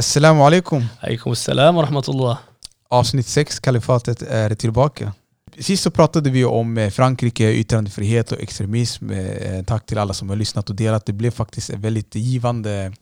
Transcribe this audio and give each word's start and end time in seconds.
Assalamu 0.00 0.42
alaikum. 0.42 0.84
Alaikum 1.02 1.34
salam 1.34 1.74
wa 1.74 1.82
rahmatullah. 1.82 2.38
Avsnitt 2.88 3.26
6, 3.26 3.60
Kalifatet, 3.60 4.22
är 4.22 4.54
tillbaka. 4.54 5.12
Sist 5.58 5.82
så 5.82 5.90
pratade 5.90 6.30
vi 6.30 6.44
om 6.44 6.78
eh, 6.78 6.90
Frankrike, 6.90 7.52
yttrandefrihet 7.52 8.32
och 8.32 8.40
extremism. 8.40 9.10
Eh, 9.10 9.64
Tack 9.64 9.86
till 9.86 9.98
alla 9.98 10.14
som 10.14 10.28
har 10.28 10.36
lyssnat 10.36 10.70
och 10.70 10.76
delat. 10.76 11.06
Det 11.06 11.12
blev 11.12 11.30
faktiskt 11.30 11.70
ett 11.70 11.78
väldigt 11.78 12.14
givande 12.14 12.92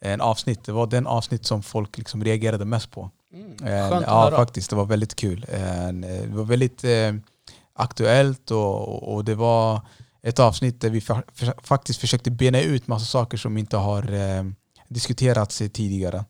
eh, 0.00 0.12
en 0.12 0.20
avsnitt. 0.20 0.64
Det 0.64 0.72
var 0.72 0.86
den 0.86 1.06
avsnitt 1.06 1.46
som 1.46 1.62
folk 1.62 1.98
liksom 1.98 2.24
reagerade 2.24 2.64
mest 2.64 2.90
på. 2.90 3.10
Mm, 3.34 3.50
Eh, 3.50 3.90
skönt 3.90 4.04
ja, 4.06 4.30
faktiskt. 4.36 4.70
Det 4.70 4.76
var 4.76 4.84
väldigt 4.86 5.16
kul. 5.16 5.46
Eh, 5.48 5.92
Det 5.92 6.28
var 6.28 6.44
väldigt 6.44 6.84
eh, 6.84 7.14
aktuellt 7.74 8.50
och, 8.50 9.14
och 9.14 9.24
det 9.24 9.34
var 9.34 9.80
ett 10.22 10.38
avsnitt 10.38 10.80
där 10.80 10.90
vi 10.90 11.00
faktiskt 11.62 12.00
försökte 12.00 12.30
bena 12.30 12.60
ut 12.60 12.86
massa 12.86 13.06
saker 13.06 13.36
som 13.38 13.58
inte 13.58 13.76
har 13.76 14.12
eh, 14.12 14.44
diskuterats 14.88 15.58
tidigare. 15.72 16.24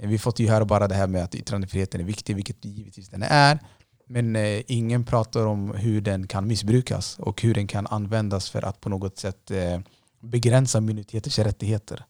Eh, 0.00 0.08
Vi 0.08 0.18
fått 0.18 0.38
ju 0.38 0.48
höra 0.48 0.64
bara 0.64 0.88
det 0.88 0.94
här 0.94 1.06
med 1.06 1.24
att 1.24 1.34
yttrandefriheten 1.34 2.00
är 2.00 2.04
viktig, 2.04 2.36
vilket 2.36 2.64
givetvis 2.64 3.08
den 3.08 3.22
är. 3.22 3.58
Men 4.06 4.36
eh, 4.36 4.62
ingen 4.66 5.04
pratar 5.04 5.46
om 5.46 5.74
hur 5.74 6.00
den 6.00 6.26
kan 6.26 6.46
missbrukas 6.46 7.18
och 7.18 7.42
hur 7.42 7.54
den 7.54 7.66
kan 7.66 7.86
användas 7.86 8.50
för 8.50 8.64
att 8.64 8.80
på 8.80 8.88
något 8.88 9.18
sätt 9.18 9.50
eh, 9.50 9.80
begränsa 10.20 10.80
minoriteters 10.80 11.38
rättigheter. 11.38 12.04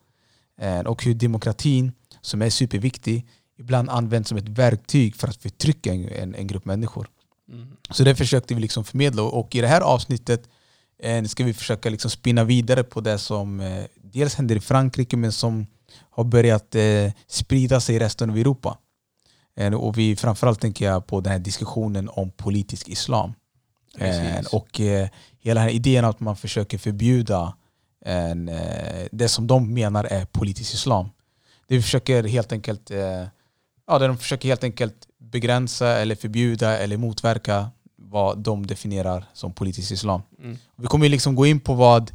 Eh, 0.61 0.81
och 0.81 1.05
hur 1.05 1.15
demokratin, 1.15 1.93
som 2.21 2.43
är 2.43 2.51
superviktig, 2.51 3.27
ibland 3.59 3.91
används 3.91 4.29
som 4.29 4.39
ett 4.39 4.49
verktyg 4.49 5.17
för 5.17 5.29
att 5.29 5.37
förtrycka 5.37 5.93
en, 5.93 6.09
en, 6.09 6.35
en 6.35 6.47
grupp 6.47 6.65
människor. 6.65 7.09
Mm. 7.53 7.69
Så 7.91 8.05
det 8.05 8.15
försökte 8.15 8.55
vi 8.55 8.61
liksom 8.61 8.85
förmedla 8.85 9.23
och 9.23 9.55
i 9.55 9.61
det 9.61 9.69
här 9.69 9.81
avsnittet 9.81 10.49
eh, 11.03 11.25
ska 11.25 11.45
vi 11.45 11.55
försöka 11.55 11.91
liksom 11.91 12.11
spinna 12.11 12.45
vidare 12.45 12.85
på 12.85 13.01
det 13.01 13.19
som 13.19 13.61
eh, 13.61 13.85
dels 14.03 14.35
händer 14.35 14.57
i 14.57 14.61
Frankrike 14.61 15.17
men 15.17 15.33
som 15.33 15.67
har 16.11 16.25
börjat 16.25 16.75
eh, 16.75 17.13
sprida 17.27 17.81
sig 17.81 17.97
i 17.97 17.99
resten 17.99 18.31
av 18.31 18.39
Europa. 18.39 18.79
Eh, 19.57 19.75
och 19.75 19.99
vi 19.99 20.17
framförallt 20.17 20.61
tänker 20.61 20.85
jag 20.85 21.07
på 21.07 21.21
den 21.21 21.33
här 21.33 21.39
diskussionen 21.39 22.09
om 22.09 22.31
politisk 22.31 22.89
islam. 22.89 23.33
Eh, 23.99 24.45
och 24.53 24.81
eh, 24.81 25.09
hela 25.39 25.61
den 25.61 25.69
här 25.69 25.75
idén 25.75 26.05
att 26.05 26.21
man 26.21 26.37
försöker 26.37 26.79
förbjuda 26.79 27.55
en, 28.05 28.49
eh, 28.49 29.07
det 29.13 29.29
som 29.29 29.47
de 29.47 29.75
menar 29.75 30.05
är 30.05 30.25
politisk 30.25 30.75
islam. 30.75 31.09
Det 31.67 31.83
försöker 31.83 32.25
helt 32.25 32.53
enkelt 32.53 32.91
eh, 32.91 33.27
ja, 33.87 33.99
de 33.99 34.19
försöker 34.19 34.49
helt 34.49 34.65
enkelt 34.65 35.07
begränsa 35.19 35.89
eller 35.89 36.15
förbjuda 36.15 36.79
eller 36.79 36.97
motverka 36.97 37.71
vad 37.97 38.39
de 38.39 38.67
definierar 38.67 39.25
som 39.33 39.53
politisk 39.53 39.93
islam. 39.93 40.23
Mm. 40.39 40.59
Vi 40.77 40.87
kommer 40.87 41.09
liksom 41.09 41.35
gå 41.35 41.47
in 41.47 41.61
på 41.61 41.75
vad, 41.75 42.11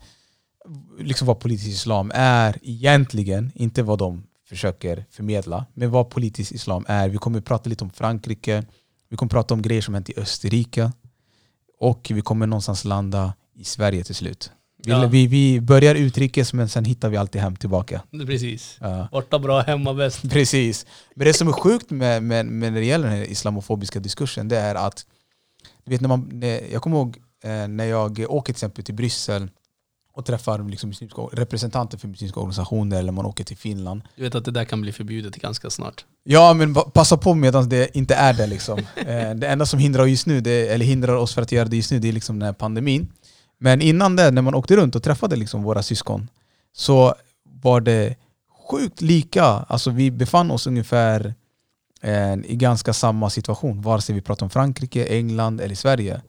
liksom 0.99 1.27
vad 1.27 1.39
politisk 1.39 1.69
islam 1.69 2.11
är 2.15 2.57
egentligen, 2.61 3.51
inte 3.55 3.83
vad 3.83 3.99
de 3.99 4.23
försöker 4.49 5.05
förmedla, 5.11 5.65
men 5.73 5.91
vad 5.91 6.09
politisk 6.09 6.51
islam 6.51 6.85
är. 6.87 7.09
Vi 7.09 7.17
kommer 7.17 7.41
prata 7.41 7.69
lite 7.69 7.83
om 7.83 7.89
Frankrike, 7.89 8.63
vi 9.09 9.17
kommer 9.17 9.29
prata 9.29 9.53
om 9.53 9.61
grejer 9.61 9.81
som 9.81 9.93
hänt 9.93 10.09
i 10.09 10.13
Österrike 10.17 10.91
och 11.79 12.11
vi 12.13 12.21
kommer 12.21 12.47
någonstans 12.47 12.85
landa 12.85 13.33
i 13.55 13.63
Sverige 13.63 14.03
till 14.03 14.15
slut. 14.15 14.51
Vi, 14.83 14.91
Ja. 14.91 15.07
vi, 15.07 15.27
vi 15.27 15.61
börjar 15.61 15.95
utrikes 15.95 16.53
men 16.53 16.69
sen 16.69 16.85
hittar 16.85 17.09
vi 17.09 17.17
alltid 17.17 17.41
hem 17.41 17.55
tillbaka. 17.55 18.01
Precis. 18.25 18.77
Ja. 18.81 19.07
Borta 19.11 19.39
bra, 19.39 19.61
hemma 19.61 19.93
bäst. 19.93 20.21
Precis. 20.29 20.85
Men 21.15 21.27
det 21.27 21.33
som 21.33 21.47
är 21.47 21.51
sjukt 21.51 21.89
med, 21.89 22.23
med, 22.23 22.45
med 22.45 22.73
när 22.73 22.79
det 22.79 22.85
gäller 22.85 23.09
den 23.09 23.23
islamofobiska 23.25 23.99
diskursen 23.99 24.47
det 24.47 24.57
är 24.57 24.75
att 24.75 25.05
du 25.85 25.91
vet, 25.91 26.01
när 26.01 26.09
man, 26.09 26.29
när, 26.31 26.61
jag 26.71 26.81
kommer 26.81 26.97
ihåg 26.97 27.17
eh, 27.43 27.67
när 27.67 27.85
jag 27.85 28.19
åker 28.29 28.45
till 28.45 28.51
exempel 28.57 28.83
till 28.83 28.95
Bryssel 28.95 29.49
och 30.15 30.25
träffar 30.25 30.69
liksom, 30.69 30.89
muslimska, 30.89 31.21
representanter 31.21 31.97
för 31.97 32.07
muslimska 32.07 32.39
organisationer 32.39 32.99
eller 32.99 33.11
man 33.11 33.25
åker 33.25 33.43
till 33.43 33.57
Finland. 33.57 34.01
Du 34.15 34.23
vet 34.23 34.35
att 34.35 34.45
det 34.45 34.51
där 34.51 34.65
kan 34.65 34.81
bli 34.81 34.91
förbjudet 34.91 35.35
ganska 35.35 35.69
snart. 35.69 36.05
Ja 36.23 36.53
men 36.53 36.73
pa- 36.73 36.89
passa 36.89 37.17
på 37.17 37.33
medan 37.33 37.69
det 37.69 37.97
inte 37.97 38.15
är 38.15 38.33
det. 38.33 38.47
Liksom. 38.47 38.79
Eh, 38.95 39.35
det 39.35 39.47
enda 39.47 39.65
som 39.65 39.79
hindrar, 39.79 40.05
just 40.05 40.25
nu, 40.25 40.41
det, 40.41 40.67
eller 40.67 40.85
hindrar 40.85 41.15
oss 41.15 41.33
för 41.33 41.41
att 41.41 41.51
göra 41.51 41.67
det 41.67 41.75
just 41.75 41.91
nu 41.91 41.99
det 41.99 42.07
är 42.07 42.13
liksom 42.13 42.39
den 42.39 42.45
här 42.45 42.53
pandemin. 42.53 43.07
Men 43.57 43.81
innan 43.81 44.15
det, 44.15 44.31
när 44.31 44.41
man 44.41 44.55
åkte 44.55 44.75
runt 44.75 44.95
och 44.95 45.03
träffade 45.03 45.35
liksom 45.35 45.63
våra 45.63 45.83
syskon 45.83 46.29
så 46.73 47.15
var 47.61 47.81
det 47.81 48.15
sjukt 48.69 49.01
lika. 49.01 49.43
Alltså 49.43 49.89
vi 49.89 50.11
befann 50.11 50.51
oss 50.51 50.67
ungefär 50.67 51.33
eh, 52.01 52.33
i 52.33 52.55
ganska 52.55 52.93
samma 52.93 53.29
situation. 53.29 53.81
Vare 53.81 54.01
sig 54.01 54.15
vi 54.15 54.21
pratar 54.21 54.45
om 54.45 54.49
Frankrike, 54.49 55.05
England 55.05 55.61
eller 55.61 55.75
Sverige. 55.75 56.21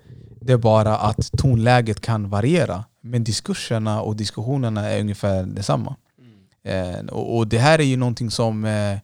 Det 0.47 0.53
är 0.53 0.57
bara 0.57 0.97
att 0.97 1.33
tonläget 1.39 2.01
kan 2.01 2.29
variera. 2.29 2.85
Men 3.01 3.25
diskurserna 3.25 4.01
och 4.01 4.17
diskussionerna 4.17 4.89
är 4.91 5.01
ungefär 5.01 5.43
detsamma. 5.43 5.97
Eh, 6.63 7.07
och, 7.07 7.37
och 7.37 7.49
det 7.49 7.59
här 7.59 7.79
är 7.79 7.85
ju 7.85 7.97
någonting 7.97 8.31
som 8.31 8.65
eh, 8.65 8.99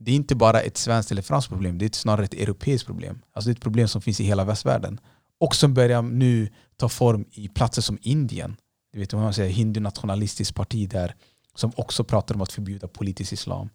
det 0.00 0.10
är 0.10 0.14
inte 0.14 0.34
bara 0.34 0.60
ett 0.60 0.76
svenskt 0.76 1.10
eller 1.10 1.22
franskt 1.22 1.50
problem, 1.50 1.78
det 1.78 1.84
är 1.84 1.90
snarare 1.92 2.24
ett 2.24 2.34
europeiskt 2.34 2.86
problem. 2.86 3.22
Alltså 3.32 3.48
det 3.48 3.52
är 3.52 3.56
ett 3.56 3.62
problem 3.62 3.88
som 3.88 4.02
finns 4.02 4.20
i 4.20 4.24
hela 4.24 4.44
västvärlden. 4.44 5.00
Och 5.40 5.54
som 5.54 5.74
börjar 5.74 6.02
nu 6.02 6.48
ta 6.76 6.88
form 6.88 7.24
i 7.30 7.48
platser 7.48 7.82
som 7.82 7.98
Indien. 8.02 8.56
Du 8.92 9.00
vet 9.00 9.12
vad 9.12 9.22
man 9.22 9.34
säger, 9.34 9.52
hindu-nationalistiskt 9.52 10.54
parti 10.54 10.88
där 10.90 11.14
som 11.54 11.72
också 11.76 12.04
pratar 12.04 12.34
om 12.34 12.40
att 12.40 12.52
förbjuda 12.52 12.88
politisk 12.88 13.32
islam. 13.32 13.68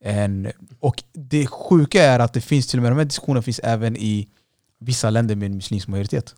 En, 0.00 0.52
och 0.80 1.02
det 1.12 1.46
sjuka 1.46 2.02
är 2.02 2.18
att 2.18 2.32
det 2.32 2.40
finns 2.40 2.66
till 2.66 2.78
och 2.78 2.82
med 2.82 2.92
de 2.92 2.96
här 2.96 3.04
diskussionerna 3.04 3.42
finns 3.42 3.60
även 3.64 3.96
i 3.96 4.28
vissa 4.78 5.10
länder 5.10 5.36
med 5.36 5.46
en 5.46 5.54
muslimsk 5.56 5.88
majoritet. 5.88 6.34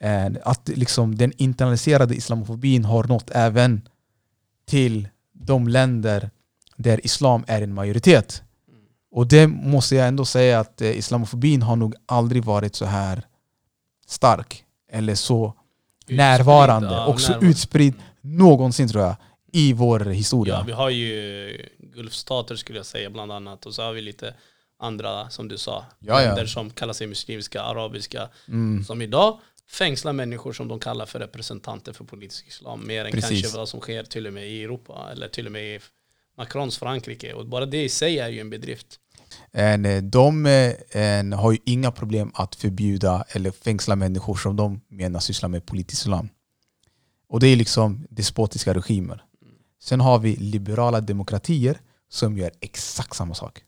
En, 0.00 0.38
att 0.44 0.68
liksom 0.68 1.16
den 1.16 1.32
internaliserade 1.36 2.14
islamofobin 2.14 2.84
har 2.84 3.04
nått 3.04 3.30
även 3.30 3.88
till 4.66 5.08
de 5.32 5.68
länder 5.68 6.30
där 6.76 7.06
islam 7.06 7.44
är 7.46 7.62
en 7.62 7.74
majoritet. 7.74 8.42
Och 9.10 9.26
det 9.26 9.46
måste 9.46 9.96
jag 9.96 10.08
ändå 10.08 10.24
säga 10.24 10.60
att 10.60 10.80
eh, 10.80 10.98
islamofobin 10.98 11.62
har 11.62 11.76
nog 11.76 11.94
aldrig 12.06 12.44
varit 12.44 12.74
så 12.74 12.84
här 12.84 13.22
stark 14.06 14.64
eller 14.92 15.14
så 15.14 15.54
Utspridd, 15.98 16.16
närvarande 16.16 16.88
ja, 16.88 17.06
och 17.06 17.20
så 17.20 17.32
närvarande. 17.32 17.50
utspridd 17.50 17.94
någonsin 18.20 18.88
tror 18.88 19.04
jag 19.04 19.16
i 19.52 19.72
vår 19.72 20.00
historia. 20.00 20.54
Ja, 20.54 20.62
vi 20.66 20.72
har 20.72 20.90
ju 20.90 21.68
Gulfstater 21.78 22.56
skulle 22.56 22.78
jag 22.78 22.86
säga 22.86 23.10
bland 23.10 23.32
annat. 23.32 23.66
Och 23.66 23.74
så 23.74 23.82
har 23.82 23.92
vi 23.92 24.00
lite 24.00 24.34
andra, 24.78 25.30
som 25.30 25.48
du 25.48 25.58
sa, 25.58 25.84
Ja, 25.98 26.22
ja. 26.22 26.28
länder 26.28 26.46
som 26.46 26.70
kallar 26.70 26.92
sig 26.92 27.06
muslimska, 27.06 27.62
arabiska. 27.62 28.28
Mm. 28.48 28.84
Som 28.84 29.02
idag 29.02 29.40
fängslar 29.70 30.12
människor 30.12 30.52
som 30.52 30.68
de 30.68 30.80
kallar 30.80 31.06
för 31.06 31.18
representanter 31.18 31.92
för 31.92 32.04
politisk 32.04 32.48
islam. 32.48 32.86
Mer 32.86 33.04
än 33.04 33.12
Precis. 33.12 33.42
kanske 33.42 33.58
vad 33.58 33.68
som 33.68 33.80
sker 33.80 34.04
till 34.04 34.26
och 34.26 34.32
med 34.32 34.48
i 34.48 34.64
Europa. 34.64 35.08
Eller 35.12 35.28
till 35.28 35.46
och 35.46 35.52
med 35.52 35.76
i 35.76 35.80
Macrons 36.38 36.78
Frankrike. 36.78 37.34
Och 37.34 37.46
bara 37.46 37.66
det 37.66 37.82
i 37.82 37.88
sig 37.88 38.18
är 38.18 38.28
ju 38.28 38.40
en 38.40 38.50
bedrift. 38.50 39.00
En, 39.52 39.84
eh, 39.84 40.02
de 40.02 40.46
eh, 40.46 40.74
en, 40.90 41.32
har 41.32 41.52
ju 41.52 41.58
inga 41.64 41.90
problem 41.90 42.32
att 42.34 42.54
förbjuda 42.54 43.24
eller 43.28 43.50
fängsla 43.50 43.96
människor 43.96 44.34
som 44.34 44.56
de 44.56 44.80
menar 44.88 45.20
sysslar 45.20 45.48
med 45.48 45.66
politisk 45.66 46.02
islam. 46.02 46.28
Och 47.28 47.40
det 47.40 47.48
är 47.48 47.56
liksom 47.56 48.06
despotiska 48.10 48.74
regimer. 48.74 49.24
Sen 49.82 50.00
har 50.00 50.18
vi 50.18 50.36
liberala 50.36 51.00
demokratier 51.00 51.80
som 52.08 52.38
gör 52.38 52.50
exakt 52.60 53.16
samma 53.16 53.34
sak. 53.34 53.62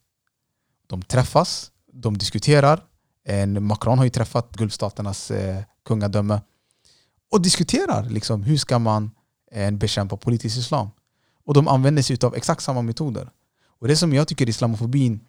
De 0.88 1.03
träffas, 1.03 1.71
de 1.93 2.19
diskuterar. 2.19 2.84
Macron 3.60 3.99
har 3.99 4.04
ju 4.04 4.10
träffat 4.10 4.56
Gulfstaternas 4.56 5.31
eh, 5.31 5.62
kungadöme 5.84 6.41
och 7.31 7.43
diskuterar 7.43 8.04
liksom, 8.04 8.43
hur 8.43 8.56
ska 8.56 8.78
man 8.78 9.10
eh, 9.53 9.71
bekämpa 9.71 10.16
politisk 10.16 10.59
islam. 10.59 10.91
Och 11.44 11.54
de 11.54 11.69
använder 11.69 12.03
sig 12.03 12.19
av 12.22 12.37
exakt 12.37 12.62
samma 12.62 12.82
metoder. 12.82 13.31
Och 13.81 13.88
det 13.88 13.97
som 13.97 14.12
jag 14.12 14.28
tycker 14.28 14.49
islamofobin 14.49 15.21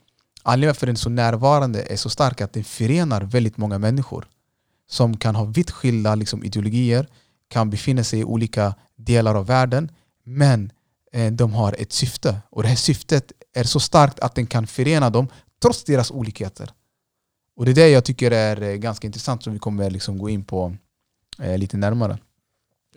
Anledningen 0.43 0.75
för 0.75 0.85
den 0.85 0.95
är 0.95 0.99
så 0.99 1.09
närvarande 1.09 1.81
är 1.81 1.95
så 1.95 2.09
stark 2.09 2.41
att 2.41 2.53
den 2.53 2.63
förenar 2.63 3.21
väldigt 3.21 3.57
många 3.57 3.77
människor 3.77 4.27
som 4.89 5.17
kan 5.17 5.35
ha 5.35 5.43
vitt 5.43 5.71
skilda 5.71 6.15
liksom, 6.15 6.43
ideologier, 6.43 7.07
kan 7.47 7.69
befinna 7.69 8.03
sig 8.03 8.19
i 8.19 8.23
olika 8.23 8.75
delar 8.95 9.35
av 9.35 9.45
världen 9.45 9.91
men 10.23 10.71
eh, 11.11 11.31
de 11.31 11.53
har 11.53 11.75
ett 11.79 11.93
syfte. 11.93 12.41
Och 12.49 12.63
det 12.63 12.69
här 12.69 12.75
syftet 12.75 13.31
är 13.53 13.63
så 13.63 13.79
starkt 13.79 14.19
att 14.19 14.35
den 14.35 14.47
kan 14.47 14.67
förena 14.67 15.09
dem 15.09 15.27
trots 15.61 15.83
deras 15.83 16.11
olikheter. 16.11 16.69
Och 17.55 17.65
det 17.65 17.71
är 17.71 17.75
det 17.75 17.89
jag 17.89 18.05
tycker 18.05 18.31
är 18.31 18.61
eh, 18.61 18.75
ganska 18.75 19.07
intressant 19.07 19.43
som 19.43 19.53
vi 19.53 19.59
kommer 19.59 19.89
liksom 19.89 20.17
gå 20.17 20.29
in 20.29 20.45
på 20.45 20.75
eh, 21.39 21.57
lite 21.57 21.77
närmare. 21.77 22.17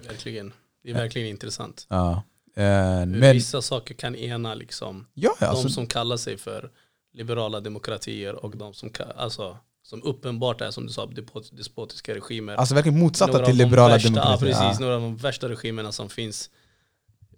Verkligen. 0.09 0.53
Det 0.82 0.91
är 0.91 0.94
verkligen 0.94 1.29
intressant. 1.29 1.87
Ja. 1.88 2.23
Eh, 2.56 2.62
men, 3.06 3.20
vissa 3.32 3.62
saker 3.62 3.94
kan 3.94 4.14
ena 4.17 4.55
liksom 4.55 5.06
ja, 5.14 5.35
ja, 5.41 5.47
alltså, 5.47 5.67
de 5.69 5.73
som 5.73 5.87
kallar 5.87 6.17
sig 6.17 6.38
för 6.38 6.70
liberala 7.12 7.61
demokratier 7.61 8.44
och 8.44 8.56
de 8.56 8.75
som, 8.75 8.91
alltså, 9.17 9.56
som 9.82 10.03
uppenbart 10.03 10.61
är 10.61 10.70
som 10.70 10.87
du 10.87 10.93
sa 10.93 11.06
despot- 11.06 11.56
despotiska 11.56 12.14
regimer. 12.14 12.55
alltså 12.55 12.75
verkligen 12.75 12.99
motsatta 12.99 13.32
Några 13.32 13.47
till 13.47 13.59
de 13.59 13.64
liberala 13.64 13.94
värsta, 13.94 14.09
demokratier. 14.09 14.50
Ja, 14.50 14.61
precis, 14.61 14.81
Ja. 14.81 14.85
några 14.87 14.94
av 14.97 15.03
de 15.03 15.17
värsta 15.17 15.49
regimerna 15.49 15.93
som 15.93 16.11
finns 16.11 16.50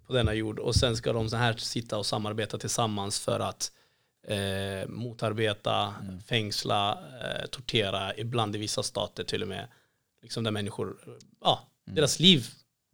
på 0.07 0.13
denna 0.13 0.33
jord. 0.33 0.59
Och 0.59 0.75
sen 0.75 0.95
ska 0.97 1.13
de 1.13 1.29
så 1.29 1.35
här 1.35 1.53
sitta 1.53 1.97
och 1.97 2.05
samarbeta 2.05 2.57
tillsammans 2.57 3.19
för 3.19 3.39
att 3.39 3.71
eh, 4.27 4.87
motarbeta, 4.89 5.93
Mm. 6.01 6.19
fängsla, 6.21 6.91
eh, 6.91 7.45
tortera, 7.51 8.15
ibland 8.17 8.55
i 8.55 8.59
vissa 8.59 8.83
stater 8.83 9.23
till 9.23 9.41
och 9.41 9.47
med. 9.47 9.67
Liksom 10.21 10.43
där 10.43 10.51
människor, 10.51 10.95
ja, 11.41 11.67
Mm. 11.87 11.95
deras 11.95 12.19
liv 12.19 12.47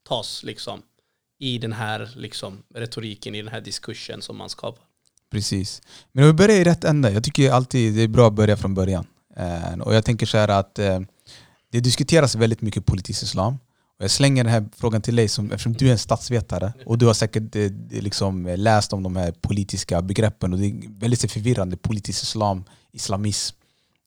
tas 0.07 0.43
liksom 0.43 0.81
i 1.39 1.57
den 1.57 1.73
här 1.73 2.09
liksom, 2.15 2.63
retoriken, 2.75 3.35
i 3.35 3.41
den 3.41 3.51
här 3.51 3.61
diskursen 3.61 4.21
som 4.21 4.37
man 4.37 4.49
skapar. 4.49 4.83
Precis. 5.31 5.81
Men 6.11 6.25
vi 6.25 6.33
börjar 6.33 6.55
i 6.57 6.63
rätt 6.63 6.83
ände. 6.83 7.11
Jag 7.11 7.23
tycker 7.23 7.51
alltid 7.51 7.93
det 7.95 8.01
är 8.01 8.07
bra 8.07 8.27
att 8.27 8.33
börja 8.33 8.57
från 8.57 8.73
början. 8.73 9.07
Eh, 9.35 9.79
och 9.79 9.95
jag 9.95 10.05
tänker 10.05 10.25
så 10.25 10.37
här 10.37 10.47
att 10.47 10.79
eh, 10.79 10.99
det 11.69 11.79
diskuteras 11.79 12.35
väldigt 12.35 12.61
mycket 12.61 12.85
politisk 12.85 13.23
islam. 13.23 13.59
Jag 14.01 14.11
slänger 14.11 14.43
den 14.43 14.53
här 14.53 14.69
frågan 14.75 15.01
till 15.01 15.15
dig 15.15 15.27
som, 15.27 15.51
eftersom 15.51 15.73
du 15.73 15.87
är 15.87 15.91
en 15.91 15.97
statsvetare 15.97 16.73
och 16.85 16.97
du 16.97 17.05
har 17.05 17.13
säkert 17.13 17.55
eh, 17.55 17.71
liksom, 17.89 18.45
eh, 18.45 18.57
läst 18.57 18.93
om 18.93 19.03
de 19.03 19.15
här 19.15 19.31
politiska 19.31 20.01
begreppen. 20.01 20.53
Och 20.53 20.59
Det 20.59 20.65
är 20.65 20.99
väldigt 20.99 21.31
förvirrande. 21.31 21.77
Politisk 21.77 22.23
islam, 22.23 22.63
islamism, 22.91 23.55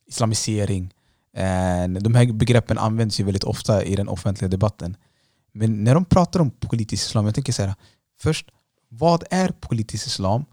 islamisering. 0.06 0.94
Eh, 1.36 1.88
de 1.88 2.14
här 2.14 2.32
begreppen 2.32 2.78
används 2.78 3.20
ju 3.20 3.24
väldigt 3.24 3.44
ofta 3.44 3.84
i 3.84 3.96
den 3.96 4.08
offentliga 4.08 4.48
debatten. 4.48 4.96
Men 5.52 5.84
när 5.84 5.94
de 5.94 6.04
pratar 6.04 6.40
om 6.40 6.50
politisk 6.50 7.06
islam, 7.06 7.24
jag 7.24 7.34
tänker 7.34 7.52
så 7.52 7.62
här, 7.62 7.74
först, 8.20 8.50
vad 8.88 9.24
är 9.30 9.48
politisk 9.48 10.06
islam? 10.06 10.44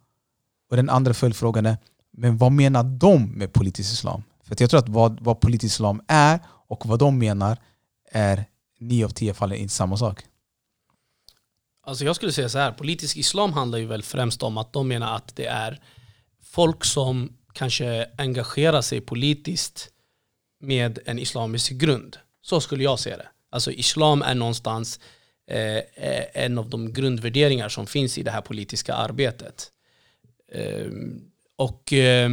Och 0.69 0.75
den 0.75 0.89
andra 0.89 1.13
följdfrågan 1.13 1.65
är, 1.65 1.77
men 2.13 2.37
vad 2.37 2.51
menar 2.51 2.83
de 2.83 3.31
med 3.31 3.53
politisk 3.53 3.94
islam? 3.94 4.23
För 4.44 4.55
jag 4.59 4.69
tror 4.69 4.79
att 4.79 4.89
vad, 4.89 5.21
vad 5.21 5.39
politisk 5.39 5.73
islam 5.73 6.01
är 6.07 6.39
och 6.67 6.85
vad 6.85 6.99
de 6.99 7.17
menar 7.17 7.57
är 8.11 8.45
nio 8.81 9.06
av 9.06 9.10
tio 9.10 9.33
fall 9.33 9.51
är 9.51 9.56
inte 9.56 9.74
samma 9.74 9.98
sak. 9.98 10.24
Alltså 11.83 12.06
jag 12.06 12.16
skulle 12.16 12.31
säga 12.31 12.50
så 12.50 12.57
här, 12.57 12.72
politisk 12.72 13.18
islam 13.18 13.54
handlar 13.54 13.80
ju 13.80 13.86
väl 13.86 14.04
främst 14.04 14.44
om 14.44 14.57
att 14.57 14.74
de 14.74 14.88
menar 14.88 15.16
att 15.16 15.36
det 15.36 15.45
är 15.45 15.80
folk 16.44 16.86
som 16.86 17.38
kanske 17.54 18.10
engagerar 18.18 18.81
sig 18.81 19.01
politiskt 19.01 19.89
med 20.60 21.00
en 21.06 21.19
islamisk 21.19 21.72
grund. 21.72 22.18
Så 22.42 22.62
skulle 22.62 22.83
jag 22.83 23.00
se 23.00 23.18
det. 23.18 23.28
Alltså 23.50 23.72
islam 23.72 24.22
är 24.22 24.36
någonstans 24.36 25.00
eh, 25.48 25.78
eh 25.78 26.25
en 26.33 26.57
av 26.57 26.69
de 26.69 26.94
grundvärderingar 26.94 27.69
som 27.69 27.88
finns 27.88 28.18
i 28.18 28.24
det 28.24 28.31
här 28.31 28.42
politiska 28.42 28.94
arbetet. 28.94 29.72
Eh, 30.51 30.92
och 31.56 31.94
eh, 31.94 32.30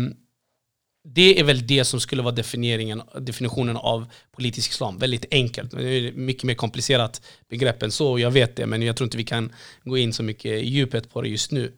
det 1.15 1.41
är 1.41 1.45
väl 1.45 1.67
det 1.67 1.85
som 1.85 2.01
skulle 2.01 2.23
vara 2.23 2.35
definieringen, 2.35 3.03
definitionen 3.21 3.77
av 3.77 4.07
politisk 4.33 4.71
islam. 4.71 4.99
Väldigt 4.99 5.27
enkelt. 5.31 5.71
Det 5.71 5.83
är 5.83 6.13
mycket 6.13 6.45
mer 6.45 6.55
komplicerat 6.55 7.23
begrepp 7.49 7.83
än 7.83 7.93
så, 7.93 8.19
jag 8.19 8.31
vet 8.31 8.57
det, 8.57 8.67
men 8.67 8.83
jag 8.83 8.97
tror 8.97 9.07
inte 9.07 9.17
vi 9.17 9.25
kan 9.25 9.53
gå 9.85 9.99
in 9.99 10.13
så 10.13 10.23
mycket 10.23 10.53
i 10.53 10.69
djupet 10.69 11.13
på 11.13 11.23
det 11.23 11.29
just 11.29 11.51
nu. 11.53 11.73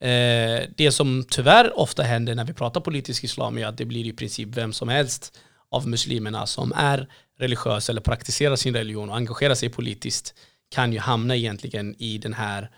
Eh, 0.00 0.68
det 0.76 0.92
som 0.92 1.24
tyvärr 1.30 1.78
ofta 1.78 2.02
händer 2.02 2.34
när 2.34 2.44
vi 2.44 2.52
pratar 2.52 2.80
politisk 2.80 3.24
islam 3.24 3.58
är 3.58 3.66
att 3.66 3.78
det 3.78 3.84
blir 3.84 4.06
i 4.06 4.12
princip 4.12 4.48
vem 4.52 4.72
som 4.72 4.88
helst 4.88 5.38
av 5.70 5.88
muslimerna 5.88 6.46
som 6.46 6.72
är 6.76 7.08
religiös 7.38 7.90
eller 7.90 8.00
praktiserar 8.00 8.56
sin 8.56 8.74
religion 8.74 9.10
och 9.10 9.16
engagerar 9.16 9.54
sig 9.54 9.68
politiskt 9.68 10.34
kan 10.70 10.92
ju 10.92 10.98
hamna 10.98 11.36
egentligen 11.36 11.94
i 11.98 12.18
den 12.18 12.34
här 12.34 12.70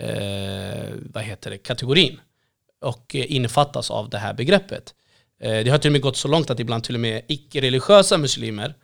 eh, 0.00 0.94
vad 1.12 1.24
heter 1.24 1.50
det, 1.50 1.58
kategorin 1.58 2.20
och 2.80 3.14
innefattas 3.14 3.90
av 3.90 4.10
det 4.10 4.18
här 4.18 4.34
begreppet. 4.34 4.94
Eh, 5.40 5.64
det 5.64 5.70
har 5.70 5.78
till 5.78 5.88
och 5.88 5.92
med 5.92 6.00
gått 6.00 6.16
så 6.16 6.28
långt 6.28 6.50
att 6.50 6.60
ibland 6.60 6.84
till 6.84 6.94
och 6.94 7.00
med 7.00 7.22
icke-religiösa 7.28 8.18
muslimer, 8.18 8.74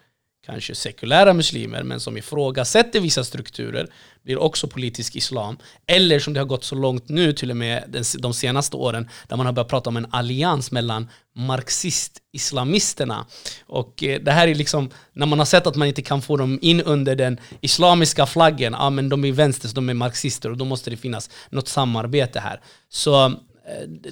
kanske 0.46 0.74
sekulära 0.74 1.34
muslimer, 1.34 1.82
men 1.82 2.00
som 2.00 2.16
ifrågasätter 2.16 3.00
vissa 3.00 3.24
strukturer, 3.24 3.88
blir 4.24 4.38
också 4.38 4.66
politisk 4.66 5.16
islam. 5.16 5.58
Eller 5.86 6.18
som 6.18 6.34
det 6.34 6.40
har 6.40 6.44
gått 6.44 6.64
så 6.64 6.74
långt 6.74 7.08
nu, 7.08 7.32
till 7.32 7.50
och 7.50 7.56
med 7.56 8.04
de 8.18 8.34
senaste 8.34 8.76
åren, 8.76 9.08
där 9.28 9.36
man 9.36 9.46
har 9.46 9.52
börjat 9.52 9.68
prata 9.68 9.90
om 9.90 9.96
en 9.96 10.06
allians 10.10 10.70
mellan 10.70 11.08
marxist-islamisterna. 11.36 13.26
Och 13.66 14.04
eh, 14.04 14.20
det 14.20 14.32
här 14.32 14.48
är 14.48 14.54
liksom, 14.54 14.90
när 15.12 15.26
man 15.26 15.38
har 15.38 15.46
sett 15.46 15.66
att 15.66 15.76
man 15.76 15.88
inte 15.88 16.02
kan 16.02 16.22
få 16.22 16.36
dem 16.36 16.58
in 16.62 16.80
under 16.80 17.16
den 17.16 17.40
islamiska 17.60 18.26
flaggen, 18.26 18.72
ja 18.78 18.90
men 18.90 19.08
de 19.08 19.24
är 19.24 19.32
vänster, 19.32 19.68
så 19.68 19.74
de 19.74 19.88
är 19.88 19.94
marxister, 19.94 20.50
och 20.50 20.56
då 20.56 20.64
måste 20.64 20.90
det 20.90 20.96
finnas 20.96 21.30
något 21.50 21.68
samarbete 21.68 22.40
här. 22.40 22.60
Så 22.88 23.34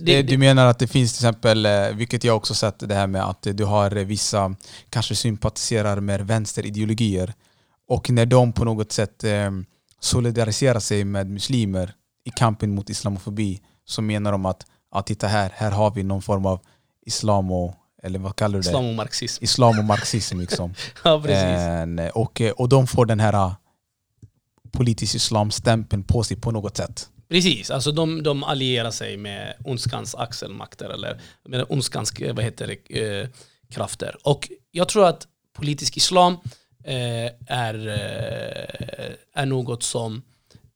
det, 0.00 0.22
du 0.22 0.38
menar 0.38 0.66
att 0.66 0.78
det 0.78 0.86
finns 0.86 1.12
till 1.12 1.26
exempel, 1.26 1.66
eh, 1.66 1.88
vilket 1.94 2.24
jag 2.24 2.36
också 2.36 2.54
sett, 2.54 2.88
det 2.88 2.94
här 2.94 3.06
med 3.06 3.24
att 3.24 3.42
du 3.42 3.64
har 3.64 3.90
vissa 3.90 4.54
kanske 4.90 5.14
sympatiserar 5.14 6.00
med 6.00 6.26
vänsterideologier 6.26 7.34
och 7.88 8.10
när 8.10 8.26
de 8.26 8.52
på 8.52 8.64
något 8.64 8.92
sätt 8.92 9.24
eh, 9.24 9.50
solidariserar 10.00 10.80
sig 10.80 11.04
med 11.04 11.30
muslimer 11.30 11.94
i 12.24 12.30
kampen 12.30 12.74
mot 12.74 12.90
islamofobi 12.90 13.60
så 13.84 14.02
menar 14.02 14.32
de 14.32 14.46
att 14.46 14.66
ja, 14.94 15.02
titta 15.02 15.26
här, 15.26 15.52
här 15.54 15.70
har 15.70 15.90
vi 15.90 16.02
någon 16.02 16.22
form 16.22 16.46
av 16.46 16.60
islam 17.06 17.50
och 17.50 17.74
eller 18.02 18.18
vad 18.18 18.36
kallar 18.36 18.52
du 18.52 18.62
det? 18.62 18.68
Islam 18.68 18.86
och 18.86 18.94
marxism. 18.94 19.44
Islam 19.44 19.78
och 19.78 19.84
marxism 19.84 20.40
liksom. 20.40 20.74
ja, 21.04 21.22
precis. 21.24 22.14
och, 22.14 22.42
och 22.56 22.68
de 22.68 22.86
får 22.86 23.06
den 23.06 23.20
här 23.20 23.54
politisk 24.72 25.14
islamstämpeln 25.14 26.04
på 26.04 26.22
sig 26.22 26.36
på 26.36 26.50
något 26.50 26.76
sätt. 26.76 27.08
Precis, 27.30 27.70
alltså 27.70 27.92
de, 27.92 28.22
de 28.22 28.44
allierar 28.44 28.90
sig 28.90 29.16
med 29.16 29.54
ondskans 29.64 30.14
axelmakter 30.14 30.90
eller 30.90 31.20
med 31.48 31.64
ondskans 31.68 32.12
eh, 32.12 32.34
vad 32.34 32.44
heter 32.44 32.66
det, 32.66 33.00
eh, 33.00 33.28
krafter. 33.70 34.16
Och 34.22 34.50
jag 34.70 34.88
tror 34.88 35.06
att 35.06 35.26
politisk 35.52 35.96
islam 35.96 36.36
eh, 36.84 37.30
är, 37.46 37.88
eh, 37.88 39.42
är 39.42 39.46
något 39.46 39.82
som 39.82 40.22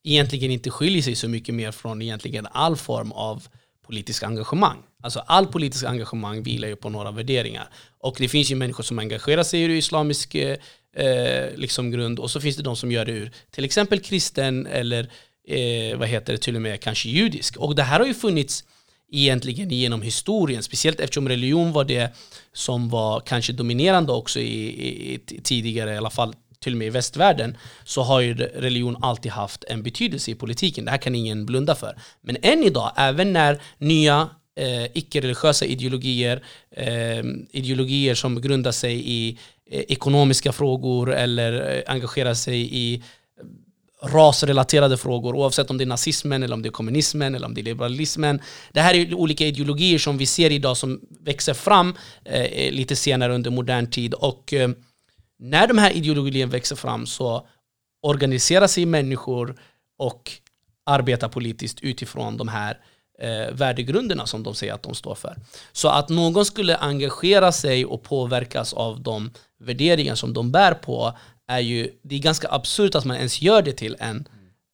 egentligen 0.05 0.51
inte 0.51 0.71
skiljer 0.71 1.03
sig 1.03 1.15
så 1.15 1.29
mycket 1.29 1.55
mer 1.55 1.73
från 1.73 2.03
egentligen 2.03 2.47
all 2.51 2.77
form 2.77 3.13
av 3.13 3.47
politisk 3.87 4.23
engagemang. 4.23 4.83
Alltså 5.03 5.21
all 5.27 5.47
politisk 5.47 5.85
engagemang 5.85 6.43
vilar 6.43 6.69
ju 6.69 6.77
på 6.77 6.89
några 6.89 7.11
värderingar. 7.11 7.69
Och 7.99 8.17
det 8.19 8.29
finns 8.29 8.51
ju 8.51 8.55
människor 8.55 8.85
som 8.85 8.99
engagerar 8.99 9.43
sig 9.43 9.61
i 9.61 9.77
islamisk 9.77 10.35
eh, 10.35 10.57
eh, 10.97 11.57
liksom 11.57 11.91
grund 11.91 12.19
och 12.19 12.31
så 12.31 12.41
finns 12.41 12.57
det 12.57 12.63
de 12.63 12.77
som 12.77 12.93
gör 12.93 13.05
det 13.05 13.13
ur 13.13 13.31
till 13.51 13.65
exempel 13.65 14.01
kristen 14.01 14.67
eller 14.67 15.11
eh, 15.49 15.99
vad 15.99 16.09
heter 16.09 16.33
det, 16.33 16.39
till 16.39 16.57
och 16.57 16.63
med 16.63 16.81
kanske 16.81 17.09
judisk. 17.09 17.57
Och 17.57 17.75
det 17.75 17.83
här 17.83 18.01
har 18.01 18.07
ju 18.07 18.15
funnits 18.15 18.65
egentligen 19.13 19.71
genom 19.71 20.03
historien, 20.03 20.63
speciellt 20.63 21.01
eftersom 21.01 21.29
religion 21.29 21.73
var 21.73 21.85
det 21.85 22.15
som 22.53 22.89
var 22.89 23.21
kanske 23.21 23.53
dominerande 23.53 24.13
också 24.13 24.41
i, 24.41 24.65
i, 24.89 25.15
i 25.15 25.41
tidigare, 25.43 25.95
i 25.95 25.97
alla 25.97 26.11
fall 26.11 26.35
till 26.61 26.73
och 26.73 26.79
med 26.79 26.87
i 26.87 26.91
västvärlden, 26.91 27.57
så 27.85 28.03
har 28.03 28.21
ju 28.21 28.35
religion 28.35 28.97
alltid 29.03 29.33
haft 29.33 29.65
en 29.65 29.83
betydelse 29.83 30.31
i 30.31 30.35
politiken. 30.35 30.85
Det 30.85 30.91
här 30.91 30.99
kan 30.99 31.15
ingen 31.15 31.47
blunda 31.47 31.75
för. 31.75 31.99
Men 32.21 32.37
än 32.43 32.65
idag, 32.65 32.93
även 32.97 33.33
när 33.33 33.63
nya 33.79 34.29
eh, 34.57 34.85
icke-religiösa 34.85 35.65
ideologier, 35.65 36.45
eh, 36.71 37.25
ideologier 37.51 38.15
som 38.15 38.41
grundar 38.41 38.73
sig 38.73 39.11
i 39.11 39.39
eh, 39.71 39.81
ekonomiska 39.81 40.53
frågor 40.53 41.15
eller 41.15 41.77
eh, 41.77 41.83
engagerar 41.93 42.35
sig 42.35 42.77
i 42.77 43.03
rasrelaterade 44.07 44.97
frågor 44.97 45.35
oavsett 45.37 45.71
om 45.71 45.79
det 45.79 45.85
är 45.85 45.87
nazismen, 45.87 46.43
eller 46.43 46.55
om 46.55 46.63
det 46.63 46.69
är 46.69 46.71
kommunismen 46.71 47.35
eller 47.35 47.47
om 47.47 47.55
det 47.55 47.61
är 47.61 47.63
liberalismen. 47.63 48.41
Det 48.73 48.81
här 48.81 48.95
är 48.95 49.15
olika 49.15 49.47
ideologier 49.47 49.99
som 49.99 50.19
vi 50.19 50.27
ser 50.27 50.53
idag 50.53 50.77
som 50.77 51.01
växer 51.21 51.55
fram 51.55 51.95
eh, 52.25 52.73
lite 52.73 52.97
senare 52.97 53.35
under 53.35 53.51
modern 53.51 53.91
tid. 53.91 54.15
Och 54.15 54.53
eh, 54.53 54.71
när 55.39 55.67
de 55.67 55.79
här 55.79 55.91
ideologierna 55.91 56.53
växer 56.53 56.77
fram 56.77 57.07
så 57.07 57.47
organiserar 58.03 58.67
sig 58.67 58.87
människor 58.87 59.57
och 59.99 60.33
arbetar 60.87 61.29
politiskt 61.29 61.81
utifrån 61.81 62.37
de 62.37 62.49
här 62.49 62.79
eh, 63.19 63.55
värdegrunderna 63.55 64.27
som 64.27 64.43
de 64.43 64.55
säger 64.55 64.73
att 64.73 64.83
de 64.83 64.95
står 64.95 65.15
för. 65.15 65.37
Så 65.73 65.89
att 65.89 66.09
någon 66.09 66.45
skulle 66.45 66.77
engagera 66.77 67.53
sig 67.53 67.85
och 67.85 68.03
påverkas 68.03 68.73
av 68.73 69.01
de 69.01 69.31
värderingar 69.61 70.15
som 70.15 70.33
de 70.35 70.53
bär 70.53 70.75
på 70.75 71.19
är 71.49 71.61
ju, 71.61 71.91
det 72.03 72.15
är 72.15 72.19
ganska 72.19 72.49
absurt 72.51 72.95
att 72.95 73.05
man 73.05 73.17
ens 73.17 73.43
gör 73.43 73.63
det 73.63 73.73
till 73.73 73.97
en, 73.99 74.29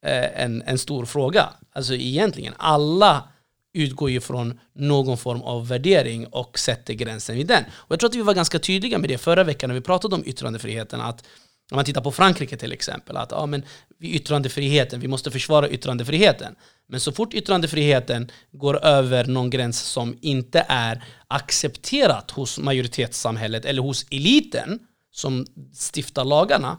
eh, 0.07 0.43
en, 0.43 0.63
en 0.63 0.79
stor 0.79 1.05
fråga. 1.05 1.49
Alltså 1.73 1.95
egentligen, 1.95 2.55
alla 2.57 3.29
utgår 3.73 4.11
ju 4.11 4.21
från 4.21 4.61
någon 4.75 5.19
form 5.19 5.43
av 5.43 5.69
värdering 5.69 6.27
och 6.27 6.59
sätter 6.59 6.95
gränsen 6.95 7.37
vid 7.37 7.47
den. 7.47 7.65
Och 7.71 7.93
jag 7.93 8.01
tror 8.01 8.11
att 8.11 8.17
vi 8.17 8.23
var 8.23 8.35
ganska 8.35 8.59
tydliga 8.59 8.99
med 8.99 9.11
det 9.11 9.19
förra 9.19 9.45
veckan 9.45 9.69
när 9.69 9.75
vi 9.75 9.81
pratade 9.81 10.15
om 10.15 10.23
yttrandefriheten. 10.27 11.01
Att 11.01 11.25
om 11.71 11.77
man 11.77 11.85
tittar 11.85 12.01
på 12.01 12.13
Frankrike 12.13 12.57
till 12.57 12.73
exempel, 12.73 13.17
att 13.17 13.31
ja, 13.31 13.47
men 13.47 13.63
yttrandefriheten, 14.01 15.01
vi 15.01 15.09
måste 15.09 15.31
försvara 15.31 15.69
yttrandefriheten. 15.69 16.55
Men 16.89 17.01
så 17.01 17.13
fort 17.13 17.35
yttrandefriheten 17.35 18.31
går 18.53 18.85
över 18.85 19.25
någon 19.25 19.51
gräns 19.51 19.81
som 19.81 20.19
inte 20.21 20.67
är 20.69 21.05
accepterat 21.29 22.31
hos 22.31 22.59
majoritetssamhället 22.59 23.65
eller 23.65 23.83
hos 23.83 24.07
eliten, 24.11 24.79
som 25.11 25.47
stiftar 25.73 26.25
lagarna, 26.25 26.79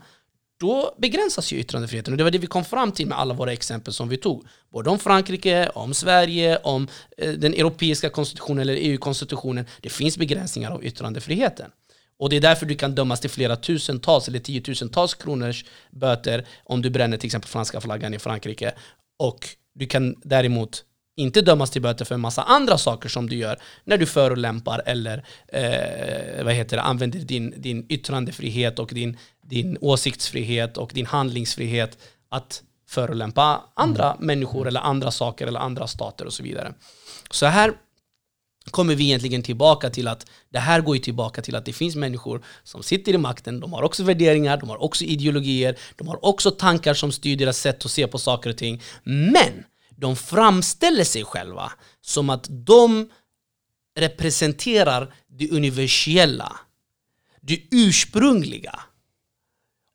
då 0.59 0.95
begränsas 0.97 1.53
ju 1.53 1.57
yttrandefriheten. 1.57 2.13
Och 2.13 2.17
det 2.17 2.23
var 2.23 2.31
det 2.31 2.37
vi 2.37 2.47
kom 2.47 2.65
fram 2.65 2.91
till 2.91 3.07
med 3.07 3.19
alla 3.19 3.33
våra 3.33 3.53
exempel 3.53 3.93
som 3.93 4.09
vi 4.09 4.17
tog. 4.17 4.45
Både 4.71 4.89
om 4.89 4.99
Frankrike, 4.99 5.69
om 5.69 5.93
Sverige, 5.93 6.57
om 6.57 6.87
eh, 7.17 7.31
den 7.31 7.53
europeiska 7.53 8.09
konstitutionen 8.09 8.59
eller 8.59 8.73
EU-konstitutionen. 8.73 9.65
Det 9.81 9.89
finns 9.89 10.17
begränsningar 10.17 10.71
av 10.71 10.85
yttrandefriheten. 10.85 11.71
Och 12.19 12.29
det 12.29 12.35
är 12.35 12.41
därför 12.41 12.65
du 12.65 12.75
kan 12.75 12.95
dömas 12.95 13.19
till 13.19 13.29
flera 13.29 13.55
tusentals 13.55 14.27
eller 14.27 14.39
tiotusentals 14.39 15.13
kronors 15.13 15.65
böter 15.91 16.47
om 16.63 16.81
du 16.81 16.89
bränner 16.89 17.17
till 17.17 17.27
exempel 17.27 17.49
franska 17.49 17.81
flaggan 17.81 18.13
i 18.13 18.19
Frankrike. 18.19 18.73
Och 19.19 19.47
du 19.75 19.85
kan 19.85 20.15
däremot 20.23 20.83
inte 21.21 21.41
dömas 21.41 21.71
till 21.71 21.81
böter 21.81 22.05
för 22.05 22.15
en 22.15 22.21
massa 22.21 22.43
andra 22.43 22.77
saker 22.77 23.09
som 23.09 23.29
du 23.29 23.35
gör 23.35 23.59
när 23.83 23.97
du 23.97 24.05
förolämpar 24.05 24.81
eller 24.85 25.25
eh, 25.47 26.43
vad 26.43 26.53
heter 26.53 26.77
det, 26.77 26.83
använder 26.83 27.19
din, 27.19 27.53
din 27.57 27.85
yttrandefrihet 27.89 28.79
och 28.79 28.89
din, 28.93 29.17
din 29.41 29.77
åsiktsfrihet 29.81 30.77
och 30.77 30.91
din 30.93 31.05
handlingsfrihet 31.05 31.97
att 32.29 32.63
förolämpa 32.87 33.63
andra 33.73 34.15
människor 34.19 34.67
eller 34.67 34.79
andra 34.79 35.11
saker 35.11 35.47
eller 35.47 35.59
andra 35.59 35.87
stater 35.87 36.25
och 36.25 36.33
så 36.33 36.43
vidare. 36.43 36.73
Så 37.31 37.45
här 37.45 37.73
kommer 38.71 38.95
vi 38.95 39.03
egentligen 39.03 39.43
tillbaka 39.43 39.89
till 39.89 40.07
att 40.07 40.25
det 40.49 40.59
här 40.59 40.81
går 40.81 40.95
ju 40.95 41.01
tillbaka 41.01 41.41
till 41.41 41.55
att 41.55 41.65
det 41.65 41.73
finns 41.73 41.95
människor 41.95 42.43
som 42.63 42.83
sitter 42.83 43.13
i 43.13 43.17
makten, 43.17 43.59
de 43.59 43.73
har 43.73 43.83
också 43.83 44.03
värderingar, 44.03 44.57
de 44.57 44.69
har 44.69 44.83
också 44.83 45.03
ideologier, 45.03 45.77
de 45.95 46.07
har 46.07 46.25
också 46.25 46.51
tankar 46.51 46.93
som 46.93 47.11
styr 47.11 47.35
deras 47.37 47.57
sätt 47.57 47.85
att 47.85 47.91
se 47.91 48.07
på 48.07 48.17
saker 48.17 48.49
och 48.49 48.57
ting. 48.57 48.81
Men 49.03 49.63
de 50.01 50.15
framställer 50.15 51.03
sig 51.03 51.23
själva 51.23 51.71
som 52.01 52.29
att 52.29 52.47
de 52.49 53.09
representerar 53.97 55.13
det 55.27 55.51
universella, 55.51 56.57
det 57.41 57.61
ursprungliga. 57.71 58.79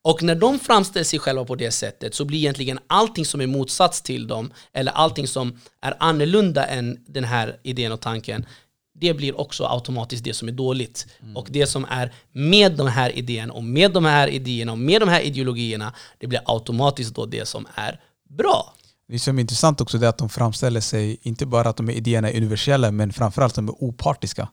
Och 0.03 0.23
när 0.23 0.35
de 0.35 0.59
framställer 0.59 1.03
sig 1.03 1.19
själva 1.19 1.45
på 1.45 1.55
det 1.55 1.71
sättet 1.71 2.15
så 2.15 2.25
blir 2.25 2.39
egentligen 2.39 2.79
allting 2.87 3.25
som 3.25 3.41
är 3.41 3.47
motsats 3.47 4.01
till 4.01 4.27
dem, 4.27 4.53
eller 4.73 4.91
allting 4.91 5.27
som 5.27 5.59
är 5.81 5.95
annorlunda 5.99 6.65
än 6.65 7.05
den 7.07 7.23
här 7.23 7.59
idén 7.63 7.91
och 7.91 8.01
tanken, 8.01 8.45
det 8.93 9.13
blir 9.13 9.39
också 9.39 9.65
automatiskt 9.65 10.23
det 10.23 10.33
som 10.33 10.47
är 10.47 10.51
dåligt. 10.51 11.07
Mm. 11.21 11.37
Och 11.37 11.47
det 11.49 11.67
som 11.67 11.85
är 11.85 12.13
med 12.31 12.71
de 12.71 12.87
här 12.87 13.17
idéerna 13.17 13.53
och 13.53 13.63
med 13.63 13.91
de 13.91 14.05
här 14.05 14.27
idéerna 14.27 14.71
och 14.71 14.77
med 14.77 15.01
de 15.01 15.09
här 15.09 15.21
ideologierna, 15.21 15.93
det 16.17 16.27
blir 16.27 16.41
automatiskt 16.45 17.15
då 17.15 17.25
det 17.25 17.47
som 17.47 17.67
är 17.75 17.99
bra. 18.29 18.73
Det 19.07 19.19
som 19.19 19.37
är 19.37 19.41
intressant 19.41 19.81
också 19.81 19.97
är 19.97 20.07
att 20.07 20.17
de 20.17 20.29
framställer 20.29 20.81
sig, 20.81 21.17
inte 21.21 21.45
bara 21.45 21.69
att 21.69 21.77
de 21.77 21.87
här 21.87 21.95
idéerna 21.95 22.31
är 22.31 22.37
universella, 22.37 22.91
men 22.91 23.13
framförallt 23.13 23.51
att 23.51 23.55
de 23.55 23.67
är 23.67 23.83
opartiska. 23.83 24.49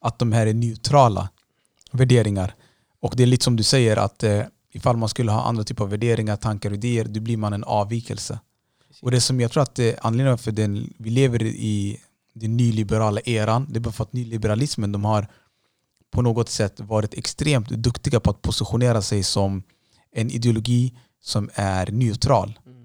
Att 0.00 0.18
de 0.18 0.32
här 0.32 0.46
är 0.46 0.54
neutrala 0.54 1.28
värderingar. 1.92 2.54
Och 3.00 3.14
det 3.16 3.22
är 3.22 3.26
lite 3.26 3.44
som 3.44 3.56
du 3.56 3.62
säger, 3.62 3.96
att 3.96 4.22
eh, 4.22 4.42
ifall 4.72 4.96
man 4.96 5.08
skulle 5.08 5.32
ha 5.32 5.42
andra 5.42 5.64
typer 5.64 5.84
av 5.84 5.90
värderingar, 5.90 6.36
tankar 6.36 6.70
och 6.70 6.76
idéer, 6.76 7.04
då 7.04 7.20
blir 7.20 7.36
man 7.36 7.52
en 7.52 7.64
avvikelse. 7.64 8.38
Precis. 8.88 9.02
Och 9.02 9.10
det 9.10 9.20
som 9.20 9.40
jag 9.40 9.50
tror 9.50 9.62
att 9.62 9.74
det, 9.74 9.98
anledningen 10.02 10.38
för 10.38 10.50
att 10.50 10.58
vi 10.98 11.10
lever 11.10 11.42
i 11.42 12.00
den 12.32 12.56
nyliberala 12.56 13.20
eran, 13.20 13.66
det 13.70 13.78
är 13.78 13.80
bara 13.80 13.92
för 13.92 14.04
att 14.04 14.12
nyliberalismen 14.12 14.92
de 14.92 15.04
har 15.04 15.28
på 16.10 16.22
något 16.22 16.48
sätt 16.48 16.80
varit 16.80 17.14
extremt 17.14 17.68
duktiga 17.68 18.20
på 18.20 18.30
att 18.30 18.42
positionera 18.42 19.02
sig 19.02 19.22
som 19.22 19.62
en 20.12 20.30
ideologi 20.30 20.94
som 21.22 21.50
är 21.54 21.90
neutral. 21.90 22.58
Mm. 22.66 22.77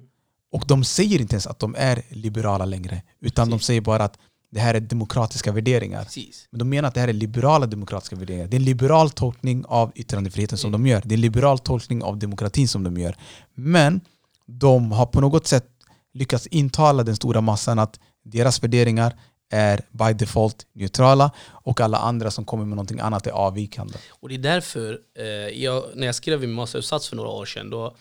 Och 0.54 0.64
de 0.68 0.84
säger 0.84 1.22
inte 1.22 1.34
ens 1.34 1.48
att 1.48 1.60
de 1.60 1.76
är 1.78 2.02
liberala 2.10 2.66
längre, 2.66 3.02
utan 3.22 3.48
Precis. 3.48 3.62
de 3.62 3.66
säger 3.66 3.82
bara 3.82 4.04
att 4.04 4.18
det 4.52 4.60
här 4.60 4.74
är 4.74 4.80
demokratiska 4.80 5.52
värderingar. 5.52 6.04
Precis. 6.04 6.48
Men 6.52 6.60
de 6.60 6.70
menar 6.70 6.88
att 6.88 6.94
det 6.94 7.02
här 7.02 7.08
är 7.08 7.14
liberala 7.14 7.66
demokratiska 7.66 8.16
värderingar. 8.16 8.48
Det 8.48 8.56
är 8.56 8.60
en 8.60 8.66
liberal 8.66 9.10
tolkning 9.10 9.66
av 9.66 9.92
yttrandefriheten 9.96 10.58
som 10.58 10.72
de 10.72 10.88
gör. 10.88 11.02
Det 11.06 11.14
är 11.14 11.18
en 11.18 11.22
liberal 11.22 11.60
tolkning 11.60 12.04
av 12.04 12.18
demokratin 12.18 12.68
som 12.68 12.84
de 12.84 12.98
gör. 12.98 13.16
Men 13.54 14.02
de 14.46 14.92
har 14.92 15.06
på 15.06 15.22
något 15.22 15.48
sätt 15.48 15.66
lyckats 16.14 16.48
intala 16.48 17.04
den 17.04 17.16
stora 17.16 17.42
massan 17.42 17.80
att 17.80 18.00
deras 18.24 18.64
värderingar 18.64 19.16
är 19.52 19.82
by 19.92 20.14
default 20.14 20.66
neutrala 20.74 21.32
och 21.50 21.82
alla 21.82 21.98
andra 21.98 22.32
som 22.32 22.46
kommer 22.46 22.66
med 22.66 22.76
någonting 22.76 23.00
annat 23.00 23.28
är 23.28 23.32
avvikande. 23.32 23.94
Och 24.10 24.30
det 24.30 24.36
är 24.36 24.40
därför, 24.40 25.00
eh, 25.20 25.26
jag, 25.64 25.84
när 25.96 26.06
jag 26.06 26.16
skrev 26.16 26.40
min 26.40 26.54
masteruppsats 26.54 27.10
för 27.10 27.16
några 27.16 27.30
år 27.30 27.46
sedan, 27.46 27.70
då 27.70 27.96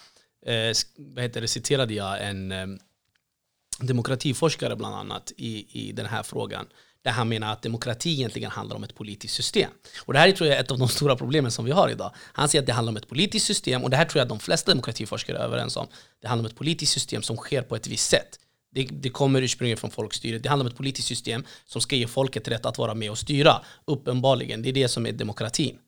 eh, 0.47 0.73
vad 0.97 1.25
heter 1.25 1.41
det, 1.41 1.49
citerade 1.49 1.95
jag 1.95 2.29
en 2.29 2.53
eh, 2.53 2.67
demokratiforskare 3.81 4.77
bland 4.77 4.95
annat 4.95 5.33
i, 5.37 5.67
i 5.89 5.93
den 5.93 6.07
här 6.07 6.23
frågan. 6.23 6.67
Där 7.03 7.11
han 7.11 7.29
menar 7.29 7.53
att 7.53 7.63
demokrati 7.63 8.13
egentligen 8.13 8.51
handlar 8.51 8.77
om 8.77 8.85
ett 8.85 8.95
politiskt 8.95 9.35
system. 9.35 9.71
Och 9.99 10.13
det 10.13 10.19
här 10.19 10.29
är 10.29 10.33
tror 10.33 10.49
jag 10.49 10.59
är 10.59 10.63
ett 10.63 10.71
av 10.71 10.79
de 10.79 10.89
stora 10.99 11.17
problemen 11.17 11.51
som 11.51 11.65
vi 11.65 11.71
har 11.71 11.89
idag. 11.89 12.15
Han 12.17 12.49
säger 12.49 12.63
att 12.63 12.67
det 12.67 12.73
handlar 12.73 12.93
om 12.93 12.97
ett 12.97 13.09
politiskt 13.09 13.47
system 13.47 13.83
och 13.83 13.91
det 13.91 13.97
här 13.97 14.05
tror 14.05 14.19
jag 14.19 14.23
att 14.23 14.29
de 14.29 14.41
flesta 14.41 14.71
demokratiforskare 14.71 15.39
är 15.39 15.43
överens 15.43 15.77
om. 15.77 15.87
Det 16.21 16.29
handlar 16.29 16.49
om 16.49 16.51
ett 16.51 16.59
politiskt 16.59 16.93
system 16.93 17.23
som 17.23 17.37
sker 17.37 17.63
på 17.63 17.77
ett 17.77 17.87
visst 17.87 18.11
sätt. 18.11 18.39
Det, 18.75 18.83
det 18.83 19.09
kommer 19.09 19.43
ursprungligen 19.43 19.79
från 19.79 19.91
folkstyret. 19.91 20.43
Det 20.43 20.49
handlar 20.49 20.65
om 20.65 20.71
ett 20.71 20.77
politiskt 20.77 21.09
system 21.09 21.45
som 21.65 21.81
ska 21.81 21.97
ge 21.97 22.07
folket 22.07 22.49
rätt 22.49 22.67
att 22.67 22.79
vara 22.79 22.95
med 22.95 23.11
och 23.11 23.19
styra. 23.19 23.63
Uppenbarligen, 23.85 24.63
det 24.63 24.69
är 24.69 24.73
det 24.73 24.89
som 24.89 25.07
är 25.07 25.13
demokratin. 25.13 25.79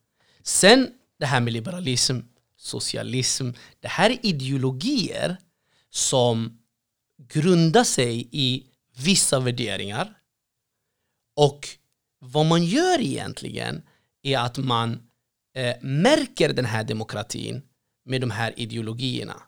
Sen 0.43 0.89
det 1.19 1.27
här 1.27 1.41
med 1.41 1.53
liberalism, 1.53 2.19
socialism. 2.64 3.50
Det 3.80 3.88
här 3.88 4.11
är 4.11 4.26
ideologier 4.26 5.37
som 5.90 6.59
grundar 7.28 7.85
sig 7.85 8.28
i 8.33 8.66
vissa 8.97 9.40
värderingar. 9.40 10.14
Och 11.37 11.68
vad 12.18 12.47
man 12.47 12.64
gör 12.64 13.00
egentligen 13.00 13.83
är 14.23 14.38
att 14.38 14.59
man 14.59 14.92
eh, 15.54 15.76
märker 15.83 16.52
den 16.52 16.64
här 16.64 16.85
demokratin 16.85 17.62
med 18.04 18.21
de 18.21 18.30
här 18.30 18.54
ideologierna 18.56 19.42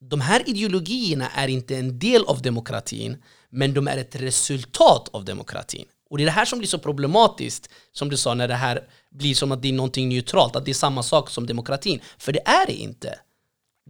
de 0.00 0.20
här 0.20 0.48
ideologierna 0.48 1.28
är 1.28 1.48
inte 1.48 1.76
en 1.76 1.98
del 1.98 2.24
av 2.24 2.42
demokratin, 2.42 3.22
men 3.50 3.74
de 3.74 3.88
är 3.88 3.96
ett 3.96 4.16
resultat 4.16 5.08
av 5.12 5.24
demokratin. 5.24 5.84
Och 6.10 6.18
det 6.18 6.24
är 6.24 6.26
det 6.26 6.30
här 6.30 6.44
som 6.44 6.58
blir 6.58 6.68
så 6.68 6.78
problematiskt, 6.78 7.68
som 7.92 8.08
du 8.10 8.16
sa, 8.16 8.34
när 8.34 8.48
det 8.48 8.54
här 8.54 8.88
blir 9.10 9.34
som 9.34 9.52
att 9.52 9.62
det 9.62 9.68
är 9.68 9.72
någonting 9.72 10.08
neutralt, 10.08 10.56
att 10.56 10.64
det 10.64 10.70
är 10.70 10.74
samma 10.74 11.02
sak 11.02 11.30
som 11.30 11.46
demokratin. 11.46 12.00
För 12.18 12.32
det 12.32 12.48
är 12.48 12.66
det 12.66 12.74
inte. 12.74 13.18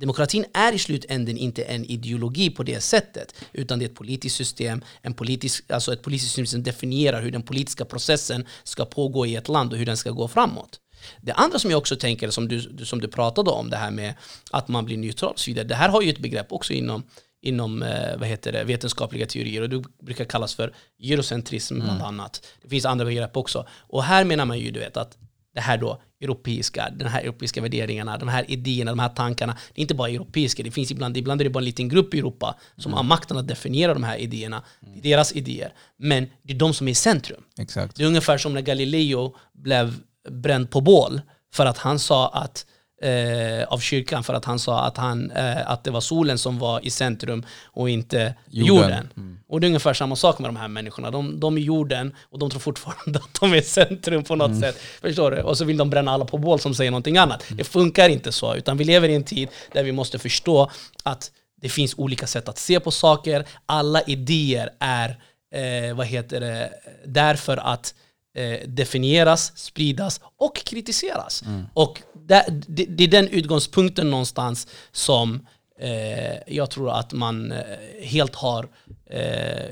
Demokratin 0.01 0.45
är 0.55 0.73
i 0.73 0.79
slutänden 0.79 1.37
inte 1.37 1.63
en 1.63 1.85
ideologi 1.85 2.51
på 2.51 2.63
det 2.63 2.81
sättet, 2.81 3.35
utan 3.53 3.79
det 3.79 3.85
är 3.85 3.89
ett 3.89 3.95
politiskt 3.95 4.37
system, 4.37 4.85
en 5.03 5.15
politisk, 5.15 5.71
alltså 5.71 5.93
ett 5.93 6.03
politiskt 6.03 6.31
system 6.31 6.47
som 6.47 6.63
definierar 6.63 7.23
hur 7.23 7.31
den 7.31 7.43
politiska 7.43 7.85
processen 7.85 8.47
ska 8.65 8.85
pågå 8.85 9.27
i 9.27 9.37
ett 9.37 9.49
land 9.49 9.73
och 9.73 9.79
hur 9.79 9.87
den 9.87 9.97
ska 9.97 10.11
gå 10.11 10.29
framåt. 10.29 10.81
Det 11.21 11.33
andra 11.33 11.59
som 11.59 11.71
jag 11.71 11.79
också 11.79 11.97
tänker, 11.97 12.31
som 12.31 12.49
du, 12.49 12.85
som 12.85 13.01
du 13.01 13.09
pratade 13.09 13.51
om, 13.51 13.71
det 13.71 13.77
här 13.77 13.91
med 13.91 14.15
att 14.51 14.69
man 14.69 14.85
blir 14.85 14.97
neutral 14.97 15.33
och 15.33 15.41
så 15.41 15.51
vidare. 15.51 15.67
Det 15.67 15.75
här 15.75 15.89
har 15.89 16.03
ju 16.03 16.11
ett 16.11 16.19
begrepp 16.19 16.53
också 16.53 16.73
inom, 16.73 17.03
inom 17.43 17.83
eh, 17.83 18.17
vad 18.17 18.29
heter 18.29 18.53
det, 18.53 18.65
vetenskapliga 18.65 19.27
teorier 19.27 19.63
och 19.63 19.69
det 19.69 19.85
brukar 20.03 20.25
kallas 20.25 20.55
för 20.55 20.75
eurocentrism 21.03 21.75
mm. 21.75 21.87
bland 21.87 22.03
annat. 22.03 22.47
Det 22.63 22.69
finns 22.69 22.85
andra 22.85 23.05
begrepp 23.05 23.37
också. 23.37 23.67
Och 23.79 24.05
här 24.05 24.25
menar 24.25 24.45
man 24.45 24.59
ju 24.59 24.71
du 24.71 24.81
vet, 24.81 24.97
att 24.97 25.17
det 25.55 25.61
här 25.61 25.79
då 25.79 26.03
europeiska, 26.21 26.91
den 26.97 27.09
här 27.09 27.23
europeiska 27.23 27.61
värderingarna, 27.61 28.19
de 28.19 28.29
här 28.29 28.51
idéerna, 28.51 28.91
de 28.91 28.99
här 28.99 29.09
tankarna. 29.09 29.57
Det 29.75 29.81
är 29.81 29.83
inte 29.83 29.95
bara 29.95 30.09
europeiska, 30.09 30.63
det 30.63 30.71
finns 30.71 30.91
ibland, 30.91 31.17
ibland 31.17 31.41
är 31.41 31.45
det 31.45 31.51
bara 31.51 31.59
en 31.59 31.65
liten 31.65 31.89
grupp 31.89 32.15
i 32.15 32.19
Europa 32.19 32.59
som 32.77 32.93
mm. 32.93 32.97
har 32.97 33.05
makten 33.05 33.37
att 33.37 33.49
definiera 33.49 33.95
de 33.95 34.03
här 34.03 34.17
idéerna. 34.17 34.63
Är 34.97 35.03
deras 35.03 35.33
idéer. 35.33 35.73
Men 35.97 36.27
det 36.43 36.53
är 36.53 36.57
de 36.57 36.75
som 36.75 36.89
är 36.89 36.93
i 36.93 36.95
centrum. 36.95 37.43
Exakt. 37.59 37.97
Det 37.97 38.03
är 38.03 38.07
ungefär 38.07 38.39
som 38.39 38.55
när 38.55 38.61
Galileo 38.61 39.37
blev 39.55 39.95
bränd 40.31 40.71
på 40.71 40.81
bål 40.81 41.21
för 41.53 41.67
att 41.67 41.79
han 41.79 41.99
sa 41.99 42.29
att 42.29 42.67
eh, 43.03 43.65
av 43.69 43.79
kyrkan 43.79 44.25
för 44.25 44.35
att 44.35 44.45
han 44.45 44.59
sa 44.59 44.81
att, 44.81 44.97
han, 44.97 45.31
eh, 45.31 45.71
att 45.71 45.85
det 45.85 45.91
var 45.91 46.01
solen 46.01 46.39
som 46.39 46.59
var 46.59 46.87
i 46.87 46.91
centrum 46.91 47.45
och 47.65 47.91
inte 47.91 48.35
jorden. 48.51 48.77
jorden. 48.77 49.09
Mm. 49.17 49.39
Och 49.49 49.61
det 49.61 49.67
är 49.67 49.69
ungefär 49.69 49.95
samma 49.95 50.17
sak 50.17 50.39
med 50.39 50.49
de 50.49 50.57
här 50.57 50.69
människorna. 50.69 51.11
De, 51.11 51.41
de 51.41 51.57
är 51.57 51.61
jorden 51.61 52.15
och 52.31 52.39
de 52.39 52.51
tror 52.51 52.61
fortfarande 52.61 53.19
att 53.25 53.41
de 53.41 53.55
är 53.55 53.61
centrum 53.61 54.25
på 54.25 54.37
något 54.37 54.49
mm. 54.49 54.61
sätt. 54.61 54.79
Förstår 55.01 55.31
du? 55.31 55.43
Och 55.43 55.59
så 55.59 55.65
vill 55.65 55.77
de 55.77 55.91
bränna 55.91 56.13
alla 56.13 56.25
på 56.25 56.39
bål 56.39 56.61
som 56.61 56.75
säger 56.75 56.91
någonting 56.91 57.17
annat. 57.17 57.51
Mm. 57.51 57.57
Det 57.57 57.65
funkar 57.65 58.09
inte 58.09 58.33
så, 58.33 58.55
utan 58.55 58.77
vi 58.77 58.85
lever 58.85 59.09
i 59.09 59.15
en 59.15 59.25
tid 59.25 59.49
där 59.73 59.83
vi 59.83 59.93
måste 59.93 60.19
förstå 60.19 60.71
att 61.03 61.31
det 61.61 61.69
finns 61.69 61.95
olika 61.99 62.27
sätt 62.27 62.49
att 62.49 62.59
se 62.59 62.81
på 62.81 62.91
saker. 62.91 63.45
Alla 63.67 64.03
idéer 64.03 64.71
är, 64.79 65.09
eh, 65.55 65.97
vad 65.97 66.07
heter 66.07 66.41
det, 66.41 66.71
därför 67.07 67.57
att 67.57 67.95
eh, 68.39 68.69
definieras, 68.69 69.53
spridas 69.57 70.21
och 70.37 70.57
kritiseras. 70.57 71.43
Mm. 71.43 71.65
Och 71.75 72.03
det, 72.15 72.45
det, 72.67 72.85
det, 72.85 73.05
är 73.05 73.09
den 73.09 73.29
utgångspunkten 73.29 74.11
någonstans 74.11 74.67
som 74.93 75.47
eh, 75.81 76.55
jag 76.55 76.71
tror 76.71 76.91
att 76.91 77.13
man 77.13 77.53
eh, 77.53 77.59
helt 78.03 78.35
har 78.35 78.69
eh, 79.07 79.63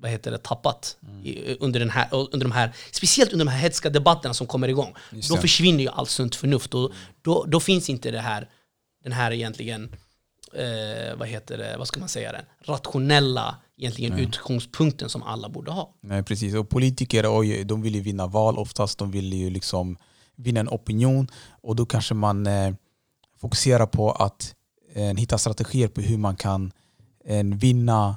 vad 0.00 0.10
heter 0.10 0.30
det, 0.30 0.38
tappat 0.38 0.96
mm. 1.02 1.26
i, 1.26 1.56
under, 1.60 1.80
den 1.80 1.90
här, 1.90 2.08
under 2.12 2.46
de 2.46 2.52
här, 2.52 2.72
speciellt 2.92 3.32
under 3.32 3.44
de 3.44 3.50
här 3.50 3.58
hetska 3.60 3.90
debatterna 3.90 4.34
som 4.34 4.46
kommer 4.46 4.68
igång. 4.68 4.94
Då 5.28 5.36
försvinner 5.36 5.80
ju 5.80 5.88
allt 5.88 6.10
sunt 6.10 6.34
förnuft 6.34 6.74
och 6.74 6.92
då, 7.22 7.44
då 7.48 7.60
finns 7.60 7.90
inte 7.90 8.10
det 8.10 8.20
här, 8.20 8.48
den 9.04 9.12
här 9.12 9.32
egentligen 9.32 9.96
eh, 10.54 11.16
vad 11.16 11.28
heter 11.28 11.58
det, 11.58 11.76
vad 11.78 11.88
ska 11.88 12.00
man 12.00 12.08
säga, 12.08 12.32
den 12.32 12.44
rationella 12.64 13.56
egentligen 13.78 14.12
Nej. 14.12 14.22
utgångspunkten 14.22 15.08
som 15.08 15.22
alla 15.22 15.48
borde 15.48 15.70
ha. 15.70 15.94
Nej, 16.00 16.22
precis. 16.22 16.54
Och 16.54 16.68
politiker 16.68 17.38
oj, 17.38 17.64
de 17.64 17.82
vill 17.82 17.94
ju 17.94 18.00
vinna 18.00 18.26
val 18.26 18.58
oftast. 18.58 18.98
De 18.98 19.10
vill 19.10 19.32
ju 19.32 19.50
liksom 19.50 19.96
vinna 20.36 20.60
en 20.60 20.68
opinion 20.68 21.28
och 21.62 21.76
då 21.76 21.86
kanske 21.86 22.14
man 22.14 22.46
eh, 22.46 22.74
fokuserar 23.40 23.86
på 23.86 24.12
att 24.12 24.54
eh, 24.94 25.16
hitta 25.16 25.38
strategier 25.38 25.88
på 25.88 26.00
hur 26.00 26.18
man 26.18 26.36
kan 26.36 26.72
eh, 27.24 27.44
vinna 27.44 28.16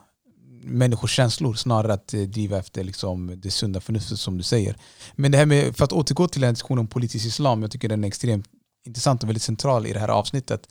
människors 0.62 1.16
känslor 1.16 1.54
snarare 1.54 1.94
att 1.94 2.14
eh, 2.14 2.22
driva 2.22 2.58
efter 2.58 2.84
liksom, 2.84 3.34
det 3.38 3.52
sunda 3.52 3.82
förnuftet 3.82 4.20
som 4.20 4.38
du 4.38 4.44
säger. 4.44 4.76
Men 5.16 5.32
det 5.32 5.38
här 5.38 5.46
med, 5.46 5.78
för 5.78 5.84
att 5.86 5.94
återgå 5.94 6.28
till 6.28 6.44
en 6.44 6.54
diskussion 6.54 6.80
om 6.80 6.88
politisk 6.88 7.26
islam, 7.26 7.62
jag 7.62 7.72
tycker 7.72 7.90
den 7.90 8.04
är 8.04 8.08
extremt 8.08 8.46
intressant 8.86 9.24
och 9.24 9.30
väldigt 9.30 9.44
central 9.44 9.88
i 9.88 9.94
det 9.94 10.00
här 10.00 10.08
avsnittet 10.08 10.68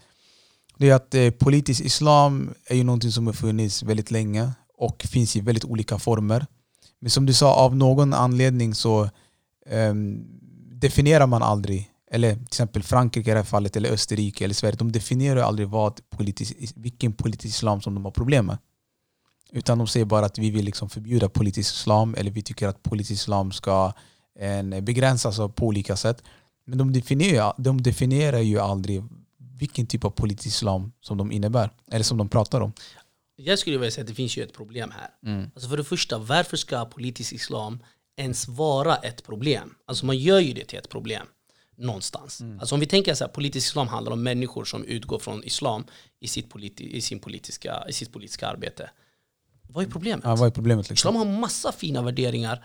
det 0.78 0.90
är 0.90 0.95
att 0.95 1.14
eh, 1.14 1.30
politisk 1.30 1.80
islam 1.80 2.54
är 2.66 2.76
ju 2.76 2.85
någonting 2.85 3.12
som 3.12 3.26
har 3.26 3.35
funnits 3.35 3.83
väldigt 3.83 4.11
länge 4.11 4.52
och 4.78 5.02
finns 5.02 5.37
i 5.37 5.40
väldigt 5.40 5.64
olika 5.64 5.99
former. 5.99 6.47
Men 7.00 7.11
som 7.11 7.26
du 7.26 7.35
sa, 7.35 7.54
av 7.54 7.76
någon 7.76 8.14
anledning 8.14 8.75
så 8.75 9.11
um, 9.70 10.26
definierar 10.73 11.26
man 11.26 11.42
aldrig 11.42 11.90
eller 12.11 12.35
till 12.35 12.42
exempel 12.42 12.82
Frankrike 12.82 13.30
i 13.30 13.32
det 13.32 13.38
här 13.38 13.44
fallet, 13.44 13.76
eller 13.76 13.90
Österrike 13.90 14.44
eller 14.44 14.54
Sverige, 14.54 14.76
de 14.78 14.92
definierar 14.92 15.42
aldrig 15.42 15.68
vad 15.68 16.00
politisk, 16.11 16.54
vilken 16.76 17.12
politisk 17.12 17.56
islam 17.56 17.80
som 17.80 17.94
de 17.94 18.04
har 18.04 18.12
problem 18.12 18.47
med. 18.47 18.58
Utan 19.52 19.78
de 19.78 19.87
säger 19.87 20.06
bara 20.06 20.26
att 20.26 20.38
vi 20.38 20.50
vill 20.50 20.64
liksom 20.64 20.88
förbjuda 20.88 21.28
politisk 21.28 21.75
islam 21.75 22.14
eller 22.18 22.30
vi 22.30 22.42
tycker 22.42 22.68
att 22.68 22.82
politisk 22.82 23.23
islam 23.23 23.52
ska 23.52 23.92
eh, 24.38 24.58
en, 24.58 24.85
begränsas 24.85 25.37
på 25.37 25.66
olika 25.66 25.97
sätt. 25.97 26.23
Men 26.64 26.78
de 26.78 26.92
definierar, 26.92 27.54
de 27.58 27.82
definierar 27.82 28.38
ju 28.38 28.58
aldrig 28.58 29.04
vilken 29.58 29.87
typ 29.87 30.04
av 30.04 30.11
politisk 30.11 30.47
islam 30.47 30.92
som 31.00 31.18
de 31.18 31.32
innebär, 31.32 31.70
eller 31.90 32.04
som 32.04 32.18
de 32.18 32.28
pratar 32.28 32.61
om. 32.61 32.73
Jag 33.40 33.59
skulle 33.59 33.78
vilja 33.78 33.90
säga 33.90 34.02
att 34.02 34.09
det 34.09 34.14
finns 34.14 34.37
ju 34.37 34.42
ett 34.42 34.52
problem 34.52 34.90
här. 34.90 35.11
Mm. 35.33 35.50
Alltså 35.54 35.68
för 35.68 35.76
det 35.76 35.85
första, 35.85 36.18
varför 36.18 36.57
ska 36.57 36.85
politisk 36.85 37.33
islam 37.33 37.83
ens 38.16 38.49
vara 38.49 38.97
ett 38.97 39.25
problem? 39.25 39.75
Alltså 39.87 40.07
man 40.07 40.18
gör 40.18 40.40
ju 40.40 40.52
det 40.52 40.64
till 40.64 40.78
ett 40.78 40.88
problem 40.88 41.26
någonstans. 41.76 42.40
Mm. 42.40 42.61
Alltså 42.61 42.75
om 42.75 42.80
vi 42.80 42.87
tänker 42.87 43.14
så 43.14 43.25
här, 43.25 43.33
politisk 43.33 43.66
islam 43.66 43.88
handlar 43.88 44.12
om 44.12 44.23
människor 44.23 44.64
som 44.64 44.85
utgår 44.85 45.18
från 45.18 45.45
islam 45.45 45.85
i 46.21 46.28
sitt, 46.28 46.50
politi 46.50 46.97
i 46.97 47.00
sin 47.00 47.21
politiska, 47.21 47.85
i 47.88 47.92
sitt 47.92 48.12
politiska 48.12 48.49
arbete. 48.49 48.90
Vad 49.68 49.85
är 49.85 49.90
problemet? 49.90 50.25
Ja, 50.25 50.37
vad 50.37 50.47
är 50.47 50.50
problemet? 50.50 50.90
Liksom? 50.90 51.11
Islam 51.11 51.16
har 51.16 51.40
massa 51.40 51.73
fina 51.73 52.02
värderingar. 52.02 52.64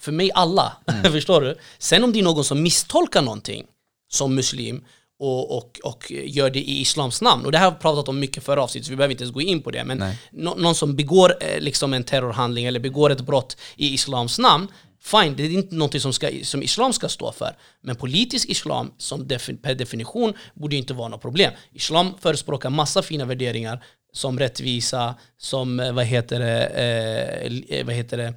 För 0.00 0.12
mig 0.12 0.30
alla. 0.34 0.76
Mm. 0.86 1.12
Förstår 1.12 1.40
du? 1.40 1.56
Sen 1.78 2.04
om 2.04 2.12
det 2.12 2.18
är 2.18 2.22
någon 2.22 2.44
som 2.44 2.62
misstolkar 2.62 3.22
någonting 3.22 3.66
som 4.08 4.34
muslim 4.34 4.84
och, 5.18 5.56
och, 5.56 5.80
och 5.84 6.10
gör 6.10 6.50
det 6.50 6.58
i 6.58 6.80
islams 6.80 7.22
namn. 7.22 7.46
Och 7.46 7.52
det 7.52 7.58
här 7.58 7.64
har 7.64 7.72
vi 7.72 7.78
pratat 7.78 8.08
om 8.08 8.20
mycket 8.20 8.44
förra 8.44 8.62
avsnittet 8.62 8.86
så 8.86 8.90
vi 8.90 8.96
behöver 8.96 9.12
inte 9.12 9.24
ens 9.24 9.34
gå 9.34 9.40
in 9.40 9.62
på 9.62 9.70
det. 9.70 9.84
Men 9.84 9.98
nå- 10.30 10.54
någon 10.54 10.74
som 10.74 10.96
begår 10.96 11.36
eh, 11.40 11.60
liksom 11.60 11.94
en 11.94 12.04
terrorhandling 12.04 12.64
eller 12.66 12.80
begår 12.80 13.10
ett 13.10 13.20
brott 13.20 13.56
i 13.76 13.94
islams 13.94 14.38
namn. 14.38 14.68
Fine, 15.02 15.34
det 15.36 15.42
är 15.42 15.50
inte 15.50 15.74
någonting 15.74 16.00
som, 16.00 16.12
ska, 16.12 16.30
som 16.42 16.62
islam 16.62 16.92
ska 16.92 17.08
stå 17.08 17.32
för. 17.32 17.56
Men 17.82 17.96
politisk 17.96 18.48
islam 18.48 18.92
som 18.98 19.24
defi- 19.26 19.62
per 19.62 19.74
definition 19.74 20.32
borde 20.54 20.76
inte 20.76 20.94
vara 20.94 21.08
något 21.08 21.22
problem. 21.22 21.52
Islam 21.72 22.14
förespråkar 22.20 22.70
massa 22.70 23.02
fina 23.02 23.24
värderingar 23.24 23.84
som 24.12 24.38
rättvisa, 24.38 25.14
som 25.38 25.80
eh, 25.80 25.92
vad 25.92 26.04
heter 26.04 26.40
det, 26.40 26.66
eh, 26.66 27.78
eh, 27.78 27.86
vad 27.86 27.94
heter 27.94 28.16
det 28.16 28.34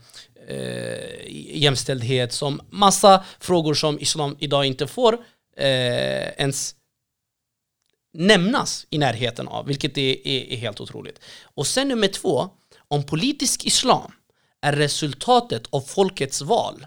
eh, 0.49 1.57
jämställdhet, 1.61 2.33
som 2.33 2.61
massa 2.69 3.23
frågor 3.39 3.73
som 3.73 3.99
islam 3.99 4.35
idag 4.39 4.65
inte 4.65 4.87
får 4.87 5.17
eh, 5.57 6.27
ens 6.37 6.75
nämnas 8.13 8.87
i 8.89 8.97
närheten 8.97 9.47
av, 9.47 9.65
vilket 9.65 9.97
är, 9.97 10.27
är, 10.27 10.53
är 10.53 10.57
helt 10.57 10.81
otroligt. 10.81 11.19
Och 11.43 11.67
sen 11.67 11.87
nummer 11.87 12.07
två, 12.07 12.49
om 12.87 13.03
politisk 13.03 13.65
islam 13.65 14.11
är 14.61 14.73
resultatet 14.73 15.67
av 15.69 15.81
folkets 15.81 16.41
val, 16.41 16.85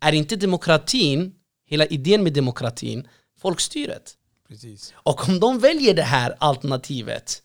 är 0.00 0.12
inte 0.12 0.36
demokratin, 0.36 1.34
hela 1.66 1.86
idén 1.86 2.22
med 2.22 2.32
demokratin, 2.32 3.08
folkstyret? 3.38 4.14
Precis. 4.48 4.94
Och 4.96 5.28
om 5.28 5.40
de 5.40 5.58
väljer 5.58 5.94
det 5.94 6.02
här 6.02 6.36
alternativet, 6.40 7.42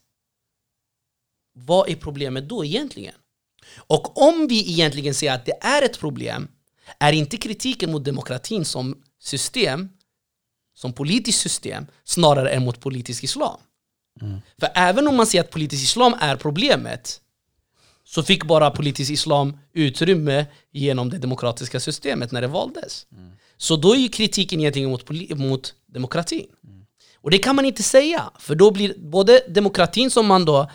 vad 1.52 1.88
är 1.88 1.96
problemet 1.96 2.48
då 2.48 2.64
egentligen? 2.64 3.14
Och 3.76 4.22
om 4.22 4.46
vi 4.48 4.70
egentligen 4.70 5.14
säger 5.14 5.34
att 5.34 5.46
det 5.46 5.58
är 5.60 5.82
ett 5.82 5.98
problem, 5.98 6.48
är 6.98 7.12
inte 7.12 7.36
kritiken 7.36 7.92
mot 7.92 8.04
demokratin 8.04 8.64
som 8.64 9.02
system, 9.20 9.88
som 10.74 10.92
politiskt 10.92 11.40
system, 11.40 11.86
snarare 12.04 12.50
än 12.50 12.64
mot 12.64 12.80
politisk 12.80 13.24
islam? 13.24 13.56
För 14.60 14.68
även 14.74 15.08
om 15.08 15.16
man 15.16 15.26
säger 15.26 15.44
att 15.44 15.50
politisk 15.50 15.82
islam 15.82 16.14
är 16.20 16.36
problemet, 16.36 17.20
så 18.04 18.22
fick 18.22 18.44
bara 18.44 18.70
politisk 18.70 19.10
islam 19.10 19.58
utrymme 19.72 20.46
genom 20.72 21.10
det 21.10 21.18
demokratiska 21.18 21.80
systemet 21.80 22.32
när 22.32 22.40
det 22.40 22.46
valdes. 22.48 23.06
Så 23.56 23.76
då 23.76 23.94
är 23.94 23.98
ju 23.98 24.08
kritiken 24.08 24.60
egentligen 24.60 24.90
mot, 25.38 25.74
demokratin. 25.86 26.46
Och 27.22 27.30
det 27.30 27.38
kan 27.38 27.56
man 27.56 27.64
inte 27.64 27.82
säga, 27.82 28.30
för 28.38 28.54
då 28.54 28.70
blir 28.70 28.94
både 28.98 29.42
demokratin 29.48 30.10
som 30.10 30.26
man 30.26 30.44
då 30.44 30.70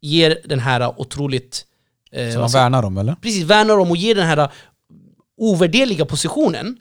ger 0.00 0.40
den 0.44 0.58
här 0.60 1.00
otroligt... 1.00 1.66
Eh, 2.10 2.32
Som 2.32 2.40
man 2.40 2.50
värnar 2.50 2.82
om 2.82 2.98
eller? 2.98 3.14
precis 3.14 3.44
värnar 3.44 3.78
om 3.78 3.90
och 3.90 3.96
ger 3.96 4.14
den 4.14 4.26
här 4.26 4.52
ovärderliga 5.36 6.04
positionen 6.04 6.78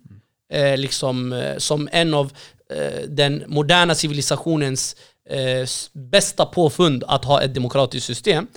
eh, 0.54 0.78
liksom, 0.78 1.34
eh, 1.34 1.58
som 1.58 1.89
en 1.92 2.13
av 2.13 2.32
eh, 2.70 3.08
den 3.08 3.44
moderna 3.48 3.96
civilisationens 3.96 4.96
eh, 5.30 5.68
bästa 5.94 6.46
påfund 6.46 7.04
att 7.08 7.26
ha 7.26 7.42
ett 7.42 7.54
demokratiskt 7.54 8.08
system 8.08 8.48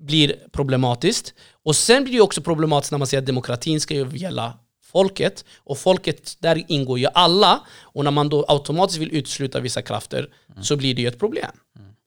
blir 0.00 0.36
problematiskt. 0.52 1.34
Och 1.64 1.76
sen 1.76 2.04
blir 2.04 2.14
det 2.14 2.20
också 2.20 2.40
problematiskt 2.40 2.92
när 2.92 2.98
man 2.98 3.06
säger 3.06 3.22
att 3.22 3.26
demokratin 3.26 3.80
ska 3.80 3.94
ju 3.94 4.08
gälla 4.12 4.58
folket 4.84 5.44
och 5.56 5.78
folket, 5.78 6.36
där 6.38 6.64
ingår 6.68 6.98
ju 6.98 7.06
alla 7.14 7.60
och 7.80 8.04
när 8.04 8.10
man 8.10 8.28
då 8.28 8.44
automatiskt 8.48 9.00
vill 9.00 9.14
utesluta 9.14 9.60
vissa 9.60 9.82
krafter 9.82 10.28
så 10.62 10.76
blir 10.76 10.94
det 10.94 11.02
ju 11.02 11.08
ett 11.08 11.18
problem. 11.18 11.50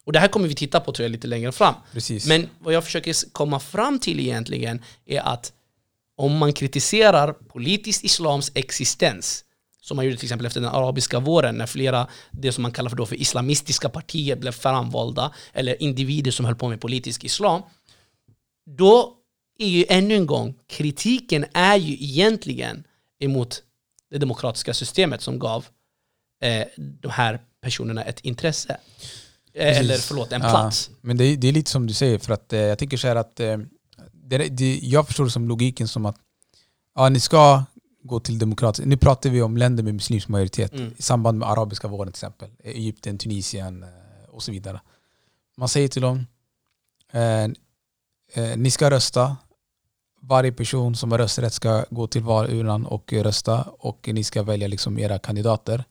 Och 0.05 0.13
det 0.13 0.19
här 0.19 0.27
kommer 0.27 0.47
vi 0.47 0.55
titta 0.55 0.79
på 0.79 0.91
tror 0.91 1.03
jag 1.03 1.11
lite 1.11 1.27
längre 1.27 1.51
fram. 1.51 1.73
Precis. 1.93 2.27
Men 2.27 2.49
vad 2.59 2.73
jag 2.73 2.83
försöker 2.83 3.31
komma 3.31 3.59
fram 3.59 3.99
till 3.99 4.19
egentligen 4.19 4.81
är 5.05 5.19
att 5.19 5.53
om 6.19 6.37
man 6.37 6.53
kritiserar 6.53 7.33
politisk 7.33 8.03
islams 8.03 8.51
existens, 8.55 9.45
som 9.81 9.95
man 9.95 10.05
gjorde 10.05 10.17
till 10.17 10.25
exempel 10.25 10.45
efter 10.45 10.61
den 10.61 10.69
arabiska 10.69 11.19
våren, 11.19 11.55
när 11.55 11.65
flera, 11.65 12.07
det 12.31 12.51
som 12.51 12.61
man 12.61 12.71
kallar 12.71 12.89
för, 12.89 12.97
då 12.97 13.05
för 13.05 13.15
islamistiska 13.15 13.89
partier 13.89 14.35
blev 14.35 14.51
framvalda, 14.51 15.31
eller 15.53 15.83
individer 15.83 16.31
som 16.31 16.45
höll 16.45 16.55
på 16.55 16.69
med 16.69 16.81
politisk 16.81 17.23
islam, 17.23 17.61
då 18.77 19.13
är 19.59 19.67
ju 19.67 19.85
ännu 19.89 20.15
en 20.15 20.25
gång, 20.25 20.55
kritiken 20.67 21.45
är 21.53 21.75
ju 21.75 21.93
egentligen 21.93 22.83
emot 23.19 23.63
det 24.11 24.17
demokratiska 24.17 24.73
systemet 24.73 25.21
som 25.21 25.39
gav 25.39 25.65
eh, 26.43 26.67
de 26.77 27.11
här 27.11 27.39
personerna 27.61 28.03
ett 28.03 28.19
intresse. 28.19 28.77
Eh, 29.53 29.63
Precis. 29.63 29.79
eller 29.79 29.97
förlåt, 29.97 30.31
en 30.31 30.41
Ja, 30.41 30.49
plats. 30.49 30.89
men 31.01 31.17
det 31.17 31.23
är, 31.23 31.37
det 31.37 31.47
är 31.47 31.51
lite 31.51 31.71
som 31.71 31.87
du 31.87 31.93
säger, 31.93 32.19
för 32.19 32.33
att 32.33 32.53
eh, 32.53 32.59
jag 32.59 32.79
tycker 32.79 32.97
så 32.97 33.07
här 33.07 33.15
att 33.15 33.39
eh, 33.39 33.57
det, 34.37 34.47
det, 34.49 34.79
jag 34.83 35.07
förstår 35.07 35.23
det 35.25 35.31
som 35.31 35.47
logiken 35.47 35.87
som 35.87 36.05
att 36.05 36.15
ja, 36.95 37.09
ni 37.09 37.19
ska 37.19 37.63
gå 38.03 38.19
till 38.19 38.39
demokratiskt. 38.39 38.87
Nu 38.87 38.97
pratar 38.97 39.29
vi 39.29 39.41
om 39.41 39.57
länder 39.57 39.83
med 39.83 39.93
muslimsk 39.93 40.27
majoritet 40.27 40.73
Mm. 40.73 40.93
i 40.97 41.01
samband 41.01 41.37
med 41.39 41.49
arabiska 41.49 41.87
våren 41.87 42.07
till 42.13 42.17
exempel. 42.19 42.49
Egypten, 42.63 43.17
Tunisien 43.17 43.83
eh, 43.83 43.89
och 44.29 44.43
så 44.43 44.51
vidare. 44.51 44.81
Man 45.57 45.69
säger 45.69 45.87
till 45.87 46.01
dem 46.01 46.27
eh, 47.11 47.43
eh, 48.43 48.57
ni 48.57 48.71
ska 48.71 48.89
rösta. 48.91 49.37
Varje 50.21 50.51
person 50.51 50.95
som 50.95 51.11
har 51.11 51.17
rösträtt 51.19 51.53
ska 51.53 51.85
gå 51.89 52.07
till 52.07 52.23
valurnan 52.23 52.85
och 52.85 53.13
rösta 53.13 53.61
och 53.63 54.09
ni 54.13 54.23
ska 54.23 54.43
välja 54.43 54.67
liksom 54.67 54.99
era 54.99 55.19
kandidater. 55.19 55.83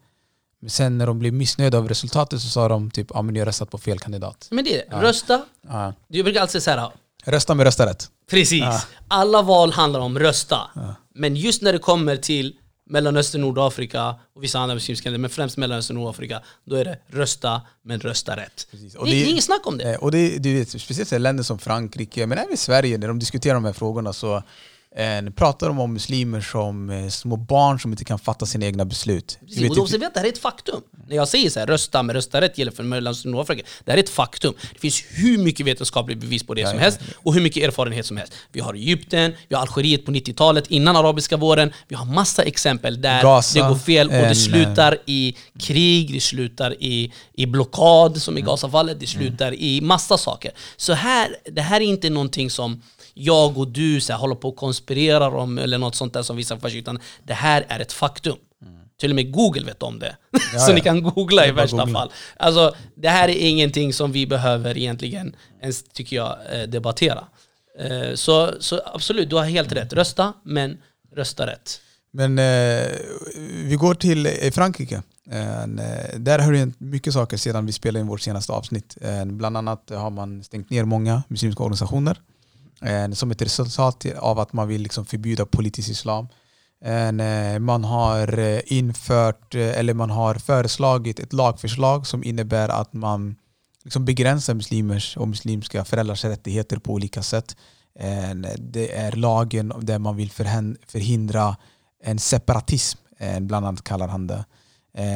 Men 0.61 0.71
sen 0.71 0.99
när 0.99 1.07
de 1.07 1.19
blev 1.19 1.33
missnöjda 1.33 1.79
av 1.79 1.89
resultatet 1.89 2.41
så 2.41 2.49
sa 2.49 2.69
de 2.69 2.91
typ 2.91 3.07
ja 3.15 3.23
men 3.23 3.33
ni 3.35 3.39
har 3.41 3.47
röstat 3.47 3.71
på 3.71 3.79
fel 3.79 3.99
kandidat. 3.99 4.49
Men 4.51 4.65
det 4.65 4.77
är 4.81 4.85
Ja. 4.91 5.03
rösta. 5.03 5.45
Ja. 5.69 5.93
Jag 6.09 6.25
brukar 6.25 6.41
alltid 6.41 6.63
säga 6.63 6.77
så 6.77 6.81
här, 6.81 6.93
Rösta 7.25 7.55
med 7.55 7.65
rösta 7.65 7.87
rätt. 7.87 8.11
Precis. 8.31 8.61
Ja. 8.61 8.81
Alla 9.09 9.43
val 9.43 9.73
handlar 9.73 10.01
om 10.01 10.19
rösta. 10.19 10.71
Ja. 10.75 10.95
Men 11.15 11.37
just 11.37 11.63
när 11.63 11.73
det 11.73 11.79
kommer 11.79 12.17
till 12.17 12.55
Mellanöstern, 12.91 13.41
Nordafrika 13.41 14.15
och 14.35 14.43
vissa 14.45 14.59
andra 14.59 14.75
muslimska 14.75 15.09
länder, 15.09 15.19
men 15.21 15.31
främst 15.31 15.57
Mellanöstern 15.57 15.97
och 15.97 16.01
Nordafrika, 16.03 16.43
då 16.65 16.77
är 16.77 16.85
det 16.85 16.99
rösta, 17.07 17.61
men 17.85 18.01
rösta 18.01 18.37
rätt. 18.37 18.67
Precis. 18.71 18.93
Det 18.93 18.99
Och 18.99 19.07
är 19.09 19.11
det- 19.11 19.25
inget 19.25 19.45
snack 19.45 19.67
om 19.67 19.79
det. 19.79 19.97
Och 19.97 20.11
det, 20.11 20.39
du 20.39 20.55
vet, 20.59 20.69
speciellt 20.81 21.13
i 21.13 21.19
länder 21.19 21.45
som 21.45 21.59
Frankrike, 21.59 22.27
men 22.27 22.39
även 22.39 22.57
Sverige, 22.57 22.99
när 22.99 23.09
de 23.09 23.19
diskuterar 23.19 23.55
de 23.55 23.65
här 23.65 23.73
frågorna 23.73 24.13
så 24.13 24.43
eh, 24.97 25.31
pratar 25.31 25.67
de 25.67 25.81
om 25.81 25.93
muslimer 25.93 26.41
som 26.41 26.91
eh, 26.91 27.09
små 27.09 27.37
barn 27.37 27.81
som 27.81 27.91
inte 27.91 28.05
kan 28.05 28.19
fatta 28.19 28.47
sina 28.47 28.67
egna 28.67 28.85
beslut. 28.85 29.39
Precis, 29.41 29.63
vet 29.63 29.71
och 29.71 29.79
observera 29.79 30.09
att 30.09 30.15
det 30.15 30.21
här 30.21 30.27
är 30.27 30.33
ett 30.33 30.39
faktum. 30.39 30.83
När 31.09 31.17
jag 31.17 31.29
säger 31.29 31.51
så 31.51 31.61
här, 31.61 31.67
rösta 31.67 32.03
med 32.03 32.17
rösta 32.17 32.41
rätt 32.41 32.59
gäller 32.59 32.73
för 32.73 32.83
Mellanöstern 32.83 33.31
och 33.31 33.33
Nordafrika. 33.33 33.63
Det 33.85 33.91
här 33.93 33.99
är 33.99 34.03
ett 34.03 34.09
faktum. 34.09 34.55
Det 34.73 34.79
finns 34.79 35.05
hur 35.09 35.39
mycket 35.39 35.67
vetenskapligt 35.67 36.19
bevis 36.19 36.43
på 36.43 36.55
det 36.55 36.61
Ja, 36.61 36.69
som 36.69 36.77
ja, 36.77 36.83
helst 36.83 37.01
och 37.15 37.35
hur 37.35 37.41
mycket 37.41 37.65
erfarenhet 37.65 38.07
som 38.07 38.17
helst. 38.17 38.33
Vi 38.53 38.61
har 38.61 38.75
Egypten, 38.75 39.35
vi 39.49 39.55
har 39.55 39.63
Algeriet 39.63 40.05
på 40.05 40.13
90-talet 40.13 40.67
innan 40.67 40.97
arabiska 40.97 41.37
våren. 41.37 41.73
Vi 41.89 41.95
har 41.95 42.05
massa 42.05 42.43
exempel 42.43 43.01
där 43.01 43.23
Gaza, 43.23 43.63
det 43.63 43.69
går 43.69 43.79
fel 43.79 44.07
och 44.07 44.13
det 44.13 44.35
slutar 44.35 44.99
i 45.07 45.37
krig, 45.61 46.13
det 46.13 46.21
slutar 46.21 46.83
i, 46.83 47.13
i 47.33 47.47
blockad 47.47 48.23
som 48.23 48.39
i 48.39 48.41
Gazafallet, 48.41 49.01
det 49.01 49.07
slutar 49.07 49.55
i 49.55 49.81
massa 49.81 50.19
saker. 50.19 50.53
Så 50.77 50.93
här, 50.93 51.37
det 51.53 51.63
här 51.63 51.81
är 51.81 51.85
inte 51.85 52.11
någonting 52.11 52.51
som 52.51 52.83
jag 53.19 53.59
och 53.59 53.69
du 53.69 54.01
så 54.01 54.13
här, 54.13 54.21
håller 54.21 54.35
på 54.35 54.49
och 54.49 54.57
konspirerar 54.57 55.35
om 55.35 55.59
eller 55.59 55.79
något 55.79 55.95
sånt 55.95 56.13
där 56.13 56.23
som 56.23 56.37
vissa 56.37 56.59
för 56.59 56.77
utan 56.77 56.99
det 57.25 57.35
här 57.35 57.67
är 57.69 57.81
ett 57.81 57.93
faktum. 57.93 58.37
Till 59.01 59.11
och 59.11 59.15
med 59.17 59.33
Google 59.33 59.65
vet 59.65 59.83
om 59.83 59.99
det. 59.99 60.17
Ja, 60.31 60.39
så 60.59 60.71
ja. 60.71 60.75
ni 60.75 60.81
kan 60.81 61.03
googla 61.03 61.47
i 61.47 61.53
värsta 61.53 61.77
googla. 61.77 61.99
fall. 61.99 62.13
Alltså, 62.37 62.75
det 62.95 63.09
här 63.09 63.29
är 63.29 63.49
ingenting 63.49 63.93
som 63.93 64.13
vi 64.13 64.27
behöver 64.27 64.77
egentligen 64.79 65.37
ens, 65.63 65.83
tycker 65.83 66.17
jag, 66.17 66.37
eh, 66.53 66.63
debattera. 66.63 67.25
Eh, 67.81 68.15
Så, 68.15 68.53
så 68.61 68.81
absolut, 68.95 69.31
du 69.31 69.37
har 69.37 69.45
helt 69.45 69.73
rätt. 69.73 69.93
Rösta, 69.93 70.33
men 70.45 70.79
rösta 71.17 71.47
rätt. 71.47 71.81
Men 72.13 72.39
eh, 72.39 72.87
vi 73.65 73.77
går 73.79 73.95
till 73.95 74.27
eh, 74.27 74.51
Frankrike. 74.53 75.03
Eh, 75.31 75.67
där 76.17 76.39
har 76.39 76.53
det 76.53 76.59
hänt 76.59 76.81
mycket 76.81 77.13
saker 77.13 77.37
sedan 77.37 77.67
vi 77.67 77.73
spelade 77.73 78.01
in 78.01 78.07
vårt 78.07 78.21
senaste 78.21 78.53
avsnitt. 78.53 78.97
Eh, 79.01 79.25
bland 79.25 79.57
annat 79.57 79.91
har 79.91 80.11
man 80.11 80.45
stängt 80.45 80.71
ner 80.71 80.85
många 80.85 81.23
muslimska 81.29 81.63
organisationer 81.63 82.17
som 83.15 83.31
ett 83.31 83.43
resultat 83.43 84.07
av 84.19 84.39
att 84.39 84.53
man 84.53 84.69
vill 84.69 84.83
liksom 84.83 85.07
förbjuda 85.07 85.47
politisk 85.47 85.89
islam. 85.89 86.29
Eh, 86.85 87.59
man 87.59 87.85
har 87.85 88.39
eh, 88.39 88.61
infört, 88.67 89.55
eh, 89.55 89.79
eller 89.79 89.95
man 89.95 90.11
har 90.11 90.35
föreslagit 90.35 91.21
ett 91.21 91.33
lagförslag 91.33 92.07
som 92.07 92.25
innebär 92.25 92.69
att 92.69 92.93
man 92.93 93.37
liksom 93.85 94.05
begränsar 94.05 94.55
muslimers 94.55 95.17
och 95.17 95.29
muslimska 95.29 95.85
föräldrars 95.85 96.25
rättigheter 96.25 96.77
på 96.77 96.93
olika 96.93 97.23
sätt. 97.23 97.57
Det 98.59 98.97
är 98.97 99.13
lagen 99.13 99.73
där 99.81 99.99
man 99.99 100.17
vill 100.17 100.31
förhindra 100.31 101.57
en 102.05 102.19
separatism, 102.19 102.99
bland 103.41 103.67
annat 103.67 103.85
kallar 103.85 104.09
han 104.09 104.27
det. 104.27 104.45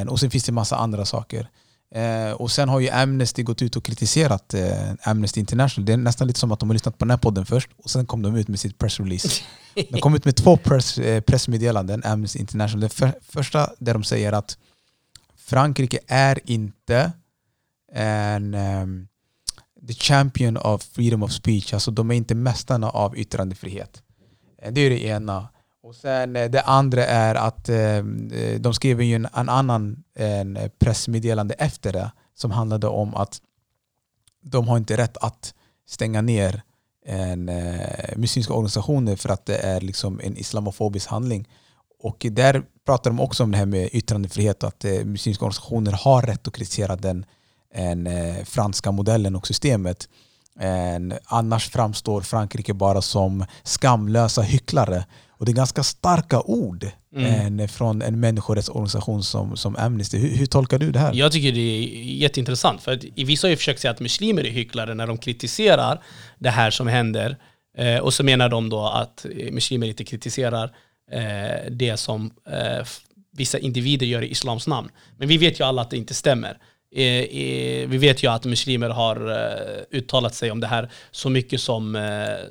Och 0.09 0.21
sen 0.21 0.31
finns 0.31 0.45
det 0.45 0.53
massa 0.53 0.77
andra 0.77 1.05
saker. 1.05 1.49
Eh, 1.95 2.33
och 2.33 2.51
sen 2.51 2.69
har 2.69 2.81
ju 2.81 2.91
Amnesty 2.91 3.43
gått 3.43 3.63
ut 3.63 3.77
och 3.77 3.85
kritiserat 3.85 4.55
eh, 4.55 4.93
Amnesty 5.03 5.41
International. 5.41 5.87
Det 5.87 5.93
är 5.93 5.97
nästan 5.97 6.27
lite 6.27 6.41
som 6.41 6.53
att 6.53 6.61
de 6.61 6.69
har 6.69 6.75
lyssnat 6.75 6.99
på 6.99 7.05
den 7.05 7.11
här 7.11 7.19
podden 7.19 7.47
först 7.47 7.71
och 7.77 7.91
sen 7.91 8.07
kom 8.07 8.23
de 8.23 8.37
ut 8.37 8.49
med 8.49 8.61
sitt 8.61 8.79
pressrelease. 8.79 9.43
De 9.75 10.01
kom 10.01 10.15
ut 10.15 10.25
med 10.25 10.37
två 10.37 10.57
press, 10.57 10.99
eh, 10.99 11.21
pressmeddelanden, 11.21 12.03
Amnesty 12.05 12.39
International. 12.39 12.81
Det 12.81 12.89
för, 12.89 13.13
första 13.21 13.71
där 13.79 13.93
de 13.93 14.05
säger 14.05 14.33
att 14.33 14.59
Frankrike 15.37 15.99
är 16.07 16.41
inte 16.45 17.13
en 17.93 18.55
um, 18.55 19.09
the 19.89 19.95
champion 19.95 20.57
of 20.57 20.83
freedom 20.83 21.23
of 21.23 21.33
speech. 21.33 21.75
Alltså 21.75 21.91
de 21.91 22.11
är 22.11 22.15
inte 22.15 22.35
mästarna 22.35 22.91
av 22.91 23.19
yttrandefrihet. 23.19 24.03
Eh, 24.63 24.73
det 24.73 24.81
är 24.81 24.91
det 24.91 25.05
ena. 25.05 25.49
Och 25.83 25.95
sen 25.95 26.37
eh, 26.37 26.51
det 26.51 26.63
andra 26.63 27.07
är 27.07 27.35
att 27.35 27.69
eh, 27.69 27.79
eh, 27.79 28.61
de 28.61 28.75
skrev 28.75 29.03
ju 29.03 29.15
en, 29.15 29.29
en 29.35 29.49
annan 29.49 30.05
en 30.15 30.59
pressmeddelande 30.79 31.55
efter 31.55 31.93
det 31.93 32.13
som 32.35 32.51
handlade 32.51 32.87
om 32.87 33.15
att 33.15 33.41
de 34.43 34.69
har 34.69 34.77
inte 34.77 34.97
rätt 34.97 35.17
att 35.17 35.55
stänga 35.89 36.21
ner 36.21 36.63
en, 37.07 37.49
eh, 37.49 38.17
muslimska 38.17 38.53
organisationer 38.55 39.17
för 39.17 39.29
att 39.29 39.47
det 39.47 39.57
är 39.57 39.81
liksom 39.81 40.21
en 40.23 40.37
islamofobisk 40.37 41.09
handling. 41.09 41.49
Och 41.99 42.27
där 42.31 42.63
pratar 42.87 43.11
de 43.11 43.21
också 43.21 43.43
om 43.43 43.51
det 43.51 43.59
här 43.59 43.67
med 43.67 43.89
yttrandefrihet 43.93 44.63
och 44.63 44.69
att 44.69 44.85
eh, 44.85 45.05
muslimska 45.05 45.45
organisationer 45.45 45.93
har 45.93 46.23
rätt 46.23 46.49
att 46.49 46.55
kritisera 46.55 46.97
den 46.97 47.27
en, 47.75 48.07
eh, 48.07 48.45
franska 48.45 48.93
modellen 48.93 49.37
och 49.37 49.47
systemet. 49.47 50.09
En, 50.59 51.15
annars 51.25 51.71
framstår 51.71 52.21
Frankrike 52.21 52.75
bara 52.75 53.03
som 53.03 53.45
skamlösa 53.63 54.43
hycklare 54.43 55.05
och 55.43 55.47
det 55.47 55.53
är 55.53 55.55
ganska 55.55 55.83
starka 55.83 56.41
ord 56.41 56.87
mm. 57.17 57.61
en, 57.61 57.69
från 57.69 58.03
en 58.03 58.21
människorättsorganisation 58.21 59.23
som, 59.23 59.57
som 59.57 59.77
Amnesty. 59.77 60.19
Hur, 60.19 60.37
hur, 60.37 60.47
tolkar 60.47 60.79
du 60.79 60.93
det 60.93 60.99
här? 60.99 61.15
Jag 61.15 61.33
tycker 61.33 61.53
det 61.53 61.61
är 61.61 61.83
jätteintressant. 62.03 62.83
För 62.83 62.93
att 62.93 63.05
vissa 63.17 63.47
har 63.47 63.51
ju 63.51 63.57
försökt 63.57 63.81
säga 63.81 63.91
att 63.91 64.01
muslimer 64.01 64.47
är 64.47 64.51
hycklare 64.51 64.95
när 64.95 65.07
de 65.07 65.19
kritiserar 65.19 66.03
det 66.39 66.51
här 66.51 66.71
som 66.71 66.87
händer. 66.87 67.37
Eh, 67.79 67.99
och 67.99 68.15
så 68.15 68.25
menar 68.25 68.49
de 68.49 68.69
då 68.69 68.87
att 68.87 69.27
muslimer 69.53 69.87
inte 69.87 70.05
kritiserar 70.05 70.75
eh, 71.13 71.71
det 71.71 71.97
som 71.97 72.31
eh, 72.51 72.87
vissa 73.37 73.59
individer 73.59 74.07
gör 74.07 74.23
i 74.23 74.31
islams 74.31 74.67
namn. 74.67 74.91
Men 75.19 75.29
vi 75.29 75.39
vet 75.39 75.61
ju 75.61 75.65
alla 75.65 75.83
att 75.83 75.91
det 75.91 75.97
inte 75.97 76.15
stämmer. 76.15 76.59
Eh, 76.95 77.05
eh, 77.05 77.89
vi 77.89 77.99
vet 77.99 78.23
ju 78.23 78.31
att 78.31 78.45
muslimer 78.45 78.89
har 78.89 79.31
eh, 79.31 79.99
uttalat 79.99 80.35
sig 80.35 80.51
om 80.51 80.61
det 80.61 80.67
här 80.67 80.91
så 81.11 81.31
mycket 81.31 81.61
som, 81.61 81.99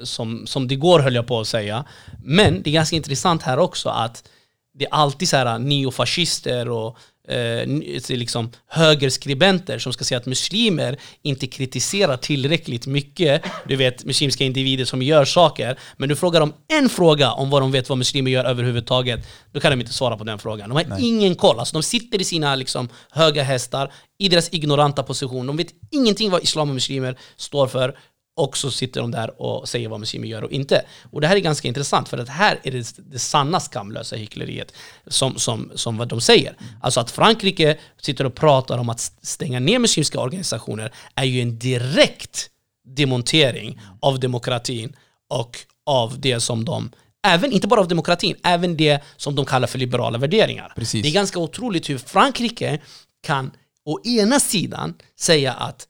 som, 0.04 0.48
som 0.48 0.68
det 0.68 0.76
går 0.76 1.00
höll 1.00 1.16
jag 1.16 1.28
på 1.28 1.40
att 1.40 1.48
säga. 1.48 1.86
Men 2.24 2.62
det 2.62 2.70
är 2.70 2.74
ganska 2.74 2.96
intressant 2.96 3.44
här 3.44 3.60
också 3.60 3.90
att 3.90 4.30
det 4.74 4.86
är 4.86 4.94
alltid 4.94 5.30
så 5.30 5.38
här 5.38 5.60
neofascister 5.60 6.70
och 6.70 6.98
eh, 7.28 7.68
liksom 8.10 8.50
högerskribenter 8.68 9.80
som 9.80 9.94
ska 9.94 10.04
säga 10.04 10.18
att 10.18 10.26
muslimer 10.26 10.98
inte 11.22 11.48
kritiserar 11.48 12.18
tillräckligt 12.18 12.88
mycket. 12.88 13.42
Du 13.68 13.76
vet, 13.76 14.06
muslimska 14.06 14.44
individer 14.44 14.86
som 14.86 15.02
gör 15.02 15.26
saker. 15.26 15.80
Men 15.98 16.10
du 16.10 16.16
frågar 16.16 16.40
dem 16.40 16.54
en 16.68 16.90
fråga 16.90 17.32
om 17.32 17.50
vad 17.50 17.62
de 17.62 17.72
vet 17.72 17.90
vad 17.90 17.98
muslimer 17.98 18.32
gör 18.32 18.46
överhuvudtaget. 18.46 19.28
Då 19.52 19.60
kan 19.60 19.72
de 19.72 19.82
inte 19.82 19.94
svara 19.94 20.18
på 20.18 20.24
den 20.24 20.40
frågan. 20.40 20.70
De 20.70 20.76
har 20.76 20.84
Nej. 20.84 21.08
ingen 21.08 21.36
koll. 21.36 21.60
Alltså, 21.60 21.74
de 21.74 21.84
sitter 21.84 22.22
i 22.22 22.24
sina 22.24 22.56
liksom, 22.56 22.90
höga 23.12 23.44
hästar, 23.44 23.92
i 24.20 24.30
deras 24.30 24.50
ignoranta 24.54 25.04
position. 25.04 25.48
De 25.48 25.58
vet 25.58 25.74
ingenting 25.92 26.30
vad 26.30 26.44
islam 26.44 26.70
och 26.70 26.76
muslimer 26.76 27.18
står 27.38 27.68
för. 27.68 27.98
Och 28.36 28.58
så 28.58 28.72
sitter 28.72 29.02
de 29.02 29.12
där 29.12 29.42
och 29.42 29.70
säger 29.70 29.90
vad 29.90 30.00
muslimer 30.00 30.28
gör 30.28 30.44
och 30.44 30.52
inte. 30.52 30.86
Och 31.12 31.22
det 31.22 31.28
här 31.28 31.36
är 31.36 31.40
ganska 31.40 31.68
intressant 31.68 32.10
för 32.10 32.18
att 32.18 32.30
här 32.30 32.60
är 32.64 32.72
det 32.72 32.96
det 32.98 33.20
sanna 33.20 33.60
skamlösa 33.60 34.16
hyckleriet 34.16 34.74
som, 35.08 35.36
som, 35.36 35.72
som 35.76 35.98
vad 35.98 36.08
de 36.08 36.22
säger. 36.22 36.56
Alltså 36.82 37.00
att 37.00 37.12
Frankrike 37.12 37.78
sitter 38.02 38.26
och 38.26 38.36
pratar 38.36 38.78
om 38.78 38.90
att 38.90 39.00
stänga 39.22 39.60
ner 39.60 39.80
muslimska 39.80 40.20
organisationer 40.20 40.94
är 41.16 41.24
ju 41.24 41.42
en 41.42 41.60
direkt 41.60 42.50
demontering 42.88 43.82
av 44.00 44.20
demokratin 44.20 44.96
och 45.30 45.58
av 45.86 46.20
det 46.20 46.40
som 46.40 46.66
de 46.66 46.92
Även, 47.28 47.52
inte 47.52 47.68
bara 47.68 47.80
av 47.80 47.88
demokratin, 47.88 48.36
även 48.44 48.78
det 48.78 49.04
som 49.18 49.36
de 49.36 49.46
kallar 49.46 49.68
för 49.68 49.80
liberala 49.80 50.18
värderingar. 50.18 50.74
Precis. 50.76 51.04
Det 51.04 51.10
är 51.10 51.14
ganska 51.14 51.40
otroligt 51.40 51.90
hur 51.90 51.98
Frankrike 51.98 52.80
kan 53.24 53.52
å 53.86 54.00
ena 54.06 54.40
sidan 54.40 54.94
säga 55.20 55.54
att 55.54 55.88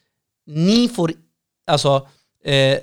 ni 0.48 0.90
får, 0.90 1.14
alltså 1.72 2.08
Eh, 2.44 2.78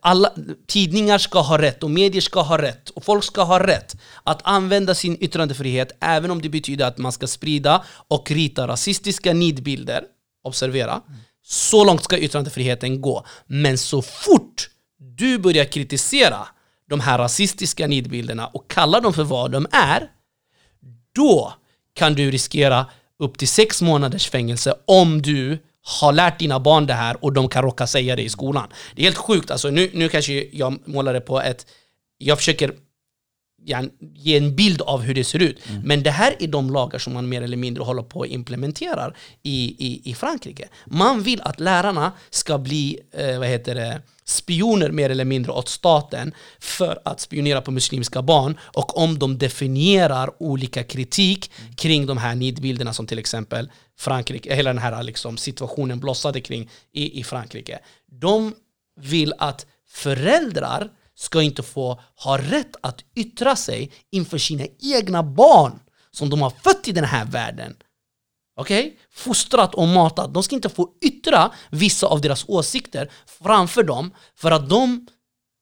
alla, 0.00 0.32
tidningar 0.66 1.18
ska 1.18 1.40
ha 1.40 1.58
rätt 1.58 1.82
och 1.82 1.90
medier 1.90 2.20
ska 2.20 2.40
ha 2.40 2.62
rätt 2.62 2.90
och 2.90 3.04
folk 3.04 3.24
ska 3.24 3.42
ha 3.42 3.66
rätt 3.66 3.96
att 4.24 4.40
använda 4.44 4.94
sin 4.94 5.16
yttrandefrihet 5.20 5.92
även 6.00 6.30
om 6.30 6.42
det 6.42 6.48
betyder 6.48 6.86
att 6.86 6.98
man 6.98 7.12
ska 7.12 7.26
sprida 7.26 7.84
och 8.08 8.30
rita 8.30 8.68
rasistiska 8.68 9.32
nidbilder. 9.32 10.04
Observera. 10.44 11.02
Så 11.42 11.84
långt 11.84 12.04
ska 12.04 12.18
yttrandefriheten 12.18 13.00
gå. 13.00 13.26
Men 13.46 13.78
så 13.78 14.02
fort 14.02 14.70
du 14.98 15.38
börjar 15.38 15.64
kritisera 15.64 16.48
de 16.88 17.00
här 17.00 17.18
rasistiska 17.18 17.86
nidbilderna 17.86 18.46
och 18.46 18.70
kalla 18.70 19.00
dem 19.00 19.12
för 19.12 19.24
vad 19.24 19.50
de 19.50 19.66
är, 19.72 20.10
då 21.14 21.54
kan 21.94 22.14
du 22.14 22.30
riskera 22.30 22.86
upp 23.18 23.38
till 23.38 23.48
sex 23.48 23.82
månaders 23.82 24.30
fängelse 24.30 24.74
om 24.86 25.22
du 25.22 25.58
har 25.82 26.12
lärt 26.12 26.38
dina 26.38 26.60
barn 26.60 26.86
det 26.86 26.94
här 26.94 27.24
och 27.24 27.32
de 27.32 27.48
kan 27.48 27.62
råka 27.62 27.86
säga 27.86 28.16
det 28.16 28.22
i 28.22 28.28
skolan. 28.28 28.68
Det 28.94 29.02
är 29.02 29.04
helt 29.04 29.16
sjukt. 29.16 29.50
Alltså, 29.50 29.70
nu, 29.70 29.90
nu 29.94 30.08
kanske 30.08 30.46
jag 30.52 30.88
målar 30.88 31.14
det 31.14 31.20
på 31.20 31.40
ett... 31.40 31.66
Jag 32.18 32.38
försöker 32.38 32.72
ge 34.14 34.36
en 34.36 34.56
bild 34.56 34.82
av 34.82 35.00
hur 35.00 35.14
det 35.14 35.24
ser 35.24 35.42
ut. 35.42 35.68
Mm. 35.68 35.82
Men 35.82 36.02
det 36.02 36.10
här 36.10 36.36
är 36.38 36.46
de 36.46 36.70
lagar 36.70 36.98
som 36.98 37.12
man 37.12 37.28
mer 37.28 37.42
eller 37.42 37.56
mindre 37.56 37.84
håller 37.84 38.02
på 38.02 38.22
att 38.22 38.28
implementera 38.28 39.12
i, 39.42 39.76
i, 39.78 40.10
i 40.10 40.14
Frankrike. 40.14 40.68
Man 40.86 41.22
vill 41.22 41.40
att 41.40 41.60
lärarna 41.60 42.12
ska 42.30 42.58
bli 42.58 42.98
eh, 43.12 43.38
vad 43.38 43.48
heter 43.48 43.74
det, 43.74 44.02
spioner 44.24 44.90
mer 44.90 45.10
eller 45.10 45.24
mindre 45.24 45.52
åt 45.52 45.68
staten 45.68 46.34
för 46.58 47.00
att 47.04 47.20
spionera 47.20 47.60
på 47.60 47.70
muslimska 47.70 48.22
barn. 48.22 48.58
Och 48.62 48.98
om 48.98 49.18
de 49.18 49.38
definierar 49.38 50.42
olika 50.42 50.82
kritik 50.82 51.50
kring 51.76 52.06
de 52.06 52.18
här 52.18 52.34
nidbilderna 52.34 52.92
som 52.92 53.06
till 53.06 53.18
exempel 53.18 53.70
Frankrike, 53.98 54.54
hela 54.54 54.72
den 54.72 54.82
här 54.82 55.02
liksom 55.02 55.36
situationen 55.36 56.00
blossade 56.00 56.40
kring 56.40 56.70
i, 56.92 57.20
i 57.20 57.24
Frankrike. 57.24 57.78
De 58.20 58.54
vill 59.00 59.32
att 59.38 59.66
föräldrar 59.88 60.90
ska 61.20 61.42
inte 61.42 61.62
få 61.62 62.00
ha 62.16 62.38
rätt 62.38 62.76
att 62.80 63.04
yttra 63.14 63.56
sig 63.56 63.92
inför 64.10 64.38
sina 64.38 64.64
egna 64.80 65.22
barn 65.22 65.80
som 66.10 66.30
de 66.30 66.42
har 66.42 66.50
fött 66.50 66.88
i 66.88 66.92
den 66.92 67.04
här 67.04 67.24
världen. 67.24 67.76
Okej? 68.56 68.86
Okay? 68.86 68.98
Fostrat 69.10 69.74
och 69.74 69.88
matat. 69.88 70.34
De 70.34 70.42
ska 70.42 70.54
inte 70.54 70.68
få 70.68 70.88
yttra 71.00 71.52
vissa 71.70 72.06
av 72.06 72.20
deras 72.20 72.44
åsikter 72.48 73.10
framför 73.42 73.82
dem 73.82 74.14
för 74.34 74.50
att 74.50 74.68
de 74.68 75.06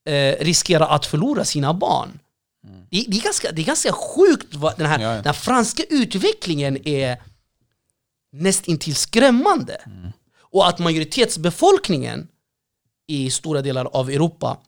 eh, 0.08 0.44
riskerar 0.44 0.88
att 0.88 1.06
förlora 1.06 1.44
sina 1.44 1.74
barn. 1.74 2.18
Mm. 2.66 2.86
Det, 2.90 3.04
det, 3.08 3.16
är 3.16 3.22
ganska, 3.22 3.52
det 3.52 3.62
är 3.62 3.66
ganska 3.66 3.92
sjukt 3.92 4.54
vad 4.54 4.76
den 4.76 4.86
här, 4.86 4.98
ja, 4.98 5.08
ja. 5.08 5.14
den 5.14 5.26
här 5.26 5.32
franska 5.32 5.82
utvecklingen 5.90 6.88
är 6.88 7.22
nästintill 8.32 8.94
skrämmande. 8.94 9.74
Mm. 9.74 10.12
Och 10.40 10.68
att 10.68 10.78
majoritetsbefolkningen 10.78 12.28
i 13.06 13.30
stora 13.30 13.62
delar 13.62 13.84
av 13.84 14.10
Europa 14.10 14.58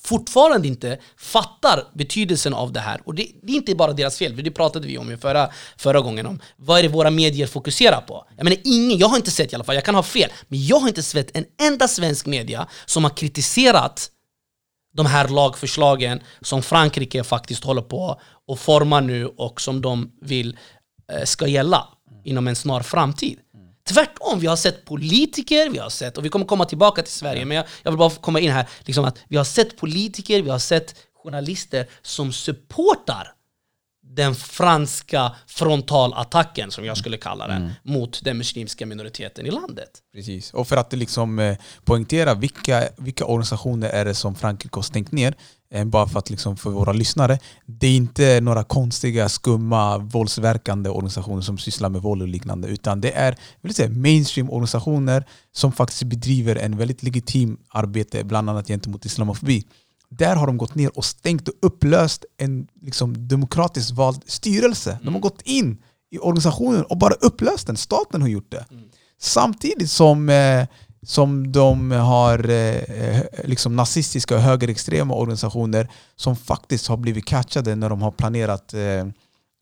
fortfarande 0.00 0.68
inte 0.68 0.98
fattar 1.16 1.84
betydelsen 1.94 2.54
av 2.54 2.72
det 2.72 2.80
här. 2.80 3.00
Och 3.04 3.14
det, 3.14 3.28
det, 3.42 3.52
är 3.52 3.56
inte 3.56 3.74
bara 3.74 3.92
deras 3.92 4.18
fel, 4.18 4.36
för 4.36 4.42
det 4.42 4.50
pratade 4.50 4.86
vi 4.86 4.98
om 4.98 5.18
förra, 5.20 5.50
förra 5.76 6.00
gången. 6.00 6.26
om 6.26 6.40
Vad 6.56 6.78
är 6.78 6.82
det 6.82 6.88
våra 6.88 7.10
medier 7.10 7.46
fokuserar 7.46 8.00
på? 8.00 8.26
Jag 8.36 8.44
menar, 8.44 8.58
ingen, 8.64 8.98
jag 8.98 9.08
har 9.08 9.16
inte 9.16 9.30
sett 9.30 9.52
i 9.52 9.54
alla 9.54 9.64
fall, 9.64 9.74
jag 9.74 9.84
kan 9.84 9.94
ha 9.94 10.02
fel, 10.02 10.30
men 10.48 10.66
jag 10.66 10.76
har 10.76 10.88
inte 10.88 11.02
sett 11.02 11.36
en 11.36 11.44
enda 11.62 11.88
svensk 11.88 12.26
media 12.26 12.66
som 12.86 13.04
har 13.04 13.10
kritiserat 13.10 14.10
de 14.94 15.06
här 15.06 15.28
lagförslagen 15.28 16.20
som 16.40 16.62
Frankrike 16.62 17.24
faktiskt 17.24 17.64
håller 17.64 17.82
på 17.82 18.20
och 18.48 18.58
formar 18.58 19.00
nu 19.00 19.26
och 19.26 19.60
som 19.60 19.80
de 19.80 20.12
vill 20.20 20.58
eh, 21.12 21.24
ska 21.24 21.46
gälla 21.46 21.88
inom 22.24 22.48
en 22.48 22.56
snar 22.56 22.82
framtid. 22.82 23.38
Tvärtom, 23.84 24.38
vi 24.38 24.46
har 24.46 24.56
sett 24.56 24.84
politiker, 24.84 25.70
vi 25.70 25.78
har 25.78 25.90
sett, 25.90 26.18
och 26.18 26.24
vi 26.24 26.28
kommer 26.28 26.46
komma 26.46 26.64
tillbaka 26.64 27.02
till 27.02 27.12
Sverige, 27.12 27.44
men 27.44 27.56
jag, 27.56 27.66
jag 27.82 27.90
vill 27.90 27.98
bara 27.98 28.10
komma 28.10 28.40
in 28.40 28.50
här, 28.50 28.68
liksom 28.80 29.04
att 29.04 29.18
vi 29.28 29.36
har 29.36 29.44
sett 29.44 29.76
politiker, 29.76 30.42
vi 30.42 30.50
har 30.50 30.58
sett 30.58 30.94
journalister 31.22 31.86
som 32.02 32.32
supportar 32.32 33.32
den 34.16 34.34
franska 34.34 35.32
frontalattacken, 35.46 36.70
som 36.70 36.84
jag 36.84 36.96
skulle 36.96 37.16
kalla 37.16 37.48
det, 37.48 37.74
mot 37.82 38.24
den 38.24 38.38
muslimska 38.38 38.86
minoriteten 38.86 39.46
i 39.46 39.50
landet. 39.50 39.90
Precis. 40.14 40.54
Och 40.54 40.68
för 40.68 40.76
att 40.76 40.92
liksom 40.92 41.38
eh, 41.38 41.56
poängtera 41.84 42.34
vilka, 42.34 42.88
vilka 42.96 43.24
organisationer 43.24 43.88
är 43.88 44.04
det 44.04 44.14
som 44.14 44.34
Frankrike 44.34 44.76
har 44.76 44.82
stängt 44.82 45.12
ner, 45.12 45.34
eh, 45.74 45.84
bara 45.84 46.08
för 46.08 46.18
att 46.18 46.30
liksom 46.30 46.56
för 46.56 46.70
våra 46.70 46.92
lyssnare, 46.92 47.38
det 47.66 47.86
är 47.86 47.96
inte 47.96 48.40
några 48.40 48.64
konstiga, 48.64 49.28
skumma, 49.28 49.98
våldsverkande 49.98 50.90
organisationer 50.90 51.42
som 51.42 51.58
sysslar 51.58 51.88
med 51.88 52.02
våld 52.02 52.22
och 52.22 52.28
liknande, 52.28 52.68
utan 52.68 53.00
det 53.00 53.12
är 53.12 53.36
vill 53.62 53.74
säga, 53.74 53.88
mainstream-organisationer 53.88 55.24
som 55.52 55.72
faktiskt 55.72 56.02
bedriver 56.02 56.56
en 56.56 56.76
väldigt 56.76 57.02
legitim 57.02 57.58
arbete, 57.68 58.24
bland 58.24 58.50
annat 58.50 58.66
gentemot 58.68 59.04
islamofobi. 59.04 59.64
Där 60.18 60.36
har 60.36 60.46
de 60.46 60.58
gått 60.58 60.74
ner 60.74 60.98
och 60.98 61.04
stängt 61.04 61.48
och 61.48 61.54
upplöst 61.62 62.24
en 62.38 62.66
liksom, 62.80 63.28
demokratiskt 63.28 63.90
vald 63.90 64.22
styrelse. 64.26 64.98
De 65.02 65.14
har 65.14 65.20
gått 65.20 65.42
in 65.42 65.82
i 66.10 66.18
organisationen 66.18 66.84
och 66.84 66.98
bara 66.98 67.14
upplöst 67.14 67.66
den. 67.66 67.76
Staten 67.76 68.22
har 68.22 68.28
gjort 68.28 68.50
det. 68.50 68.66
Samtidigt 69.20 69.90
som, 69.90 70.28
eh, 70.28 70.66
som 71.02 71.52
de 71.52 71.90
har 71.90 72.50
eh, 72.50 73.22
liksom 73.44 73.76
nazistiska 73.76 74.34
och 74.34 74.40
högerextrema 74.40 75.14
organisationer 75.14 75.88
som 76.16 76.36
faktiskt 76.36 76.86
har 76.86 76.96
blivit 76.96 77.24
catchade 77.24 77.74
när 77.76 77.88
de 77.88 78.02
har 78.02 78.10
planerat 78.10 78.74
eh, 78.74 79.06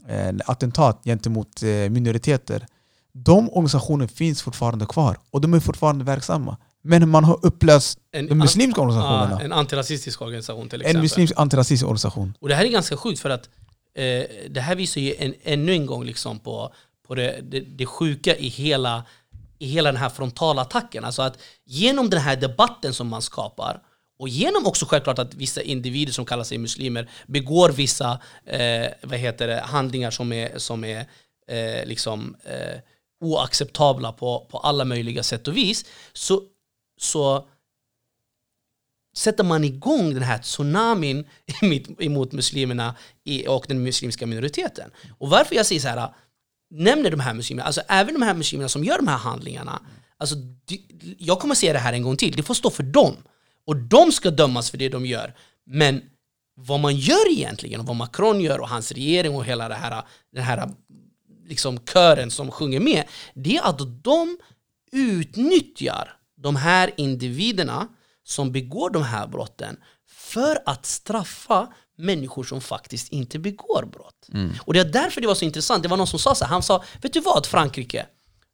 en 0.09 0.41
attentat 0.47 1.01
gentemot 1.05 1.63
eh, 1.63 1.69
minoriteter. 1.69 2.67
De 3.13 3.49
organisationerna 3.51 4.09
finns 4.09 4.43
fortfarande 4.43 4.87
kvar 4.87 5.17
och 5.31 5.41
de 5.41 5.55
är 5.55 5.61
fortfarande 5.61 6.05
verksamma. 6.05 6.57
Men 6.83 7.09
man 7.09 7.25
har 7.25 7.39
upplöst 7.43 7.99
En, 8.13 8.27
de 8.27 8.35
muslimska 8.35 8.81
organisationerna. 8.81 9.41
En 9.41 9.53
antirasistisk 9.53 10.23
organisation 10.23 10.69
till 10.69 10.81
en 10.81 10.87
exempel. 10.87 11.03
muslimsk 11.03 11.35
antirasistisk 11.37 11.85
organisation. 11.85 12.35
Och 12.41 12.49
det 12.49 12.55
här 12.55 12.65
är 12.65 12.69
ganska 12.69 12.97
sjukt 12.97 13.21
för 13.21 13.31
att 13.31 13.49
eh, 13.95 14.25
det 14.51 14.61
här 14.61 14.77
visar 14.77 15.01
ju 15.01 15.15
en, 15.19 15.35
ännu 15.43 15.73
en 15.73 15.87
gång 15.87 16.05
liksom 16.05 16.39
på, 16.39 16.73
på 17.09 17.15
det, 17.15 17.41
det, 17.43 17.61
det 17.61 17.87
sjuka 17.87 18.37
i 18.37 18.49
hela, 18.49 19.05
i 19.59 19.67
hela 19.67 19.93
den 19.93 20.01
här 20.01 20.09
frontalattacken. 20.09 21.05
Alltså 21.05 21.23
att 21.23 21.39
genom 21.65 22.11
den 22.11 22.21
här 22.21 22.37
debatten 22.37 22.95
som 22.95 23.09
man 23.09 23.23
skapar 23.23 23.83
och 24.19 24.29
genom 24.29 24.67
också 24.67 24.87
självklart 24.87 25.19
att 25.19 25.35
vissa 25.35 25.63
individer 25.63 26.13
som 26.13 26.25
kallar 26.25 26.45
sig 26.45 26.59
muslimer 26.59 27.11
begår 27.27 27.69
vissa 27.69 28.21
eh, 28.47 28.87
vad 29.03 29.19
heter 29.19 29.47
det, 29.47 29.61
handlingar 29.61 30.11
som 30.11 30.33
är, 30.33 30.59
som 30.59 30.85
är 30.85 31.07
eh, 31.49 31.87
liksom, 31.87 32.37
eh, 32.45 32.81
oacceptabla 33.21 34.13
på, 34.13 34.47
på 34.51 34.59
alla 34.59 34.85
möjliga 34.85 35.23
sätt 35.23 35.49
och 35.49 35.57
vis 35.57 35.85
så, 36.13 36.43
så 37.01 37.49
sätter 39.17 39.45
man 39.45 39.65
igång 39.65 40.15
den 40.15 40.23
här 40.23 40.39
tsunamin 40.39 41.27
emot- 41.99 42.33
muslimerna 42.33 42.95
och 43.49 43.65
den 43.69 43.83
muslimska 43.83 44.27
minoriteten. 44.27 44.91
Och 45.19 45.31
varför 45.31 45.55
jag 45.55 45.67
säger 45.67 45.81
så 45.81 45.89
här, 45.89 46.15
nämner 46.71 47.11
de 47.11 47.21
här 47.21 47.35
muslimerna, 47.35 47.67
alltså 47.67 47.81
även 47.89 48.15
de 48.15 48.23
här 48.23 48.35
muslimerna 48.35 48.69
som 48.69 48.85
gör 48.85 48.97
de 48.97 49.09
här 49.09 49.17
handlingarna, 49.17 49.83
alltså, 50.17 50.35
jag 51.19 51.41
kommer 51.41 51.55
säga 51.55 51.73
det 51.73 51.79
här 51.79 51.93
en 51.93 52.03
gång 52.03 52.17
till, 52.17 52.37
det 52.37 52.43
får 52.43 52.55
stå 52.55 52.71
för 52.71 52.83
dem. 52.83 53.17
Och 53.67 53.77
de 53.77 54.13
ska 54.13 54.31
dömas 54.31 54.71
för 54.71 54.79
det 54.79 54.89
de 54.89 55.07
gör. 55.07 55.35
Men 55.67 56.03
vad 56.55 56.81
man 56.81 56.97
gör 56.97 57.31
egentligen, 57.31 57.81
och 57.81 57.87
vad 57.87 57.97
Macron 57.97 58.41
gör 58.41 58.61
och 58.61 58.69
hans 58.69 58.93
regering 58.93 59.37
och 59.37 59.45
hela 59.45 59.69
det 59.69 59.75
här, 59.75 60.03
den 60.33 60.45
här 60.45 60.71
liksom 61.47 61.79
kören 61.79 62.31
som 62.31 62.51
sjunger 62.51 62.81
med, 62.81 63.05
det 63.35 63.57
är 63.57 63.63
att 63.63 64.05
de 64.05 64.39
utnyttjar 64.93 66.17
de 66.43 66.57
här 66.57 66.91
individerna 66.97 67.89
som 68.25 68.53
begår 68.53 68.91
de 68.91 69.03
här 69.03 69.27
brotten 69.27 69.77
för 70.11 70.59
att 70.67 70.87
straffa 70.87 71.69
människor 71.99 72.45
som 72.45 72.61
faktiskt 72.61 73.09
inte 73.09 73.39
begår 73.39 73.87
brott. 73.93 74.29
Och 74.61 74.75
det 74.75 74.81
är 74.81 74.85
därför 74.85 75.21
det 75.21 75.27
var 75.27 75.35
så 75.35 75.45
intressant. 75.45 75.83
Det 75.83 75.89
var 75.89 75.97
någon 75.97 76.07
som 76.07 76.19
sa 76.19 76.35
så 76.35 76.45
här, 76.45 76.53
han 76.53 76.63
sa, 76.63 76.85
vet 77.03 77.13
du 77.13 77.21
vad 77.21 77.47
Frankrike? 77.47 78.07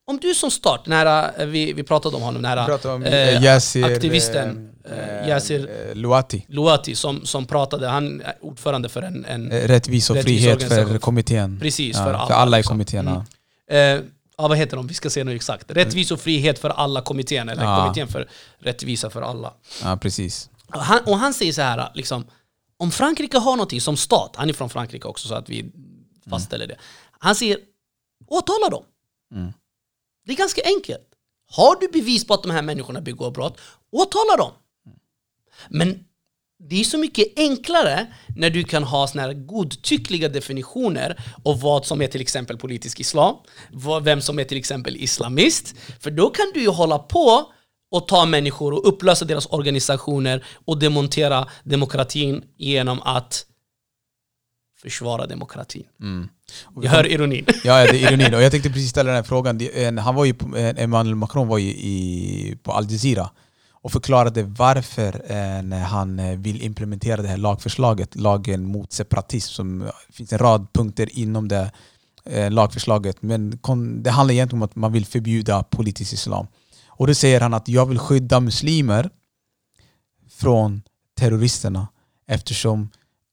Om 0.09 0.18
du 0.18 0.35
som 0.35 0.51
start, 0.51 0.88
här, 0.88 1.40
eh, 1.40 1.46
vi, 1.46 1.72
vi 1.72 1.83
pratade 1.83 2.16
om 2.16 2.22
honom, 2.22 2.42
pratar 2.66 2.94
om 2.94 3.03
eh, 3.03 3.14
eh, 3.14 3.42
Yassir, 3.42 3.85
aktivisten 3.85 4.70
eh, 4.85 5.20
eh, 5.22 5.29
Yassir 5.29 5.70
eh, 5.88 5.94
Louati. 5.94 6.46
Louati 6.49 6.94
som, 6.94 7.27
som 7.27 7.46
pratade, 7.46 7.88
han 7.88 8.20
är 8.20 8.35
ordförande 8.40 8.88
för 8.88 9.03
en, 9.03 9.25
en 9.25 9.53
Eh, 9.53 9.68
Rättvis 9.68 10.11
och 10.11 10.16
Rättvis 10.16 10.44
frihet 10.44 10.68
för 10.68 10.99
kommittén. 10.99 11.61
Precis, 11.61 11.96
Ja, 11.96 12.05
för 12.05 12.12
alla, 12.12 12.27
För 12.27 12.35
alla 12.35 12.57
i 12.57 12.61
liksom. 12.61 12.75
kommittén. 12.75 13.09
Mm. 13.09 13.22
ja. 13.66 13.75
Eh, 13.77 14.01
ja, 14.38 14.49
vad 14.49 14.59
heter 14.59 14.77
de? 14.77 14.87
Vi 14.87 14.94
ska 14.94 15.11
se 15.11 15.25
nu 15.25 15.35
exakt. 15.35 15.70
Rättvis 15.70 16.11
och 16.11 16.20
frihet 16.20 16.59
för 16.59 16.70
alla 16.70 17.03
kommittén, 17.03 17.49
eller 17.49 17.62
Ja. 17.64 17.83
kommittén 17.83 18.09
för 18.09 18.29
rättvisa 18.59 19.11
för 19.11 19.22
alla. 19.22 19.55
Ja, 19.83 19.96
precis. 19.96 20.51
Och 20.66 20.81
han, 20.81 21.01
och 21.07 21.18
han 21.18 21.35
säger 21.35 21.53
så 21.53 21.62
här, 21.62 21.90
liksom, 21.94 22.25
om 22.77 22.90
Frankrike 22.90 23.38
har 23.38 23.53
någonting 23.57 23.81
som 23.81 23.96
stat, 23.96 24.33
han 24.37 24.49
är 24.49 24.53
från 24.53 24.70
Frankrike 24.70 25.09
också 25.09 25.29
så 25.29 25.35
att 25.35 25.49
vi 25.49 25.72
fastställer 26.31 26.66
det. 26.66 26.77
Han 27.18 27.35
säger, 27.35 27.59
åtala 28.27 28.68
dem. 28.70 28.85
Mm. 29.35 29.53
Det 30.27 30.33
är 30.33 30.37
ganska 30.37 30.61
enkelt. 30.64 31.09
Har 31.51 31.81
du 31.81 31.88
bevis 31.88 32.27
på 32.27 32.35
att 32.35 32.42
de 32.42 32.51
här 32.51 32.62
människorna 32.62 33.01
begår 33.01 33.31
brott, 33.31 33.59
åtala 33.92 34.37
dem. 34.37 34.53
Men 35.68 36.05
det 36.59 36.81
är 36.81 36.85
så 36.85 36.99
mycket 36.99 37.27
enklare 37.37 38.07
när 38.37 38.51
du 38.51 38.64
kan 38.64 38.85
ha 38.85 39.07
såna 39.07 39.23
här 39.23 39.33
godtyckliga 39.33 40.29
definitioner 40.29 41.21
av 41.45 41.61
vad 41.61 41.87
som 41.87 42.03
är 42.03 42.07
till 42.07 42.21
exempel 42.21 42.59
politisk 42.59 43.01
islam, 43.01 43.37
vem 44.03 44.21
som 44.21 44.38
är 44.38 44.45
till 44.45 44.59
exempel 44.59 44.97
islamist. 44.97 45.75
För 46.01 46.11
då 46.11 46.31
kan 46.31 46.47
du 46.55 46.61
ju 46.61 46.69
hålla 46.69 46.99
på 46.99 47.53
och 47.90 48.09
ta 48.09 48.27
människor 48.27 48.73
och 48.73 48.88
upplösa 48.88 49.25
deras 49.25 49.47
organisationer 49.47 50.45
och 50.64 50.79
demontera 50.79 51.49
demokratin 51.64 52.45
genom 52.57 53.03
att 53.03 53.47
försvara 54.83 55.27
demokratin. 55.27 55.85
Vi 56.77 56.87
Jag 56.87 56.90
hör 56.90 57.07
ironin. 57.07 57.47
Ja, 57.64 57.81
ja, 57.81 57.92
det 57.92 58.05
är 58.05 58.09
ironin. 58.09 58.35
Och 58.35 58.42
jag 58.42 58.51
tänkte 58.51 58.71
precis 58.71 58.90
ställa 58.90 59.07
den 59.07 59.16
här 59.16 59.23
frågan. 59.23 59.61
Han 59.99 60.14
var 60.14 60.25
ju, 60.25 60.35
Emmanuel 60.77 61.14
Macron 61.14 61.49
var 61.49 61.59
ju 61.59 61.69
i, 61.69 62.59
på 62.62 62.73
Al 62.73 62.90
Jazeera 62.90 63.31
och 63.87 63.92
förklarade 63.92 64.42
varför 64.42 65.22
eh, 65.27 65.79
han 65.79 66.18
eh, 66.18 66.38
vill 66.38 66.62
implementera 66.62 67.22
det 67.22 67.29
här 67.29 67.37
lagförslaget, 67.37 68.14
lagen 68.14 68.64
mot 68.64 68.92
separatism, 68.92 69.53
som 69.55 69.79
det 69.79 70.12
finns 70.12 70.33
en 70.33 70.38
rad 70.38 70.66
punkter 70.72 71.18
inom 71.18 71.49
det 71.49 71.72
eh, 72.25 72.51
lagförslaget. 72.51 73.22
Men 73.22 73.59
kon, 73.59 74.03
det 74.03 74.11
handlar 74.11 74.35
egentligen 74.35 74.62
om 74.62 74.68
att 74.68 74.77
man 74.77 74.92
vill 74.92 75.07
förbjuda 75.07 75.62
politisk 75.62 76.12
islam. 76.12 76.46
Och 76.88 77.07
då 77.07 77.14
säger 77.14 77.40
han 77.40 77.55
att 77.55 77.68
jag 77.68 77.87
vill 77.87 77.99
skydda 77.99 78.40
muslimer 78.40 79.11
från 80.31 80.83
terroristerna 81.18 81.88
eftersom 82.27 82.90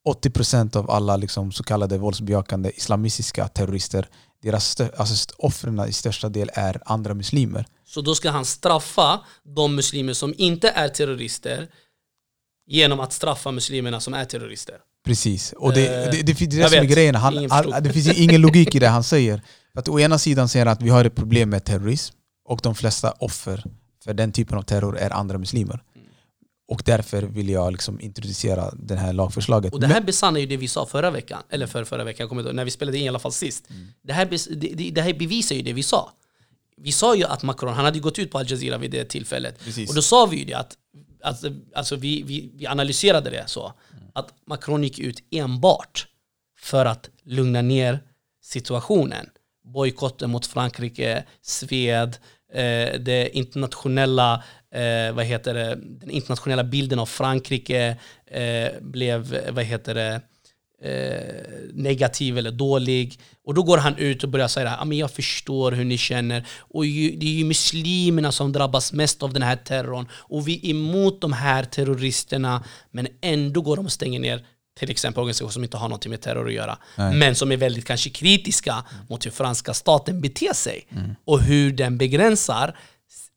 80% 0.09 0.77
av 0.77 0.91
alla 0.91 1.17
liksom, 1.17 1.51
så 1.51 1.63
kallade 1.63 1.97
våldsbejakande 1.97 2.71
islamistiska 2.75 3.47
terrorister, 3.47 4.09
deras 4.41 4.81
alltså 4.81 5.35
offren 5.37 5.87
i 5.87 5.93
största 5.93 6.29
del 6.29 6.49
är 6.53 6.81
andra 6.85 7.13
muslimer. 7.13 7.65
Så 7.93 8.01
då 8.01 8.15
ska 8.15 8.29
han 8.29 8.45
straffa 8.45 9.25
de 9.55 9.75
muslimer 9.75 10.13
som 10.13 10.33
inte 10.37 10.69
är 10.69 10.89
terrorister 10.89 11.67
genom 12.67 12.99
att 12.99 13.13
straffa 13.13 13.51
muslimerna 13.51 13.99
som 13.99 14.13
är 14.13 14.25
terrorister. 14.25 14.75
Precis. 15.05 15.53
Och 15.53 15.73
det, 15.73 15.87
Eh, 15.87 16.11
det, 16.11 16.21
det, 16.21 16.33
det, 16.33 16.45
det 16.45 16.57
är 16.57 16.63
det 16.63 16.69
som 16.69 16.79
är 16.79 16.83
grejen. 16.83 17.15
Han, 17.15 17.51
all, 17.51 17.83
det 17.83 17.93
finns 17.93 18.17
ingen 18.17 18.41
logik 18.41 18.75
i 18.75 18.79
det 18.79 18.87
han 18.87 19.03
säger. 19.03 19.41
Att 19.73 19.89
å 19.89 19.99
ena 19.99 20.17
sidan 20.17 20.49
säger 20.49 20.65
han 20.65 20.73
att 20.73 20.81
vi 20.81 20.89
har 20.89 21.05
ett 21.05 21.15
problem 21.15 21.49
med 21.49 21.65
terrorism 21.65 22.15
och 22.45 22.59
de 22.63 22.75
flesta 22.75 23.11
offer 23.11 23.63
för 24.03 24.13
den 24.13 24.31
typen 24.31 24.57
av 24.57 24.61
terror 24.61 24.97
är 24.97 25.13
andra 25.13 25.37
muslimer. 25.37 25.83
Mm. 25.95 26.07
Och 26.67 26.81
därför 26.85 27.21
vill 27.21 27.49
jag 27.49 27.71
liksom 27.71 27.99
introducera 27.99 28.71
det 28.73 28.95
här 28.95 29.13
lagförslaget. 29.13 29.73
Och 29.73 29.79
det 29.79 29.87
här 29.87 30.01
besannar 30.01 30.39
ju 30.39 30.45
det 30.45 30.57
vi 30.57 30.67
sa 30.67 30.85
förra 30.85 31.11
veckan, 31.11 31.43
eller 31.49 31.67
för 31.67 31.83
förra 31.83 32.03
veckan, 32.03 32.55
när 32.55 32.65
vi 32.65 32.71
spelade 32.71 32.97
in 32.97 33.05
i 33.05 33.09
alla 33.09 33.19
fall 33.19 33.33
sist. 33.33 33.67
Det, 34.03 34.13
här 34.13 34.25
det, 34.55 34.89
det 34.91 35.01
här 35.01 35.13
bevisar 35.13 35.55
ju 35.55 35.61
det 35.61 35.73
vi 35.73 35.83
sa. 35.83 36.11
Vi 36.77 36.91
sa 36.91 37.15
ju 37.15 37.23
att 37.23 37.43
Macron, 37.43 37.73
han 37.73 37.85
hade 37.85 37.99
gått 37.99 38.19
ut 38.19 38.31
på 38.31 38.37
Al 38.37 38.51
Jazeera 38.51 38.77
vid 38.77 38.91
det 38.91 39.05
tillfället. 39.05 39.59
Precis. 39.59 39.89
Och 39.89 39.95
då 39.95 40.01
sa 40.01 40.25
vi 40.25 40.37
ju 40.37 40.45
det 40.45 40.53
att, 40.53 40.77
alltså, 41.23 41.51
alltså 41.75 41.95
vi, 41.95 42.23
vi, 42.23 42.51
vi 42.53 42.67
analyserade 42.67 43.29
det 43.29 43.43
så, 43.47 43.73
att 44.13 44.33
Macron 44.47 44.83
gick 44.83 44.99
ut 44.99 45.23
enbart 45.31 46.07
för 46.59 46.85
att 46.85 47.09
lugna 47.23 47.61
ner 47.61 47.99
situationen. 48.43 49.29
Bojkotten 49.65 50.29
mot 50.29 50.45
Frankrike, 50.45 51.23
sved, 51.41 52.17
eh, 52.53 52.99
det 52.99 53.29
internationella, 53.37 54.43
eh, 54.71 55.13
vad 55.13 55.25
heter 55.25 55.53
det, 55.53 55.75
den 55.75 56.09
internationella 56.09 56.63
bilden 56.63 56.99
av 56.99 57.05
Frankrike 57.05 57.97
eh, 58.25 58.81
blev, 58.81 59.49
vad 59.49 59.63
heter 59.63 59.95
det, 59.95 60.21
negativ 61.73 62.37
eller 62.37 62.51
dålig. 62.51 63.19
Och 63.45 63.53
då 63.53 63.63
går 63.63 63.77
han 63.77 63.97
ut 63.97 64.23
och 64.23 64.29
börjar 64.29 64.47
säga 64.47 64.69
att 64.69 64.95
jag 64.95 65.11
förstår 65.11 65.71
hur 65.71 65.85
ni 65.85 65.97
känner. 65.97 66.47
Och 66.59 66.85
ju, 66.85 67.15
det 67.15 67.25
är 67.25 67.37
ju 67.37 67.45
muslimerna 67.45 68.31
som 68.31 68.51
drabbas 68.51 68.93
mest 68.93 69.23
av 69.23 69.33
den 69.33 69.43
här 69.43 69.55
terrorn. 69.55 70.07
Och 70.13 70.47
vi 70.47 70.59
är 70.63 70.69
emot 70.69 71.21
de 71.21 71.33
här 71.33 71.63
terroristerna. 71.63 72.63
Men 72.91 73.07
ändå 73.21 73.61
går 73.61 73.75
de 73.75 73.85
och 73.85 73.91
stänger 73.91 74.19
ner 74.19 74.45
till 74.79 74.91
exempel 74.91 75.21
organisationer 75.21 75.51
som 75.51 75.63
inte 75.63 75.77
har 75.77 75.89
något 75.89 76.07
med 76.07 76.21
terror 76.21 76.47
att 76.47 76.53
göra. 76.53 76.77
Nej. 76.97 77.15
Men 77.15 77.35
som 77.35 77.51
är 77.51 77.57
väldigt 77.57 77.85
kanske 77.85 78.09
kritiska 78.09 78.83
mot 79.09 79.25
hur 79.25 79.31
franska 79.31 79.73
staten 79.73 80.21
beter 80.21 80.53
sig. 80.53 80.87
Och 81.25 81.41
hur 81.41 81.71
den 81.71 81.97
begränsar 81.97 82.75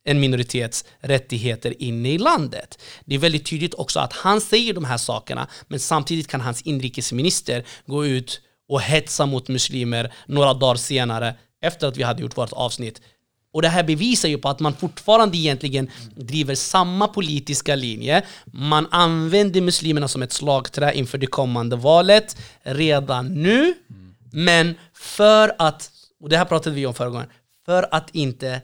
en 0.07 0.21
minoritets 0.21 0.85
rättigheter 1.01 1.83
inne 1.83 2.09
i 2.12 2.19
landet. 2.19 2.79
Det 3.05 3.14
är 3.14 3.19
väldigt 3.19 3.47
tydligt 3.47 3.75
också 3.75 4.01
att 4.01 4.12
han 4.12 4.40
säger 4.40 4.75
de 4.75 4.85
här 4.85 4.97
sakerna 4.97 5.49
men 5.69 5.81
samtidigt 5.81 6.29
kan 6.29 6.40
hans 6.40 6.62
inrikesminister 6.62 7.64
gå 7.87 8.07
ut 8.07 8.40
och 8.69 8.81
hetsa 8.81 9.27
mot 9.27 9.49
muslimer 9.49 10.12
några 10.27 10.55
dagar 10.55 10.75
senare 10.77 11.35
efter 11.62 11.87
att 11.87 11.97
vi 11.97 12.03
hade 12.03 12.23
gjort 12.23 12.38
vårt 12.38 12.53
avsnitt. 12.53 13.01
Och 13.53 13.62
det 13.62 13.69
här 13.69 13.83
bevisar 13.83 14.29
ju 14.29 14.38
på 14.38 14.49
att 14.49 14.61
man 14.61 14.75
fortfarande 14.75 15.37
egentligen 15.37 15.90
driver 16.16 16.55
samma 16.55 17.09
politiska 17.09 17.75
linje. 17.75 18.23
Man 18.47 18.87
använder 18.90 19.61
muslimerna 19.61 20.09
som 20.09 20.23
ett 20.23 20.33
slagträ 20.33 20.95
inför 20.95 21.19
det 21.19 21.27
kommande 21.27 21.77
valet 21.77 22.37
redan 22.62 23.42
nu. 23.42 23.75
Men 24.33 24.75
för 24.95 25.53
att, 25.59 25.90
och 26.21 26.29
det 26.29 26.37
här 26.37 26.45
pratade 26.45 26.77
vi 26.77 26.87
om 26.87 26.95
förra 26.95 27.11
gången, 27.11 27.29
för 27.66 27.88
att 27.90 28.14
inte 28.14 28.62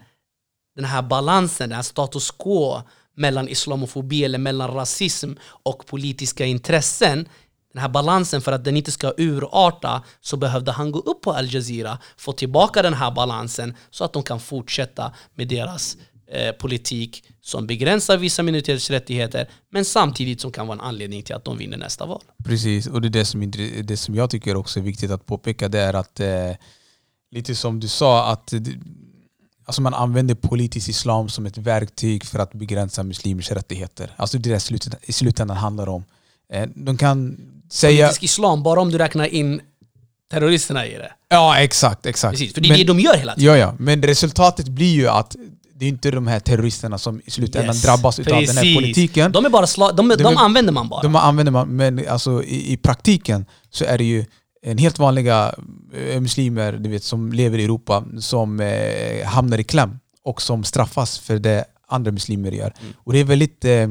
den 0.77 0.85
här 0.85 1.03
balansen, 1.03 1.69
den 1.69 1.77
här 1.77 1.83
status 1.83 2.31
quo 2.31 2.83
mellan 3.15 3.49
islamofobi 3.49 4.25
eller 4.25 4.39
mellan 4.39 4.75
rasism 4.75 5.33
och 5.63 5.87
politiska 5.87 6.47
intressen 6.47 7.29
den 7.73 7.83
här 7.83 7.89
balansen 7.89 8.41
för 8.41 8.53
att 8.53 8.65
den 8.65 8.77
inte 8.77 8.91
ska 8.91 9.13
urarta 9.17 10.03
så 10.21 10.37
behövde 10.37 10.73
han 10.73 10.93
gå 10.93 10.99
upp 10.99 11.21
på 11.21 11.33
Al 11.33 11.55
Jazeera, 11.55 11.99
få 12.17 12.33
tillbaka 12.33 12.83
den 12.83 12.95
här 12.95 13.11
balansen 13.11 13.75
så 13.91 14.05
att 14.05 14.13
de 14.13 14.23
kan 14.23 14.41
fortsätta 14.41 15.13
med 15.35 15.49
deras 15.49 15.97
eh, 16.27 16.53
politik 16.53 17.25
som 17.41 17.67
begränsar 17.67 18.17
vissa 18.17 18.43
minoriteters 18.43 18.91
rättigheter 18.91 19.49
men 19.71 19.85
samtidigt 19.85 20.41
som 20.41 20.53
kan 20.53 20.67
vara 20.67 20.79
en 20.79 20.85
anledning 20.85 21.23
till 21.23 21.35
att 21.35 21.45
de 21.45 21.59
vinner 21.59 21.77
nästa 21.77 22.07
val. 22.07 22.23
Precis, 22.45 22.87
och 22.87 23.01
det 23.01 23.09
är 23.09 23.11
det 23.11 23.25
som, 23.25 23.51
det 23.85 23.97
som 23.97 24.15
jag 24.15 24.31
tycker 24.31 24.57
också 24.57 24.81
är 24.81 24.85
viktigt 24.85 25.11
att 25.11 25.27
påpeka 25.27 25.69
det 25.69 25.81
är 25.81 25.95
att 25.95 26.21
eh, 26.21 26.51
lite 27.31 27.55
som 27.55 27.81
du 27.81 27.89
sa 27.89 28.33
att 28.33 28.53
alltså 29.65 29.83
man 29.83 29.95
använder 29.95 30.35
politisk 30.35 30.89
islam 30.89 31.29
som 31.29 31.47
ett 31.47 31.59
verktyg 31.59 32.25
för 32.25 32.39
att 32.39 32.53
begränsa 32.53 33.03
muslimers 33.03 33.51
rättigheter. 33.51 34.11
Alltså 34.17 34.39
det 34.39 34.51
är 34.51 34.91
det 34.91 34.97
i 35.03 35.13
slutändan 35.13 35.57
handlar 35.57 35.89
om. 35.89 36.05
Eh, 36.53 36.69
de 36.75 36.97
kan 36.97 37.37
säga... 37.71 38.07
Politisk 38.07 38.23
islam, 38.23 38.63
bara 38.63 38.81
om 38.81 38.91
du 38.91 38.99
räknar 38.99 39.27
in 39.27 39.61
terroristerna 40.31 40.87
i 40.87 40.95
det. 40.95 41.13
Ja, 41.29 41.59
exakt. 41.59 42.07
exakt. 42.07 42.33
Precis, 42.33 42.55
för 42.55 42.61
det 42.61 42.67
är 42.67 42.69
men, 42.69 42.79
det 42.79 42.85
de 42.85 43.01
gör 43.01 43.17
hela 43.17 43.35
tiden. 43.35 43.53
Ja, 43.53 43.59
ja. 43.59 43.75
Men 43.79 44.03
resultatet 44.03 44.69
blir 44.69 44.95
ju 44.95 45.09
att 45.09 45.37
det 45.75 45.85
är 45.87 45.89
inte 45.89 46.11
de 46.11 46.27
här 46.27 46.41
terroristerna 46.41 46.99
som 46.99 47.21
i 47.25 47.31
slutändan 47.31 47.75
yes, 47.75 47.83
drabbas 47.83 48.19
av 48.19 48.25
den 48.25 48.57
här 48.57 48.75
politiken. 48.75 49.33
De, 49.33 49.45
är 49.45 49.51
bara 49.51 49.67
sla- 49.67 49.93
de, 49.97 50.09
de, 50.09 50.17
de 50.17 50.37
använder 50.37 50.73
man 50.73 50.89
bara. 50.89 51.03
De 51.03 51.17
använder 51.17 51.53
man, 51.53 51.69
men 51.69 52.09
alltså, 52.09 52.43
i, 52.43 52.73
i 52.73 52.77
praktiken 52.77 53.47
så 53.71 53.85
är 53.85 53.99
det 53.99 54.05
ju 54.05 54.25
en 54.63 54.79
helt 54.79 54.99
vanliga 54.99 55.55
eh, 55.95 56.21
muslimer 56.21 56.73
du 56.73 56.91
vet, 56.91 57.05
som 57.05 57.33
lever 57.33 57.59
i 57.59 57.65
Europa 57.65 58.05
som 58.19 58.61
eh, 58.61 59.27
hamnar 59.27 59.59
i 59.59 59.65
kläm 59.65 59.99
och 60.25 60.43
som 60.43 60.65
straffas 60.65 61.19
för 61.19 61.39
det 61.39 61.65
andra 61.89 62.13
muslimer 62.13 62.53
gör. 62.53 62.75
Mm. 62.81 62.93
Och 62.97 63.13
det 63.13 63.19
är 63.19 63.25
väldigt 63.25 63.65
eh, 63.65 63.89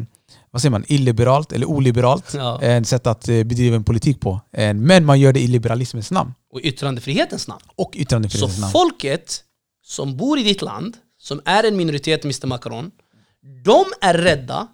vad 0.52 0.62
säger 0.62 0.72
man, 0.72 0.86
illiberalt 0.88 1.52
eller 1.52 1.70
oliberalt 1.70 2.34
ja. 2.34 2.62
en 2.62 2.86
sätt 2.86 3.08
att 3.08 3.28
eh, 3.28 3.44
bedriva 3.44 3.76
en 3.76 3.84
politik 3.84 4.20
på. 4.20 4.42
Men 4.76 5.06
man 5.06 5.20
gör 5.20 5.34
det 5.34 5.40
i 5.40 5.48
liberalismens 5.48 6.12
namn. 6.12 6.34
Och 6.54 6.60
yttrandefrihetens 6.64 7.48
namn. 7.48 7.62
Och 7.76 7.92
yttrandefrihetens 7.96 8.56
Så 8.56 8.62
namn. 8.62 8.72
folket 8.72 9.44
som 9.84 10.18
bor 10.18 10.40
i 10.40 10.44
ditt 10.44 10.62
land, 10.62 10.98
som 11.18 11.42
är 11.46 11.64
en 11.64 11.78
minoritet, 11.78 12.24
Mr 12.24 12.48
Macron, 12.48 12.92
de 13.66 13.86
är 14.02 14.14
rädda 14.14 14.68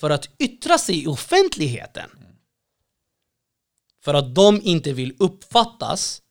för 0.00 0.10
att 0.10 0.28
yttra 0.38 0.78
sig 0.78 1.02
i 1.04 1.06
offentligheten. 1.06 2.10
För 4.04 4.14
att 4.14 4.34
de 4.34 4.60
inte 4.62 4.92
vill 4.92 5.14
uppfattas 5.18 6.22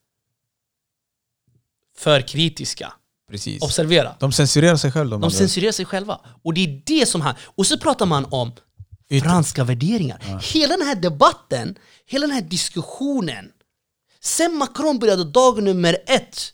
för 1.96 2.28
kritiska. 2.28 2.92
Precis. 3.30 3.62
Observera. 3.62 4.16
De 4.20 4.32
censurerar 4.32 4.76
sig 4.76 4.92
själva. 4.92 5.16
De 5.18 5.30
censurerar 5.30 5.72
sig 5.72 5.84
själva. 5.84 6.20
Och 6.42 6.54
det 6.54 6.60
är 6.60 6.82
det 6.86 7.06
som 7.06 7.20
han... 7.20 7.34
Och 7.44 7.66
så 7.66 7.78
pratar 7.78 8.06
man 8.06 8.24
om 8.30 8.52
franska 9.22 9.64
värderingar. 9.64 10.22
Ja. 10.28 10.38
Hela 10.38 10.76
den 10.76 10.86
här 10.86 10.94
debatten, 10.94 11.78
hela 12.06 12.26
den 12.26 12.34
här 12.34 12.42
diskussionen. 12.42 13.52
Sen 14.20 14.56
Macron 14.56 14.98
började 14.98 15.24
dag 15.24 15.62
nummer 15.62 15.96
ett 16.06 16.52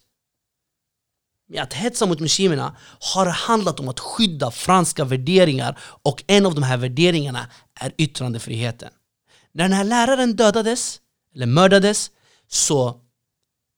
med 1.48 1.62
att 1.62 1.72
hetsa 1.72 2.06
mot 2.06 2.20
muslimerna 2.20 2.76
har 3.00 3.26
handlat 3.26 3.80
om 3.80 3.88
att 3.88 4.00
skydda 4.00 4.50
franska 4.50 5.04
värderingar 5.04 5.78
och 5.80 6.24
en 6.26 6.46
av 6.46 6.54
de 6.54 6.62
här 6.62 6.76
värderingarna 6.76 7.46
är 7.74 7.92
yttrandefriheten. 7.98 8.90
När 9.52 9.64
den 9.64 9.72
här 9.72 9.84
läraren 9.84 10.36
dödades, 10.36 11.00
eller 11.34 11.46
mördades, 11.46 12.10
så 12.48 12.96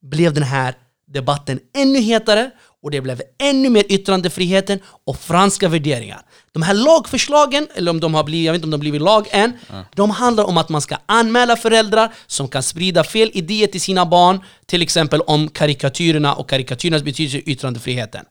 blev 0.02 0.34
den 0.34 0.42
här 0.42 0.74
debatten 1.06 1.60
ännu 1.74 2.00
hetare 2.00 2.50
och 2.82 2.90
det 2.90 3.00
blev 3.00 3.22
ännu 3.38 3.70
mer 3.70 3.84
yttrandefriheten 3.88 4.80
och 5.04 5.16
franska 5.16 5.68
värderingar. 5.68 6.22
De 6.52 6.62
här 6.62 6.74
lagförslagen, 6.74 7.68
eller 7.74 7.90
om 7.90 8.00
de 8.00 8.14
har 8.14 8.24
blivit, 8.24 8.46
jag 8.46 8.52
vet 8.52 8.58
inte 8.58 8.66
om 8.66 8.70
de 8.70 8.80
blivit 8.80 9.02
lag 9.02 9.28
än, 9.30 9.52
mm. 9.70 9.84
de 9.94 10.10
handlar 10.10 10.44
om 10.44 10.56
att 10.56 10.68
man 10.68 10.80
ska 10.80 10.96
anmäla 11.06 11.56
föräldrar 11.56 12.14
som 12.26 12.48
kan 12.48 12.62
sprida 12.62 13.04
fel 13.04 13.30
idéer 13.34 13.66
till 13.66 13.80
sina 13.80 14.06
barn, 14.06 14.40
till 14.66 14.82
exempel 14.82 15.20
om 15.20 15.48
karikatyrerna 15.48 16.34
och 16.34 16.48
karikatyrernas 16.48 17.02
betydelse 17.02 17.38
i 17.38 17.40
yttrandefriheten. 17.40 18.24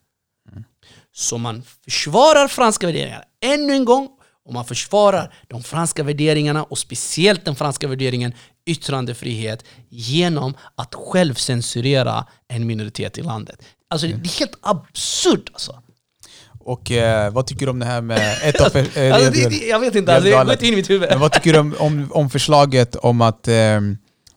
Mm. 0.51 0.63
Så 1.13 1.37
man 1.37 1.63
försvarar 1.83 2.47
franska 2.47 2.87
värderingar 2.87 3.23
ännu 3.41 3.73
en 3.73 3.85
gång, 3.85 4.09
och 4.45 4.53
man 4.53 4.65
försvarar 4.65 5.33
de 5.47 5.63
franska 5.63 6.03
värderingarna 6.03 6.63
och 6.63 6.77
speciellt 6.77 7.45
den 7.45 7.55
franska 7.55 7.87
värderingen 7.87 8.33
yttrandefrihet 8.65 9.65
genom 9.89 10.53
att 10.75 10.95
själv 10.95 11.33
censurera 11.33 12.25
en 12.47 12.67
minoritet 12.67 13.17
i 13.17 13.21
landet. 13.21 13.61
Alltså 13.89 14.07
det 14.07 14.13
är 14.13 14.39
helt 14.39 14.57
absurt 14.61 15.49
alltså. 15.53 15.81
Och 16.63 16.91
eh, 16.91 17.31
vad 17.31 17.47
tycker 17.47 17.65
du 17.65 17.69
om 17.69 17.79
det 17.79 17.85
här 17.85 18.01
med... 18.01 18.37
Ett 18.43 18.61
av, 18.61 18.77
eh, 18.97 19.15
alltså, 19.15 19.31
det, 19.31 19.49
det, 19.49 19.67
jag 19.67 19.79
vet 19.79 19.95
inte, 19.95 20.15
alltså, 20.15 20.29
det 20.29 20.43
går 20.43 20.51
inte 20.51 20.67
in 20.67 20.73
i 20.73 20.75
mitt 20.75 20.89
huvud. 20.89 21.09
Men 21.09 21.19
vad 21.19 21.31
tycker 21.31 21.53
du 21.53 21.59
om, 21.59 21.75
om, 21.79 22.11
om 22.11 22.29
förslaget 22.29 22.95
om 22.95 23.21
att, 23.21 23.47
eh, 23.47 23.79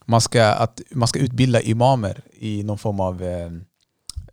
man 0.06 0.20
ska, 0.20 0.44
att 0.44 0.80
man 0.90 1.08
ska 1.08 1.18
utbilda 1.18 1.60
imamer 1.60 2.20
i 2.38 2.62
någon 2.62 2.78
form 2.78 3.00
av 3.00 3.22
eh, 3.22 3.50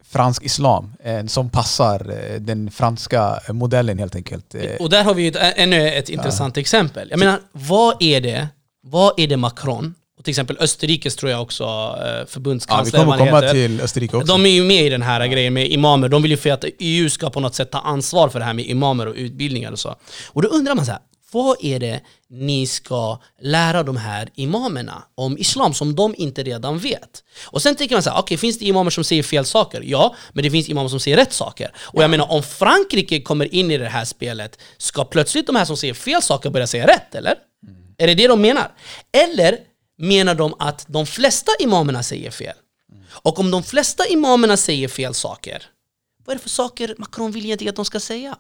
fransk 0.04 0.44
islam 0.44 0.94
som 1.28 1.50
passar 1.50 2.10
eh, 2.10 2.40
den 2.42 2.72
franska 2.72 3.40
modellen 3.50 4.00
helt 4.00 4.16
enkelt? 4.16 4.56
Och 4.80 4.90
där 4.90 5.04
har 5.04 5.14
vi 5.14 5.28
ett, 5.28 5.38
ännu 5.40 5.90
ett 5.90 6.10
intressant 6.10 6.58
ja. 6.58 6.62
exempel. 6.62 7.08
Jag 7.10 7.20
menar, 7.20 7.40
vad 7.52 7.96
är 8.00 8.22
det, 8.22 8.48
vad 8.84 9.20
är 9.20 9.28
det 9.28 9.38
Macron 9.38 9.96
och 10.22 10.26
till 10.26 10.32
exempel 10.32 10.58
Österrikes 10.60 11.16
tror 11.16 11.32
jag 11.32 11.42
också 11.42 11.64
eh, 11.64 12.28
förbundskansler. 12.28 13.00
Ja, 13.00 13.06
vi 13.06 13.12
kommer 13.12 13.32
komma 13.32 13.52
till 13.52 13.82
Österrike 13.82 14.18
också. 14.18 14.34
De 14.34 14.46
är 14.46 14.50
ju 14.50 14.64
med 14.64 14.86
i 14.86 14.90
den 14.90 15.02
här 15.02 15.28
grejen 15.28 15.54
med 15.54 15.72
imamer. 15.72 16.10
De 16.10 16.22
vill 16.22 16.32
ju 16.32 16.38
för 16.38 16.50
att 16.50 16.66
EU 16.80 17.10
ska 17.10 17.30
på 17.30 17.40
något 17.40 17.56
sätt 17.56 17.72
ta 17.72 17.80
ansvar 17.80 18.30
för 18.30 18.40
det 18.40 18.46
här 18.46 18.54
med 18.54 18.66
imamer 18.66 19.06
och 19.06 19.16
utbildningar 19.16 19.72
och 19.72 19.80
så. 19.80 19.96
Och 20.28 20.42
då 20.42 20.48
undrar 20.48 20.76
man 20.76 20.86
så 20.86 20.92
här, 20.92 21.02
vad 21.32 21.58
är 21.62 21.80
det 21.80 22.02
ni 22.30 22.68
ska 22.68 23.22
lära 23.42 23.84
de 23.84 23.98
här 23.98 24.30
imamerna 24.36 25.04
om 25.16 25.38
islam 25.38 25.74
som 25.74 25.96
de 25.96 26.16
inte 26.18 26.44
redan 26.44 26.78
vet? 26.78 27.24
Och 27.46 27.62
sen 27.62 27.76
tänker 27.76 27.96
man 27.96 28.04
så 28.04 28.10
här, 28.10 28.18
okej 28.18 28.24
okay, 28.24 28.38
finns 28.38 28.60
det 28.60 28.66
imamer 28.66 28.92
som 28.92 29.04
säger 29.04 29.24
fel 29.24 29.46
saker? 29.46 29.82
Ja, 29.86 30.16
men 30.34 30.44
det 30.44 30.52
finns 30.52 30.70
imamer 30.70 30.90
som 30.90 31.00
säger 31.00 31.18
rätt 31.18 31.34
saker. 31.34 31.72
Och 31.78 32.04
jag 32.04 32.10
menar 32.10 32.32
om 32.32 32.44
Frankrike 32.44 33.22
kommer 33.22 33.56
in 33.56 33.72
i 33.72 33.78
det 33.78 33.90
här 33.90 34.06
spelet, 34.06 34.60
ska 34.78 35.06
plötsligt 35.06 35.48
de 35.48 35.56
här 35.56 35.66
som 35.66 35.78
säger 35.78 35.94
fel 35.94 36.22
saker 36.22 36.50
börja 36.50 36.68
säga 36.68 36.88
rätt, 36.88 37.16
eller? 37.16 37.34
Är 38.02 38.08
det 38.08 38.16
det 38.16 38.28
de 38.28 38.42
menar? 38.42 38.72
Eller 39.12 39.58
menar 39.98 40.36
de 40.36 40.56
att 40.60 40.86
de 40.88 41.06
flesta 41.06 41.52
imamerna 41.60 42.04
säger 42.04 42.32
fel. 42.32 42.56
Och 43.10 43.40
om 43.40 43.52
de 43.52 43.64
flesta 43.64 44.08
imamerna 44.08 44.58
säger 44.58 44.88
fel 44.88 45.14
saker, 45.14 45.64
vad 46.26 46.34
är 46.34 46.38
det 46.38 46.42
för 46.44 46.50
saker 46.50 46.96
Macron 46.98 47.32
vill 47.32 47.46
egentligen 47.46 47.70
att 47.70 47.76
de 47.76 47.86
ska 47.86 48.00
säga? 48.00 48.36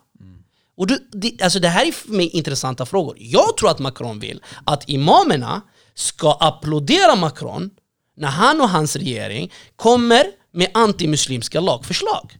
Och 0.77 0.87
du, 0.87 1.09
det, 1.11 1.41
alltså 1.41 1.59
det 1.59 1.67
här 1.67 1.85
är 1.85 1.91
för 1.91 2.09
mig 2.09 2.27
intressanta 2.29 2.85
frågor. 2.85 3.15
Jag 3.19 3.57
tror 3.57 3.69
att 3.69 3.79
Macron 3.79 4.19
vill 4.19 4.43
att 4.65 4.89
imamerna 4.89 5.61
ska 5.93 6.31
applådera 6.31 7.15
Macron 7.15 7.69
när 8.17 8.27
han 8.27 8.61
och 8.61 8.69
hans 8.69 8.95
regering 8.95 9.51
kommer 9.75 10.23
med 10.53 10.71
antimuslimska 10.73 11.59
lagförslag. 11.59 12.37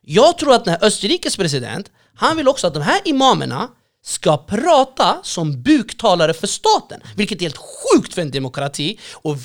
Jag 0.00 0.38
tror 0.38 0.54
att 0.54 0.64
den 0.64 0.74
här 0.74 0.84
Österrikes 0.84 1.36
president, 1.36 1.90
han 2.14 2.36
vill 2.36 2.48
också 2.48 2.66
att 2.66 2.74
de 2.74 2.82
här 2.82 3.00
imamerna 3.04 3.68
ska 4.04 4.36
prata 4.36 5.20
som 5.22 5.62
buktalare 5.62 6.34
för 6.34 6.46
staten. 6.46 7.00
Vilket 7.16 7.38
är 7.38 7.42
helt 7.42 7.56
sjukt 7.56 8.14
för 8.14 8.22
en 8.22 8.30
demokrati 8.30 8.98
och 9.12 9.36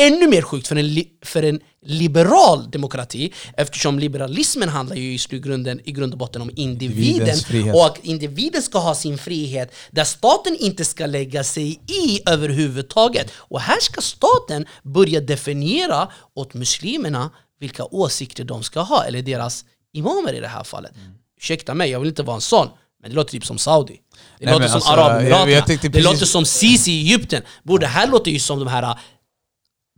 ännu 0.00 0.28
mer 0.28 0.42
sjukt 0.42 0.68
för 0.68 0.76
en, 0.76 1.04
för 1.24 1.42
en 1.42 1.60
liberal 1.86 2.70
demokrati 2.70 3.32
eftersom 3.56 3.98
liberalismen 3.98 4.68
handlar 4.68 4.96
ju 4.96 5.12
i 5.14 5.18
slutgrunden 5.18 5.80
i 5.84 5.92
grund 5.92 6.12
och 6.12 6.18
botten 6.18 6.42
om 6.42 6.50
individen 6.56 7.36
och 7.74 7.86
att 7.86 8.04
individen 8.04 8.62
ska 8.62 8.78
ha 8.78 8.94
sin 8.94 9.18
frihet 9.18 9.74
där 9.90 10.04
staten 10.04 10.56
inte 10.60 10.84
ska 10.84 11.06
lägga 11.06 11.44
sig 11.44 11.80
i 11.86 12.20
överhuvudtaget. 12.26 13.32
Och 13.36 13.60
här 13.60 13.80
ska 13.80 14.00
staten 14.00 14.66
börja 14.82 15.20
definiera 15.20 16.08
åt 16.34 16.54
muslimerna 16.54 17.30
vilka 17.60 17.84
åsikter 17.84 18.44
de 18.44 18.62
ska 18.62 18.80
ha, 18.80 19.04
eller 19.04 19.22
deras 19.22 19.64
imamer 19.92 20.32
i 20.32 20.40
det 20.40 20.48
här 20.48 20.64
fallet. 20.64 20.96
Mm. 20.96 21.12
Ursäkta 21.40 21.74
mig, 21.74 21.90
jag 21.90 22.00
vill 22.00 22.08
inte 22.08 22.22
vara 22.22 22.34
en 22.34 22.40
sån, 22.40 22.68
men 23.02 23.10
det 23.10 23.16
låter 23.16 23.30
typ 23.30 23.46
som 23.46 23.58
Saudi. 23.58 24.00
Det 24.38 24.44
Nej, 24.44 24.54
låter 24.54 24.66
som 24.66 24.74
alltså, 24.74 24.90
Arabemiraterna. 24.90 25.78
Det 25.82 25.90
precis... 25.90 26.04
låter 26.04 26.26
som 26.26 26.44
Sisi 26.44 26.92
i 26.92 27.00
Egypten. 27.00 27.42
Bro, 27.62 27.78
det 27.78 27.86
här 27.86 28.06
låter 28.06 28.30
ju 28.30 28.38
som 28.38 28.58
de 28.58 28.68
här 28.68 28.82
äh, 28.82 28.96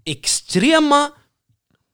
extrema 0.05 1.11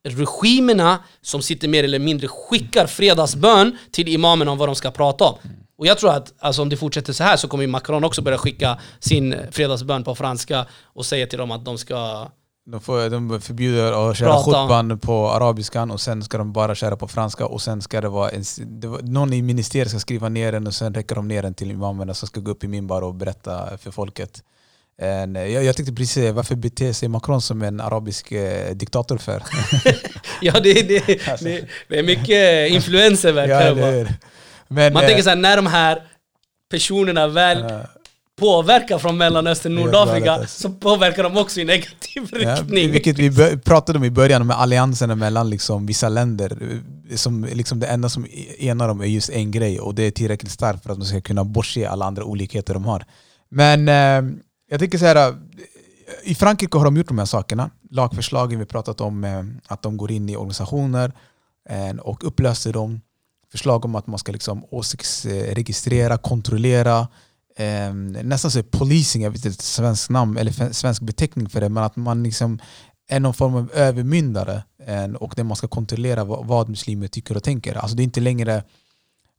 regimerna 0.09 1.05
som 1.23 1.43
sitter 1.43 1.69
mer 1.69 1.85
eller 1.85 1.99
mindre 1.99 2.29
skickar 2.29 2.87
fredagsbön 2.87 3.79
till 3.91 4.09
imamerna 4.09 4.51
om 4.51 4.59
vad 4.59 4.69
de 4.69 4.75
ska 4.75 4.91
prata 4.91 5.25
om. 5.25 5.39
Och 5.79 5.87
jag 5.87 5.99
tror 5.99 6.11
att 6.11 6.35
alltså, 6.39 6.63
om 6.63 6.69
det 6.69 6.77
fortsätter 6.77 7.13
så 7.13 7.25
här 7.25 7.37
så 7.37 7.49
kommer 7.49 7.67
Macron 7.67 8.05
också 8.05 8.23
börja 8.23 8.39
skicka 8.39 8.79
sin 8.99 9.37
fredagsbön 9.51 10.05
på 10.05 10.15
franska 10.15 10.67
och 10.83 11.07
säga 11.07 11.27
till 11.27 11.39
dem 11.39 11.51
att 11.51 11.65
de 11.65 11.79
ska 11.79 12.29
De, 12.71 12.81
får, 12.81 13.11
de 13.11 13.41
förbjuder 13.41 14.11
att 14.11 14.17
köra 14.17 14.29
Prata. 14.33 14.45
khutban 14.45 14.99
på 14.99 15.31
arabiskan 15.31 15.91
och 15.91 16.01
sen 16.01 16.23
ska 16.23 16.39
de 16.39 16.53
bara 16.53 16.75
köra 16.75 16.97
på 16.97 17.09
franska 17.09 17.47
och 17.47 17.63
sen 17.63 17.83
ska 17.83 18.01
det 18.01 18.09
vara 18.09 18.31
en, 18.31 18.43
det 18.59 18.87
var, 18.87 19.01
någon 19.03 19.33
i 19.33 19.43
ministeriet 19.43 19.91
ska 19.91 19.99
skriva 19.99 20.29
ner 20.29 20.53
den 20.53 20.67
och 20.67 20.75
sen 20.75 20.95
räcker 20.95 21.15
de 21.15 21.29
ner 21.29 21.43
den 21.43 21.55
till 21.55 21.71
imamerna 21.71 22.15
som 22.15 22.29
ska 22.29 22.41
gå 22.41 22.51
upp 22.51 22.65
i 22.65 22.69
minbar 22.69 23.03
och 23.03 23.15
berätta 23.15 23.79
för 23.79 23.91
folket. 23.91 24.43
En, 25.03 25.35
jag, 25.35 25.65
jag 25.65 25.77
tänkte 25.77 25.95
precis 25.95 26.33
varför 26.33 26.55
beter 26.55 26.93
sig 26.93 27.09
Macron 27.09 27.43
som 27.43 27.63
en 27.63 27.81
arabisk 27.81 28.33
eh, 28.33 28.75
diktator 28.75 29.19
för? 29.19 29.43
Ja, 30.41 30.61
det, 30.61 30.75
det, 30.89 31.07
det, 31.41 31.69
det 31.89 31.99
är 31.99 32.03
mycket 32.03 32.71
influenser 32.71 33.33
verkar 33.33 33.75
det 33.75 33.87
hur? 33.87 34.15
Men, 34.69 34.93
Man 34.93 35.03
eh, 35.03 35.09
tänker 35.09 35.23
såhär, 35.23 35.37
när 35.37 35.57
de 35.57 35.67
här 35.67 36.03
personerna 36.71 37.27
väl 37.27 37.63
eh, 37.63 37.81
påverkar 38.41 38.99
från 38.99 39.17
Mellanöstern, 39.17 39.75
Nordafrika, 39.75 40.33
alltså. 40.33 40.61
så 40.69 40.75
påverkar 40.75 41.23
de 41.23 41.37
också 41.37 41.61
i 41.61 41.65
negativ 41.65 42.29
Ja, 42.33 42.39
riktning. 42.55 42.91
vilket 42.93 43.19
vi 43.19 43.57
pratade 43.59 43.99
om 43.99 44.05
i 44.05 44.11
början, 44.11 44.47
med 44.47 44.57
allianserna 44.61 45.15
mellan 45.15 45.51
liksom 45.51 45.87
vissa 45.87 46.09
länder. 46.09 46.59
Som 47.15 47.45
liksom 47.45 47.81
det 47.81 47.87
enda 47.87 48.09
som 48.09 48.27
enar 48.59 48.89
dem 48.89 49.01
är 49.01 49.07
just 49.07 49.31
en 49.31 49.51
grej 49.51 49.81
och 49.81 49.95
det 49.95 50.03
är 50.03 50.11
tillräckligt 50.11 50.53
starkt 50.53 50.83
för 50.83 50.93
att 50.93 50.99
de 50.99 51.05
ska 51.07 51.21
kunna 51.21 51.45
bortse 51.45 51.87
alla 51.87 52.05
andra 52.05 52.25
olikheter 52.25 52.75
de 52.75 52.85
har. 52.85 53.05
Men 53.51 53.89
eh, 53.89 54.33
jag 54.71 54.81
tycker 54.81 54.99
så 54.99 55.05
här. 55.05 55.29
eh, 55.29 55.35
I 56.25 56.35
Frankrike 56.35 56.79
har 56.79 56.85
de 56.85 56.97
gjort 56.97 57.09
de 57.09 57.19
här 57.19 57.27
sakerna. 57.27 57.71
Lagförslagen 57.91 58.59
vi 58.59 58.65
pratat 58.67 59.01
om, 59.01 59.25
eh, 59.25 59.43
att 59.67 59.83
de 59.83 59.97
går 59.97 60.11
in 60.11 60.29
i 60.29 60.37
organisationer 60.37 61.13
eh, 61.71 61.97
och 62.01 62.25
upplöser 62.25 62.73
dem. 62.73 63.01
Förslag 63.53 63.85
om 63.85 63.95
att 63.95 64.07
man 64.07 64.19
ska 64.19 64.33
liksom 64.33 64.65
åsiktsregistrera, 64.71 66.17
kontrollera. 66.19 67.09
Eh, 67.61 67.95
nästan 68.25 68.51
så 68.51 68.63
policing, 68.63 69.23
jag 69.23 69.31
vet 69.31 69.45
inte 69.45 69.49
ett 69.49 69.61
svenskt 69.61 70.11
namn 70.11 70.37
eller 70.37 70.73
svensk 70.73 71.03
beteckning 71.03 71.49
för 71.49 71.61
det, 71.61 71.69
men 71.69 71.83
att 71.85 71.97
man 71.97 72.23
liksom 72.23 72.59
är 73.09 73.21
någon 73.21 73.35
form 73.35 73.55
av 73.55 73.71
övermyndare 73.75 74.63
eh, 74.87 75.05
och 75.05 75.33
där 75.37 75.45
man 75.45 75.57
ska 75.57 75.69
kontrollera 75.69 76.25
vad, 76.25 76.47
vad 76.47 76.69
muslimer 76.69 77.09
tycker 77.09 77.37
och 77.37 77.43
tänker. 77.43 77.75
Alltså 77.75 77.97
det 77.97 78.03
är 78.03 78.05
inte 78.05 78.21
längre 78.21 78.65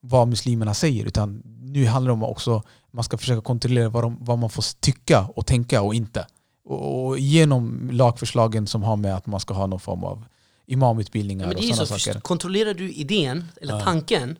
vad 0.01 0.27
muslimerna 0.27 0.73
säger 0.73 1.05
utan 1.05 1.41
nu 1.61 1.85
handlar 1.85 2.09
det 2.09 2.13
om 2.13 2.23
också 2.23 2.63
man 2.91 3.03
ska 3.03 3.17
försöka 3.17 3.41
kontrollera 3.41 3.89
vad, 3.89 4.03
de, 4.03 4.17
vad 4.21 4.37
man 4.39 4.49
får 4.49 4.79
tycka 4.79 5.27
och 5.35 5.45
tänka 5.45 5.81
och 5.81 5.95
inte. 5.95 6.27
Och, 6.65 7.05
och 7.07 7.19
genom 7.19 7.89
lagförslagen 7.91 8.67
som 8.67 8.83
har 8.83 8.95
med 8.97 9.15
att 9.15 9.25
man 9.27 9.39
ska 9.39 9.53
ha 9.53 9.67
någon 9.67 9.79
form 9.79 10.03
av 10.03 10.25
imamutbildningar 10.67 11.43
Ja, 11.43 11.47
men 11.47 11.55
och 11.55 11.61
det 11.61 11.65
är 11.65 11.67
ju 11.67 11.73
sådana 11.73 11.85
så, 11.87 11.99
saker. 11.99 12.19
kontrollerar 12.19 12.73
du 12.73 12.91
idén, 12.91 13.45
eller 13.61 13.73
Ja. 13.73 13.81
tanken, 13.83 14.35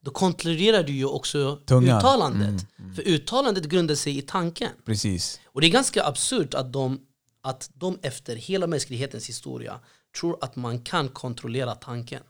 då 0.00 0.10
kontrollerar 0.10 0.82
du 0.82 0.92
ju 0.92 1.04
också 1.04 1.56
Tungan. 1.56 1.98
uttalandet. 1.98 2.48
Mm, 2.48 2.66
mm. 2.78 2.94
För 2.94 3.02
uttalandet 3.02 3.64
grundar 3.64 3.94
sig 3.94 4.18
i 4.18 4.22
tanken. 4.22 4.70
Precis. 4.86 5.40
Och 5.46 5.60
det 5.60 5.66
är 5.66 5.70
ganska 5.70 6.04
absurt 6.04 6.54
att 6.54 6.72
de, 6.72 7.00
att 7.42 7.70
de 7.74 7.98
efter 8.02 8.36
hela 8.36 8.66
mänsklighetens 8.66 9.28
historia 9.28 9.80
tror 10.20 10.38
att 10.40 10.56
man 10.56 10.82
kan 10.82 11.08
kontrollera 11.08 11.74
tanken. 11.74 12.22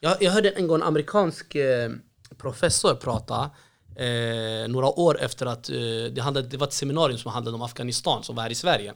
Jag, 0.00 0.22
jag 0.22 0.32
hörde 0.32 0.50
en 0.50 0.66
gång 0.66 0.76
en 0.76 0.82
amerikansk 0.82 1.54
eh, 1.54 1.90
professor 2.38 2.94
prata 2.94 3.50
eh, 3.96 4.68
några 4.68 4.86
år 4.86 5.20
efter 5.20 5.46
att 5.46 5.70
eh, 5.70 5.76
det, 6.12 6.20
handlade, 6.22 6.48
det 6.48 6.56
var 6.56 6.66
ett 6.66 6.72
seminarium 6.72 7.18
som 7.18 7.32
handlade 7.32 7.54
om 7.54 7.62
Afghanistan 7.62 8.22
som 8.22 8.36
var 8.36 8.42
här 8.42 8.50
i 8.50 8.54
Sverige. 8.54 8.94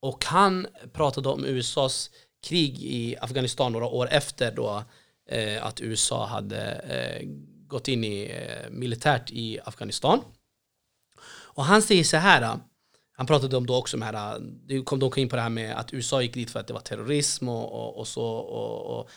Och 0.00 0.24
han 0.24 0.66
pratade 0.92 1.28
om 1.28 1.44
USAs 1.44 2.10
krig 2.42 2.82
i 2.82 3.16
Afghanistan 3.20 3.72
några 3.72 3.86
år 3.86 4.08
efter 4.10 4.52
då 4.52 4.84
eh, 5.30 5.66
att 5.66 5.80
USA 5.80 6.26
hade 6.26 6.72
eh, 6.72 7.28
gått 7.66 7.88
in 7.88 8.04
i 8.04 8.22
eh, 8.22 8.70
militärt 8.70 9.30
i 9.30 9.60
Afghanistan. 9.64 10.20
Och 11.28 11.64
han 11.64 11.82
säger 11.82 12.04
så 12.04 12.16
här, 12.16 12.42
eh, 12.42 12.56
han 13.12 13.26
pratade 13.26 13.56
om 13.56 13.66
då 13.66 13.76
också 13.76 13.96
med 13.96 14.14
här, 14.14 14.36
eh, 14.36 14.40
det 14.42 14.82
kom 14.82 14.98
de 14.98 15.10
kom 15.10 15.22
in 15.22 15.28
på 15.28 15.36
det 15.36 15.42
här 15.42 15.50
med 15.50 15.78
att 15.78 15.94
USA 15.94 16.22
gick 16.22 16.34
dit 16.34 16.50
för 16.50 16.60
att 16.60 16.66
det 16.66 16.72
var 16.72 16.80
terrorism 16.80 17.48
och, 17.48 17.72
och, 17.72 17.98
och 17.98 18.08
så 18.08 18.24
och, 18.24 18.98
och 18.98 19.10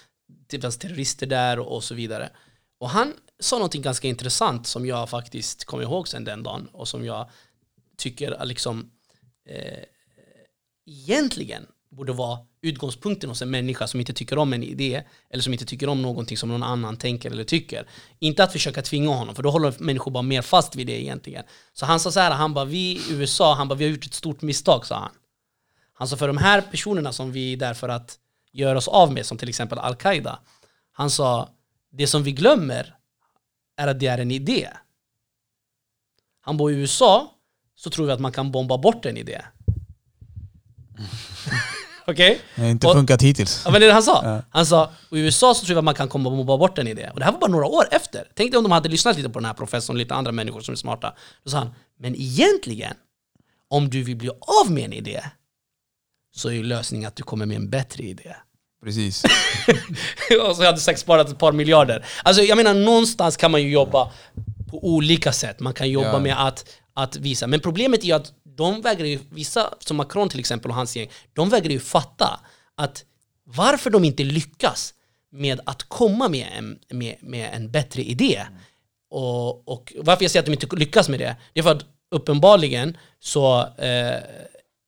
det 0.49 0.61
fanns 0.61 0.77
terrorister 0.77 1.27
där 1.27 1.59
och, 1.59 1.75
och 1.75 1.83
så 1.83 1.95
vidare. 1.95 2.29
Och 2.79 2.89
han 2.89 3.13
sa 3.39 3.55
någonting 3.55 3.81
ganska 3.81 4.07
intressant 4.07 4.67
som 4.67 4.85
jag 4.85 5.09
faktiskt 5.09 5.65
kommer 5.65 5.83
ihåg 5.83 6.07
sen 6.07 6.23
den 6.23 6.43
dagen 6.43 6.69
och 6.71 6.87
som 6.87 7.05
jag 7.05 7.29
tycker 7.97 8.45
liksom 8.45 8.91
eh, 9.49 9.83
egentligen 10.85 11.67
borde 11.95 12.13
vara 12.13 12.39
utgångspunkten 12.61 13.29
hos 13.29 13.41
en 13.41 13.51
människa 13.51 13.87
som 13.87 13.99
inte 13.99 14.13
tycker 14.13 14.37
om 14.37 14.53
en 14.53 14.63
idé 14.63 15.03
eller 15.29 15.43
som 15.43 15.53
inte 15.53 15.65
tycker 15.65 15.89
om 15.89 16.01
någonting 16.01 16.37
som 16.37 16.49
någon 16.49 16.63
annan 16.63 16.97
tänker 16.97 17.31
eller 17.31 17.43
tycker. 17.43 17.87
Inte 18.19 18.43
att 18.43 18.51
försöka 18.51 18.81
tvinga 18.81 19.09
honom, 19.09 19.35
för 19.35 19.43
då 19.43 19.49
håller 19.49 19.73
människor 19.79 20.11
bara 20.11 20.21
mer 20.21 20.41
fast 20.41 20.75
vid 20.75 20.87
det 20.87 21.01
egentligen. 21.01 21.43
Så 21.73 21.85
han 21.85 21.99
sa 21.99 22.11
så 22.11 22.19
här, 22.19 22.31
han 22.31 22.53
bara, 22.53 22.65
vi 22.65 22.91
i 22.91 23.01
USA, 23.09 23.53
han 23.53 23.67
bara, 23.67 23.75
vi 23.75 23.85
har 23.85 23.91
gjort 23.91 24.05
ett 24.05 24.13
stort 24.13 24.41
misstag, 24.41 24.85
sa 24.85 24.95
han. 24.95 25.11
Han 25.93 26.07
sa, 26.07 26.17
för 26.17 26.27
de 26.27 26.37
här 26.37 26.61
personerna 26.61 27.13
som 27.13 27.31
vi 27.31 27.53
är 27.53 27.57
där 27.57 27.73
för 27.73 27.89
att 27.89 28.17
göra 28.51 28.77
oss 28.77 28.87
av 28.87 29.13
med, 29.13 29.25
som 29.25 29.37
till 29.37 29.49
exempel 29.49 29.79
Al-Qaida, 29.79 30.39
han 30.91 31.09
sa, 31.09 31.49
det 31.91 32.07
som 32.07 32.23
vi 32.23 32.31
glömmer 32.31 32.95
är 33.77 33.87
att 33.87 33.99
det 33.99 34.07
är 34.07 34.17
en 34.17 34.31
idé. 34.31 34.69
Han 36.41 36.57
bor 36.57 36.71
i 36.71 36.75
USA, 36.75 37.31
så 37.75 37.89
tror 37.89 38.05
vi 38.05 38.11
att 38.11 38.19
man 38.19 38.31
kan 38.31 38.51
bomba 38.51 38.77
bort 38.77 39.05
en 39.05 39.17
idé. 39.17 39.41
Okej? 42.07 42.39
Det 42.55 42.61
har 42.61 42.69
inte 42.69 42.87
Och- 42.87 42.93
funkat 42.93 43.21
hittills. 43.21 43.61
Ja 43.65 43.71
men 43.71 43.81
det 43.81 43.85
är 43.85 43.87
det 43.87 43.93
han 43.93 44.03
sa. 44.03 44.21
Ja. 44.23 44.41
Han 44.49 44.65
sa, 44.65 44.91
i 45.11 45.19
USA 45.19 45.53
så 45.53 45.65
tror 45.65 45.73
jag 45.75 45.77
att 45.77 45.83
man 45.83 45.93
kan 45.95 46.07
komma 46.09 46.29
och 46.29 46.35
bomba 46.37 46.57
bort 46.57 46.77
en 46.77 46.87
idé. 46.87 47.09
Och 47.13 47.19
det 47.19 47.25
här 47.25 47.31
var 47.31 47.39
bara 47.39 47.51
några 47.51 47.65
år 47.65 47.87
efter. 47.91 48.27
Tänk 48.35 48.51
dig 48.51 48.57
om 48.57 48.63
de 48.63 48.71
hade 48.71 48.89
lyssnat 48.89 49.17
lite 49.17 49.29
på 49.29 49.39
den 49.39 49.45
här 49.45 49.53
professorn 49.53 49.95
och 49.95 49.97
lite 49.97 50.13
andra 50.13 50.31
människor 50.31 50.61
som 50.61 50.71
är 50.71 50.75
smarta. 50.75 51.13
Då 51.43 51.51
sa 51.51 51.57
han, 51.57 51.73
men 51.99 52.15
egentligen, 52.15 52.93
om 53.69 53.89
du 53.89 54.03
vill 54.03 54.15
bli 54.15 54.29
av 54.63 54.71
med 54.71 54.83
en 54.85 54.93
idé, 54.93 55.21
så 56.35 56.49
är 56.49 56.53
ju 56.53 56.63
lösningen 56.63 57.07
att 57.07 57.15
du 57.15 57.23
kommer 57.23 57.45
med 57.45 57.57
en 57.57 57.69
bättre 57.69 58.03
idé. 58.03 58.35
Precis. 58.83 59.23
och 60.49 60.55
så 60.55 60.65
hade 60.65 60.77
säkert 60.79 61.01
sparat 61.01 61.29
ett 61.29 61.39
par 61.39 61.51
miljarder. 61.51 62.05
Alltså 62.23 62.43
jag 62.43 62.55
menar, 62.55 62.73
någonstans 62.73 63.37
kan 63.37 63.51
man 63.51 63.61
ju 63.61 63.69
jobba 63.71 64.11
på 64.71 64.85
olika 64.87 65.31
sätt. 65.33 65.59
Man 65.59 65.73
kan 65.73 65.89
jobba 65.89 66.11
Ja. 66.13 66.19
med 66.19 66.47
att, 66.47 66.65
att 66.93 67.15
visa. 67.15 67.47
Men 67.47 67.59
problemet 67.59 67.99
är 67.99 68.05
ju 68.05 68.11
att 68.13 68.31
de 68.55 68.81
vägrar 68.81 69.05
ju, 69.05 69.19
vissa 69.29 69.73
som 69.79 69.97
Macron 69.97 70.29
till 70.29 70.39
exempel 70.39 70.71
och 70.71 70.77
hans 70.77 70.95
gäng, 70.95 71.09
de 71.33 71.49
vägrar 71.49 71.71
ju 71.71 71.79
fatta 71.79 72.39
att 72.75 73.05
varför 73.43 73.89
de 73.89 74.03
inte 74.03 74.23
lyckas 74.23 74.93
med 75.31 75.59
att 75.65 75.83
komma 75.83 76.29
med 76.29 76.47
en, 76.57 76.79
med, 76.89 77.15
med 77.19 77.49
en 77.53 77.71
bättre 77.71 78.03
idé. 78.03 78.41
Och, 79.09 79.67
och 79.67 79.93
varför 79.97 80.23
jag 80.23 80.31
säger 80.31 80.41
att 80.41 80.45
de 80.45 80.51
inte 80.51 80.75
lyckas 80.75 81.09
med 81.09 81.19
det, 81.19 81.35
det 81.53 81.59
är 81.59 81.63
för 81.63 81.71
att 81.71 81.85
uppenbarligen 82.11 82.97
så 83.19 83.59
eh, 83.61 84.17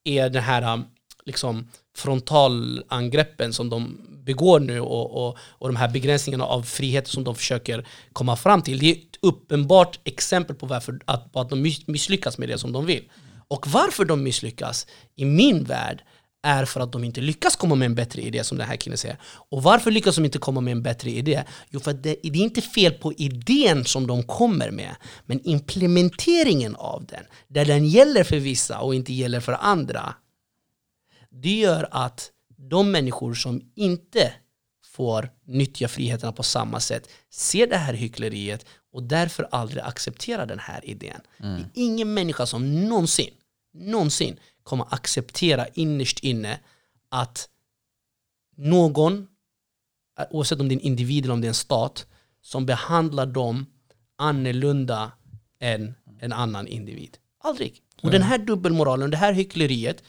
är 0.03 0.30
den 0.30 0.43
här 0.43 0.74
um, 0.74 0.86
liksom 1.26 1.68
frontalangreppen 1.95 3.53
som 3.53 3.70
de 3.70 3.97
begår 4.26 4.59
nu 4.59 4.80
och, 4.80 5.28
och, 5.28 5.38
och 5.39 5.68
de 5.68 5.76
här 5.76 5.89
begränsningarna 5.89 6.45
av 6.45 6.63
frihet 6.63 7.07
som 7.07 7.24
de 7.24 7.36
försöker 7.36 7.88
komma 8.13 8.36
fram 8.36 8.61
till. 8.61 8.80
Det 8.80 8.86
är 8.86 8.95
ett 8.95 9.18
uppenbart 9.22 9.99
exempel 10.03 10.55
på, 10.55 10.66
varför, 10.66 10.99
att, 11.05 11.36
att 11.36 11.49
de 11.49 11.74
misslyckas 11.86 12.38
med 12.38 12.49
det 12.49 12.57
som 12.57 12.72
de 12.72 12.86
vill. 12.86 13.03
Och 13.48 13.68
varför 13.68 14.06
de 14.06 14.24
misslyckas 14.24 14.88
i 15.16 15.26
min 15.26 15.64
värld 15.64 16.04
är 16.46 16.66
för 16.66 16.80
att 16.80 16.91
de 16.91 17.04
inte 17.04 17.22
lyckas 17.22 17.56
komma 17.56 17.76
med 17.76 17.86
en 17.86 17.96
bättre 17.96 18.22
idé 18.22 18.43
som 18.43 18.58
den 18.58 18.68
här 18.68 18.76
killen 18.76 18.98
säger. 18.98 19.18
Och 19.24 19.64
varför 19.64 19.91
lyckas 19.91 20.16
de 20.16 20.26
inte 20.26 20.38
komma 20.38 20.62
med 20.62 20.72
en 20.72 20.84
bättre 20.84 21.10
idé? 21.10 21.43
Jo, 21.70 21.80
för 21.80 21.91
att 21.91 22.04
det, 22.04 22.16
det 22.24 22.39
är 22.39 22.43
inte 22.43 22.62
fel 22.62 22.93
på 22.93 23.14
idén 23.14 23.86
som 23.86 24.08
de 24.08 24.24
kommer 24.24 24.72
med, 24.72 24.96
men 25.26 25.48
implementeringen 25.48 26.76
av 26.76 27.06
den, 27.06 27.24
där 27.48 27.66
den 27.66 27.86
gäller 27.86 28.24
för 28.24 28.38
vissa 28.38 28.80
och 28.80 28.96
inte 28.96 29.14
gäller 29.14 29.39
för 29.39 29.54
andra, 29.54 30.16
det 31.30 31.56
gör 31.56 31.88
att 31.91 32.32
de 32.58 32.91
människor 32.91 33.34
som 33.34 33.62
inte 33.76 34.34
får 34.86 35.30
nyttja 35.46 35.88
friheterna 35.88 36.32
på 36.32 36.43
samma 36.43 36.80
sätt 36.80 37.10
ser 37.32 37.68
det 37.68 37.78
här 37.78 37.93
hyckleriet 37.93 38.66
och 38.96 39.04
därför 39.04 39.48
aldrig 39.52 39.84
accepterar 39.84 40.46
den 40.46 40.60
här 40.60 40.89
idén. 40.89 41.22
Det 41.38 41.46
är 41.46 41.70
ingen 41.74 42.14
människa 42.14 42.46
som 42.46 42.82
någonsin, 42.89 43.34
någonsin 43.74 44.39
kommer 44.64 44.86
acceptera 44.93 45.68
innerst 45.74 46.20
inne 46.20 46.60
att 47.10 47.50
någon, 48.58 49.28
oavsett 50.30 50.60
om 50.60 50.70
det 50.70 50.76
är 50.76 50.78
en 50.78 50.82
individ 50.82 51.24
eller 51.24 51.34
om 51.34 51.41
det 51.41 51.48
är 51.48 51.50
en 51.50 51.54
stat, 51.54 52.06
som 52.41 52.66
behandlar 52.66 53.26
dem 53.26 53.66
annorlunda 54.18 55.12
än 55.60 55.96
en 56.20 56.34
annan 56.34 56.68
individ. 56.68 57.18
Aldrig. 57.43 57.82
Och 58.02 58.12
den 58.12 58.22
här 58.22 58.38
dubbelmoralen, 58.38 59.12
det 59.12 59.18
här 59.18 59.34
hyckleriet, 59.34 60.04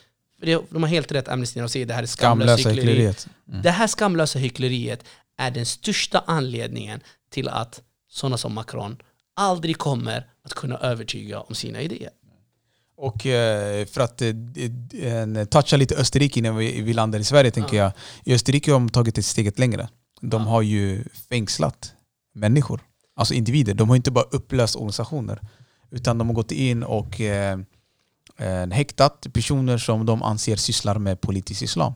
de 0.71 0.83
har 0.83 0.87
helt 0.87 1.13
rätt 1.13 1.29
Amnesty 1.29 1.59
när 1.59 1.63
de 1.63 1.69
säger 1.69 1.87
det 1.87 1.95
här 1.95 2.03
är 2.03 2.07
Skamlösa 2.07 2.57
hyckleri. 2.57 2.77
hyckleriet. 2.77 3.29
Det 3.63 3.71
här 3.71 3.87
skamlösa 3.87 4.39
hyckleriet 4.39 5.05
är 5.37 5.51
den 5.51 5.67
största 5.67 6.25
anledningen 6.27 7.01
till 7.31 7.49
att 7.49 7.83
sådana 8.17 8.37
som 8.39 8.55
Macron 8.55 8.97
aldrig 9.35 9.79
kommer 9.79 10.27
att 10.43 10.55
kunna 10.55 10.77
övertyga 10.79 11.41
om 11.41 11.55
sina 11.55 11.81
idéer. 11.81 12.11
Och 12.97 13.27
eh, 13.27 13.87
för 13.87 14.01
att 14.01 14.23
eh, 14.23 15.45
toucha 15.51 15.77
lite 15.77 15.95
Österrike 15.97 16.39
innan 16.39 16.57
vi, 16.57 16.93
landar 16.93 17.19
i 17.19 17.25
Sverige 17.25 17.51
tänker 17.51 17.77
jag. 17.77 17.93
I 18.25 18.35
Österrike 18.35 18.73
har 18.73 18.79
de 18.81 18.89
tagit 18.89 19.19
ett 19.19 19.25
steget 19.25 19.59
längre. 19.59 19.89
De 20.21 20.47
har 20.47 20.63
ju 20.63 21.05
fängslat 21.29 21.93
människor, 22.35 22.81
alltså 23.17 23.35
individer. 23.35 23.75
De 23.75 23.89
har 23.89 23.97
inte 23.97 24.11
bara 24.11 24.25
upplöst 24.31 24.77
organisationer. 24.77 25.41
Utan 25.91 26.19
de 26.19 26.29
har 26.29 26.35
gått 26.35 26.53
in 26.53 26.83
och, 26.83 27.21
eh, 27.21 27.59
häktat 28.71 29.27
personer 29.33 29.79
som 29.79 30.07
de 30.07 30.23
anser 30.23 30.57
sysslar 30.57 30.99
med 30.99 31.21
politisk 31.21 31.63
islam. 31.63 31.93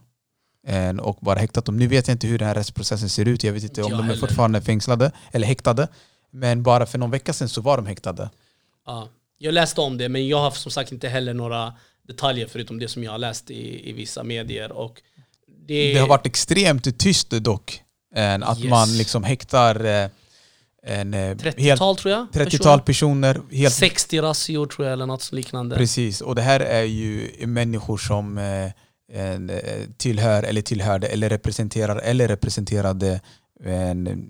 Och 1.01 1.19
bara 1.21 1.39
häktat 1.39 1.65
dem. 1.65 1.77
Nu 1.77 1.87
vet 1.87 2.09
jag 2.09 2.15
inte 2.15 2.27
hur 2.27 2.39
den 2.39 2.49
här 2.49 2.55
rättsprocessen 2.55 3.09
ser 3.09 3.29
ut. 3.29 3.45
Jag 3.45 3.53
vet 3.53 3.63
inte 3.63 3.83
om 3.83 3.91
Jag 3.91 3.99
de 3.99 4.03
är 4.03 4.07
heller. 4.07 4.21
fortfarande 4.21 4.61
fängslade 4.61 5.13
eller 5.33 5.47
häktade. 5.47 5.89
Men 6.31 6.63
bara 6.63 6.87
för 6.87 6.99
någon 6.99 7.11
vecka 7.11 7.33
sedan 7.33 7.49
så 7.49 7.61
var 7.61 7.77
de 7.77 7.87
häktade. 7.87 8.31
Ja. 8.87 9.09
Jag 9.39 9.55
läste 9.55 9.81
om 9.81 9.99
det, 9.99 10.09
men 10.09 10.29
jag 10.29 10.39
har 10.39 10.51
som 10.51 10.73
sagt 10.73 10.93
inte 10.93 11.09
heller 11.09 11.35
några 11.35 11.75
detaljer 12.09 12.47
förutom 12.47 12.79
det 12.79 12.89
som 12.89 13.05
jag 13.05 13.11
har 13.11 13.19
läst 13.19 13.51
i, 13.51 13.91
i 13.91 13.93
vissa 13.93 14.23
medier. 14.23 14.73
Och 14.73 15.03
det, 15.67 15.93
Det 15.93 15.99
har 15.99 16.09
varit 16.09 16.27
extremt 16.27 16.99
tyst 16.99 17.31
dock. 17.31 17.83
eh, 18.15 18.35
Att 18.35 18.59
Yes. 18.61 18.71
man 18.71 18.99
liksom 18.99 19.25
häktar 19.25 19.85
eh, 19.85 20.09
en 20.83 21.15
eh, 21.15 21.21
helt 21.21 21.43
30-tal 21.45 21.97
tror 21.97 22.13
jag. 22.15 22.27
30-tal 22.33 22.81
personer. 22.81 23.41
Helt 23.51 23.75
60 23.75 24.21
razzior 24.21 24.67
tror 24.67 24.87
jag 24.87 24.93
eller 24.93 25.07
något 25.07 25.33
liknande. 25.33 25.77
Precis, 25.77 26.21
och 26.21 26.35
det 26.35 26.43
här 26.43 26.61
är 26.61 26.83
ju 26.83 27.31
människor 27.47 27.99
som 27.99 28.39
eh, 28.39 28.65
eh, 29.21 29.41
tillhör 29.97 30.43
eller 30.43 30.63
tillhörde 30.63 31.07
eller 31.07 31.29
representerar 31.29 31.97
eller 31.97 32.29
representerade 32.29 33.09
en, 33.11 33.21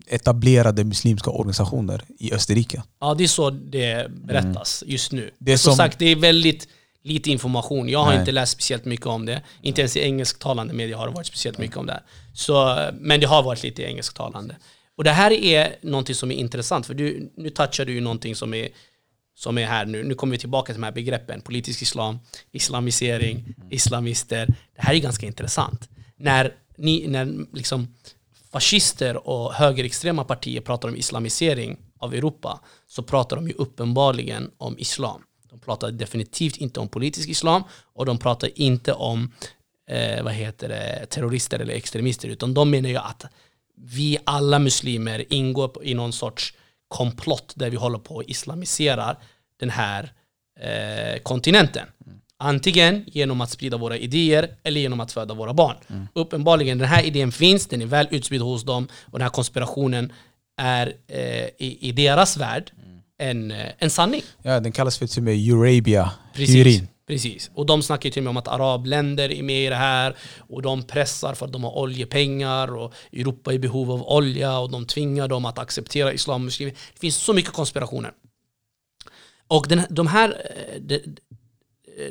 etablerade 0.06 0.84
muslimska 0.84 1.30
organisationer 1.30 2.02
i 2.18 2.32
Österrike. 2.32 2.82
Ja, 3.00 3.14
det 3.14 3.24
är 3.24 3.28
så 3.28 3.50
det 3.50 4.10
berättas 4.10 4.84
just 4.86 5.12
nu. 5.12 5.22
Mm. 5.22 5.34
Det 5.38 5.52
är 5.52 5.56
som 5.56 5.70
som- 5.70 5.76
sagt, 5.76 5.98
det 5.98 6.06
är 6.06 6.16
väldigt 6.16 6.68
lite 7.02 7.30
information. 7.30 7.88
Jag 7.88 7.98
har 8.04 8.10
Nej. 8.10 8.20
inte 8.20 8.32
läst 8.32 8.52
speciellt 8.52 8.84
mycket 8.84 9.06
om 9.06 9.26
det. 9.26 9.42
Inte 9.62 9.80
ens 9.80 9.96
i 9.96 10.00
engelsktalande 10.00 10.74
media 10.74 10.96
har 10.96 11.06
det 11.08 11.14
varit 11.14 11.26
speciellt 11.26 11.58
mycket 11.58 11.76
om 11.76 11.86
det 11.86 11.92
här. 11.92 12.02
Så, 12.34 12.76
men 13.00 13.20
det 13.20 13.26
har 13.26 13.42
varit 13.42 13.62
lite 13.62 13.82
engelsktalande. 13.82 14.56
Och 14.96 15.04
det 15.04 15.10
här 15.10 15.30
är 15.30 15.76
någonting 15.82 16.14
som 16.14 16.30
är 16.30 16.34
intressant, 16.34 16.86
för 16.86 16.94
du, 16.94 17.32
nu 17.36 17.50
touchar 17.50 17.84
du 17.84 17.92
ju 17.92 18.00
någonting 18.00 18.34
som 18.36 18.54
är, 18.54 18.68
som 19.38 19.58
är 19.58 19.66
här 19.66 19.86
nu. 19.86 20.02
Nu 20.04 20.14
kommer 20.14 20.32
vi 20.32 20.38
tillbaka 20.38 20.72
till 20.72 20.80
de 20.80 20.84
här 20.84 20.92
begreppen. 20.92 21.40
Politisk 21.40 21.82
islam, 21.82 22.18
islamisering, 22.52 23.54
islamister. 23.70 24.46
Det 24.46 24.82
här 24.82 24.94
är 24.94 24.98
ganska 24.98 25.26
intressant. 25.26 25.88
När, 26.16 26.54
ni, 26.76 27.06
när 27.08 27.56
liksom 27.56 27.94
fascister 28.53 29.28
och 29.28 29.55
högerextrema 29.55 30.24
partier 30.24 30.61
pratar 30.61 30.88
om 30.88 30.96
islamisering 30.96 31.78
av 31.98 32.14
Europa 32.14 32.61
så 32.86 33.03
pratar 33.03 33.36
de 33.36 33.48
ju 33.48 33.55
uppenbarligen 33.55 34.51
om 34.59 34.78
islam. 34.78 35.22
De 35.51 35.59
pratar 35.59 35.90
definitivt 35.90 36.57
inte 36.57 36.80
om 36.80 36.88
politisk 36.88 37.28
islam 37.28 37.62
och 37.92 38.07
de 38.07 38.18
pratar 38.18 38.51
inte 38.55 38.92
om 38.92 39.32
eh, 39.90 40.22
vad 40.22 40.32
heter 40.32 40.68
det, 40.68 41.07
terrorister 41.07 41.59
eller 41.59 41.74
extremister 41.74 42.28
utan 42.28 42.55
de 42.55 42.70
menar 42.70 42.88
ju 42.88 42.96
att 42.96 43.24
vi 43.76 44.18
alla 44.24 44.59
muslimer 44.59 45.32
ingår 45.32 45.84
i 45.84 45.94
någon 45.94 46.12
sorts 46.12 46.55
komplott 46.88 47.53
där 47.57 47.70
vi 47.70 47.76
håller 47.76 47.98
på 47.98 48.18
att 48.18 48.28
islamisera 48.28 49.16
den 49.57 49.70
här 49.70 50.12
eh, 50.61 51.22
kontinenten. 51.22 51.86
Mm. 52.07 52.20
Antingen 52.43 53.05
genom 53.07 53.41
att 53.41 53.51
sprida 53.51 53.76
våra 53.76 53.97
idéer 53.97 54.49
eller 54.62 54.80
genom 54.80 55.01
att 55.01 55.12
föda 55.12 55.34
våra 55.34 55.55
barn. 55.55 55.76
Uppenbarligen, 56.14 56.78
den 56.78 56.88
här 56.88 57.03
idén 57.03 57.32
finns, 57.32 57.66
den 57.66 57.82
är 57.82 57.86
väl 57.86 58.07
utspridd 58.11 58.41
hos 58.43 58.64
dem 58.64 58.88
och 59.03 59.18
den 59.18 59.22
här 59.22 59.30
konspirationen 59.30 60.12
är 60.57 60.93
eh, 61.09 61.45
i, 61.45 61.78
i 61.80 61.93
deras 61.93 62.36
värld 62.36 62.72
en, 63.18 63.51
eh, 63.51 63.66
en 63.78 63.91
sanning. 63.91 64.22
Ja, 64.43 64.61
den 64.61 64.72
kallas 64.72 64.99
för 64.99 65.07
till 65.07 65.18
och 65.18 65.24
med 65.24 65.34
Eurabia 65.34 66.11
Precis. 66.34 66.82
Precis. 67.07 67.51
Och 67.55 67.66
de 67.66 67.82
snackar 67.82 68.07
ju 68.07 68.11
till 68.11 68.20
och 68.20 68.24
med 68.24 68.30
om 68.30 68.36
att 68.36 68.49
arabländer 68.49 69.32
är 69.32 69.43
med 69.43 69.66
i 69.66 69.68
det 69.68 69.76
här 69.76 70.16
och 70.38 70.62
de 70.62 70.82
pressar 70.82 71.34
för 71.34 71.47
att 71.47 71.53
de 71.53 71.64
har 71.64 71.78
oljepengar 71.78 72.76
och 72.76 72.95
Europa 73.12 73.51
är 73.51 73.55
i 73.55 73.59
behov 73.59 73.91
av 73.91 74.03
olja 74.03 74.59
och 74.59 74.70
de 74.70 74.86
tvingar 74.86 75.28
dem 75.28 75.45
att 75.45 75.59
acceptera 75.59 76.12
islam 76.12 76.34
och 76.34 76.45
muslimer. 76.45 76.72
Det 76.93 77.01
finns 77.01 77.16
så 77.16 77.32
mycket 77.32 77.53
konspirationer. 77.53 78.12
Och 79.49 79.66
den, 79.68 79.82
de 79.91 80.07
här, 80.07 80.28
eh, 80.78 80.99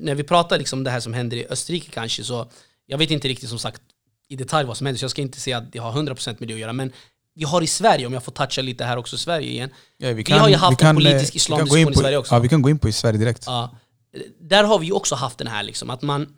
när 0.02 0.16
vi 0.16 0.24
pratar 0.24 0.58
liksom 0.58 0.84
det 0.84 0.92
här 0.92 1.00
som 1.00 1.14
händer 1.14 1.38
i 1.38 1.48
Österrike 1.50 1.92
kanske 1.92 2.24
så 2.24 2.52
jag 2.86 2.98
vet 2.98 3.12
inte 3.12 3.28
riktigt 3.28 3.50
som 3.50 3.60
sagt 3.60 3.82
i 4.28 4.36
detalj 4.36 4.68
vad 4.68 4.78
som 4.78 4.86
händer 4.86 5.00
så 5.00 5.04
jag 5.04 5.12
ska 5.12 5.22
inte 5.22 5.40
säga 5.40 5.58
att 5.58 5.72
det 5.72 5.80
har 5.80 5.92
100% 5.92 6.36
med 6.40 6.48
det 6.48 6.54
att 6.54 6.60
göra 6.60 6.74
men 6.74 6.92
vi 7.36 7.44
har 7.44 7.62
i 7.62 7.68
Sverige, 7.68 8.08
om 8.08 8.14
jag 8.14 8.24
får 8.24 8.32
toucha 8.32 8.62
lite 8.62 8.86
här 8.86 8.98
också 8.98 9.18
Sverige 9.18 9.50
igen 9.50 9.70
Ja, 9.98 10.14
Vi 10.14 10.32
har 10.32 10.50
ju 10.50 10.56
haft 10.56 10.82
en 10.82 10.96
politisk 10.96 11.30
eh, 11.30 11.34
vi 11.34 11.38
islamdiskussion 11.38 11.86
kan 11.86 11.94
i 11.94 11.96
Sverige 11.96 12.18
också. 12.18 12.36
Ja, 12.36 12.40
vi 12.40 12.50
kan 12.50 12.62
gå 12.62 12.70
in 12.70 12.80
på 12.80 12.90
i 12.90 12.92
Sverige 12.92 13.20
direkt. 13.20 13.44
Ja. 13.46 13.76
Där 14.40 14.64
har 14.64 14.80
vi 14.80 14.92
också 14.92 15.16
haft 15.16 15.38
den 15.38 15.48
här 15.48 15.64
liksom, 15.64 15.90
att 15.90 16.02
man, 16.02 16.34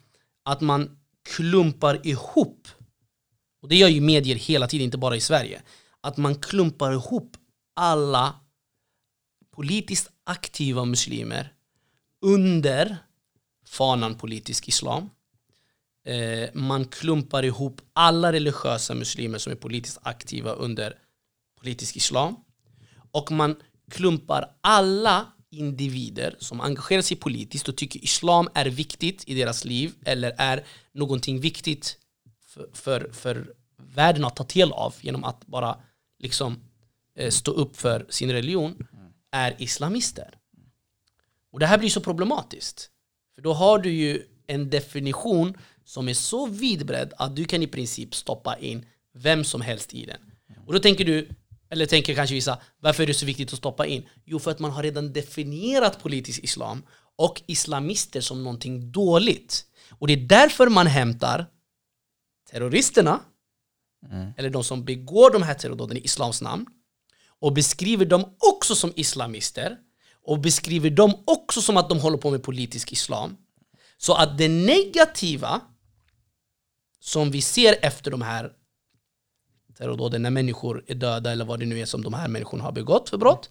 att 0.45 0.61
man 0.61 0.97
klumpar 1.29 2.07
ihop, 2.07 2.67
och 3.61 3.69
det 3.69 3.75
gör 3.75 3.87
ju 3.87 4.01
medier 4.01 4.35
hela 4.35 4.67
tiden, 4.67 4.85
inte 4.85 4.97
bara 4.97 5.15
i 5.15 5.21
Sverige, 5.21 5.61
att 6.01 6.17
man 6.17 6.35
klumpar 6.35 6.91
ihop 6.91 7.37
alla 7.75 8.35
politiskt 9.55 10.09
aktiva 10.23 10.85
muslimer 10.85 11.53
under 12.21 12.97
fanan 13.71 14.15
politisk 14.15 14.67
islam. 14.67 15.09
Eh, 16.05 16.49
man 16.53 16.85
klumpar 16.85 17.45
ihop 17.45 17.81
alla 17.93 18.31
religiösa 18.31 18.95
muslimer 18.95 19.37
som 19.37 19.51
är 19.51 19.55
politiskt 19.55 19.97
aktiva 20.01 20.51
under 20.51 20.97
politisk 21.59 21.95
islam. 21.95 22.35
Och 23.11 23.31
man 23.31 23.55
klumpar 23.91 24.55
alla 24.61 25.25
individer 25.49 26.35
som 26.39 26.61
engagerar 26.61 27.01
sig 27.01 27.17
politiskt 27.17 27.69
och 27.69 27.77
tycker 27.77 28.03
islam 28.03 28.49
är 28.53 28.65
viktigt 28.65 29.23
i 29.27 29.33
deras 29.33 29.65
liv 29.65 29.93
eller 30.05 30.35
är 30.37 30.63
någonting 30.91 31.39
viktigt 31.39 31.97
för, 32.41 32.69
för, 32.73 33.09
för 33.13 33.53
världen 33.77 34.25
att 34.25 34.35
ta 34.35 34.43
del 34.43 34.71
av 34.71 34.95
genom 35.01 35.23
att 35.23 35.47
bara 35.47 35.77
liksom 36.19 36.59
eh, 37.15 37.29
stå 37.29 37.51
upp 37.51 37.77
för 37.77 38.05
sin 38.09 38.31
religion 38.31 38.87
är 39.31 39.55
islamister. 39.57 40.37
Och 41.51 41.59
det 41.59 41.65
här 41.65 41.77
blir 41.77 41.89
så 41.89 42.01
problematiskt. 42.01 42.91
För 43.41 43.43
då 43.43 43.53
har 43.53 43.79
du 43.79 43.91
ju 43.91 44.23
en 44.47 44.69
definition 44.69 45.57
som 45.85 46.09
är 46.09 46.13
så 46.13 46.45
vidbredd 46.45 47.13
att 47.17 47.35
du 47.35 47.45
kan 47.45 47.63
i 47.63 47.67
princip 47.67 48.15
stoppa 48.15 48.57
in 48.57 48.85
vem 49.13 49.43
som 49.43 49.61
helst 49.61 49.93
i 49.93 50.05
den. 50.05 50.21
Och 50.67 50.73
då 50.73 50.79
tänker 50.79 51.05
du, 51.05 51.29
eller 51.69 51.85
tänker 51.85 52.15
kanske 52.15 52.35
vissa, 52.35 52.61
varför 52.79 53.03
är 53.03 53.07
det 53.07 53.13
så 53.13 53.25
viktigt 53.25 53.53
att 53.53 53.59
stoppa 53.59 53.85
in? 53.85 54.05
Jo, 54.25 54.39
för 54.39 54.51
att 54.51 54.59
man 54.59 54.71
har 54.71 54.83
redan 54.83 55.13
definierat 55.13 55.99
politisk 56.03 56.43
islam 56.43 56.83
och 57.17 57.41
islamister 57.47 58.21
som 58.21 58.43
någonting 58.43 58.91
dåligt. 58.91 59.65
Och 59.99 60.07
det 60.07 60.13
är 60.13 60.27
därför 60.27 60.69
man 60.69 60.87
hämtar 60.87 61.45
terroristerna, 62.51 63.19
eller 64.37 64.49
de 64.49 64.63
som 64.63 64.85
begår 64.85 65.31
de 65.31 65.43
här 65.43 65.53
terrordåden 65.53 65.97
i 65.97 66.01
islams 66.03 66.41
namn, 66.41 66.65
och 67.39 67.53
beskriver 67.53 68.05
dem 68.05 68.35
också 68.53 68.75
som 68.75 68.93
islamister 68.95 69.77
och 70.23 70.39
beskriver 70.39 70.89
dem 70.89 71.13
också 71.25 71.61
som 71.61 71.77
att 71.77 71.89
de 71.89 71.99
håller 71.99 72.17
på 72.17 72.31
med 72.31 72.43
politisk 72.43 72.91
islam. 72.91 73.37
Så 73.97 74.13
att 74.13 74.37
det 74.37 74.47
negativa 74.49 75.61
som 76.99 77.31
vi 77.31 77.41
ser 77.41 77.75
efter 77.81 78.11
de 78.11 78.21
här 78.21 78.51
terrordåden, 79.77 80.21
när 80.21 80.29
människor 80.29 80.83
är 80.87 80.95
döda 80.95 81.31
eller 81.31 81.45
vad 81.45 81.59
det 81.59 81.65
nu 81.65 81.79
är 81.79 81.85
som 81.85 82.03
de 82.03 82.13
här 82.13 82.27
människorna 82.27 82.63
har 82.63 82.71
begått 82.71 83.09
för 83.09 83.17
brott, 83.17 83.49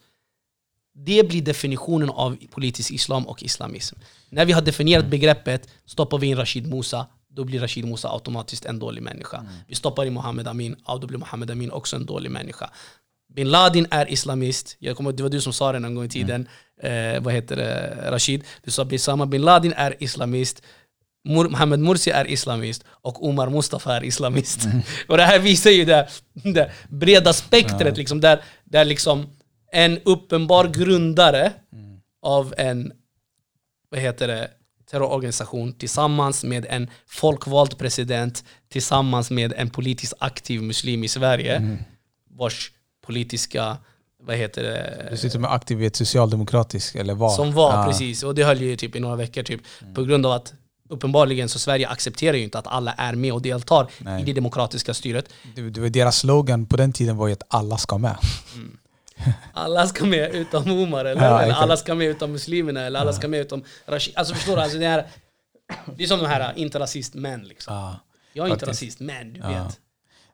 det 0.92 1.28
blir 1.28 1.42
definitionen 1.42 2.10
av 2.10 2.36
politisk 2.50 2.90
islam 2.90 3.26
och 3.26 3.42
islamism. 3.42 3.96
När 4.28 4.44
vi 4.44 4.52
har 4.52 4.62
definierat 4.62 5.06
begreppet 5.06 5.68
stoppar 5.86 6.18
vi 6.18 6.26
in 6.26 6.36
Rashid 6.36 6.66
Musa, 6.66 7.06
då 7.28 7.44
blir 7.44 7.60
Rashid 7.60 7.84
Musa 7.84 8.08
automatiskt 8.08 8.64
en 8.64 8.78
dålig 8.78 9.02
människa. 9.02 9.46
Vi 9.66 9.74
stoppar 9.74 10.04
in 10.04 10.12
Mohammed 10.12 10.48
Amin, 10.48 10.76
ja, 10.86 10.96
då 10.96 11.06
blir 11.06 11.18
Mohammed 11.18 11.50
Amin 11.50 11.70
också 11.70 11.96
en 11.96 12.06
dålig 12.06 12.30
människa. 12.30 12.70
Bin 13.34 13.50
Laden 13.50 13.86
är 13.90 14.12
islamist, 14.12 14.76
jag 14.78 14.96
kommer, 14.96 15.12
det 15.12 15.22
var 15.22 15.30
du 15.30 15.40
som 15.40 15.52
sa 15.52 15.72
det 15.72 15.78
någon 15.78 15.94
gång 15.94 16.04
i 16.04 16.08
tiden, 16.08 16.48
eh, 16.82 17.20
vad 17.20 17.34
heter 17.34 17.56
det, 17.56 18.10
Rashid? 18.10 18.44
Du 18.62 18.70
sa 18.70 18.84
Bisama 18.84 19.26
bin 19.26 19.42
Laden 19.42 19.72
är 19.76 19.96
islamist, 19.98 20.62
Mur 21.24 21.48
Mohammed 21.48 21.80
Mursi 21.80 22.10
är 22.10 22.30
islamist 22.30 22.84
och 22.88 23.28
Omar 23.28 23.50
Mustafa 23.50 23.96
är 23.96 24.04
islamist. 24.04 24.60
Och 25.08 25.16
det 25.16 25.24
här 25.24 25.38
visar 25.38 25.70
ju 25.70 25.84
det, 25.84 26.08
det 26.32 26.70
breda 26.88 27.32
spektret, 27.32 27.96
liksom, 27.96 28.20
där, 28.20 28.42
där 28.64 28.84
liksom 28.84 29.26
en 29.72 29.98
uppenbar 30.04 30.68
grundare 30.68 31.52
av 32.22 32.54
en 32.56 32.92
vad 33.90 34.00
heter 34.00 34.28
det, 34.28 34.50
terrororganisation 34.90 35.72
tillsammans 35.72 36.44
med 36.44 36.66
en 36.68 36.90
folkvald 37.06 37.78
president 37.78 38.44
tillsammans 38.68 39.30
med 39.30 39.52
en 39.56 39.70
politiskt 39.70 40.14
aktiv 40.18 40.62
muslim 40.62 41.04
i 41.04 41.08
Sverige 41.08 41.78
vars 42.30 42.72
politiska, 43.10 43.76
vad 44.22 44.36
heter 44.36 44.62
det, 44.62 45.08
Dessutom 45.10 45.44
är 45.44 45.48
aktiv 45.48 45.82
i 45.82 45.86
ett 45.86 45.96
socialdemokratiskt, 45.96 46.96
eller 46.96 47.14
var. 47.14 47.30
som 47.30 47.52
var 47.52 47.72
Ja. 47.72 47.84
precis, 47.86 48.22
och 48.22 48.34
det 48.34 48.44
höll 48.44 48.60
ju 48.60 48.76
typ 48.76 48.96
i 48.96 49.00
några 49.00 49.16
veckor 49.16 49.42
typ, 49.42 49.60
på 49.94 50.02
grund 50.02 50.26
av 50.26 50.32
att 50.32 50.54
uppenbarligen 50.88 51.48
så 51.48 51.58
Sverige 51.58 51.88
accepterar 51.88 52.36
ju 52.36 52.42
inte 52.44 52.58
att 52.58 52.66
alla 52.66 52.92
är 52.92 53.14
med 53.14 53.32
och 53.32 53.42
deltar 53.42 53.86
Nej. 53.98 54.22
i 54.22 54.24
det 54.24 54.32
demokratiska 54.32 54.94
styret. 54.94 55.28
Det, 55.56 55.70
det 55.70 55.88
deras 55.88 56.18
slogan 56.18 56.66
på 56.66 56.76
den 56.76 56.92
tiden 56.92 57.16
var 57.16 57.26
ju 57.26 57.32
att 57.32 57.42
alla 57.48 57.78
ska 57.78 57.98
med. 57.98 58.16
Alla 59.52 59.86
ska 59.86 60.04
med 60.06 60.34
utom 60.34 60.70
Omar 60.70 61.04
eller, 61.04 61.22
Ja, 61.30 61.42
eller 61.42 61.54
alla 61.54 61.76
ska 61.76 61.94
med 61.94 62.06
utom 62.08 62.32
muslimerna 62.32 62.80
eller 62.80 63.00
alla 63.00 63.12
ska 63.12 63.28
med 63.28 63.40
utom 63.40 63.64
Rashid. 63.86 64.14
Alltså 64.16 64.34
förstår 64.34 64.56
du? 64.56 64.62
Alltså 64.62 64.78
det, 64.78 64.86
är, 64.86 65.06
det 65.96 66.02
är 66.04 66.08
som 66.08 66.18
de 66.18 66.26
här 66.26 66.52
inte-rasist-män 66.56 67.40
liksom. 67.48 67.74
Ja. 67.74 67.96
Jag 68.32 68.46
är 68.48 68.52
inte 68.52 68.66
faktiskt. 68.66 68.82
rasist, 68.82 69.00
men 69.00 69.32
du 69.32 69.40
Ja. 69.40 69.48
vet. 69.48 69.78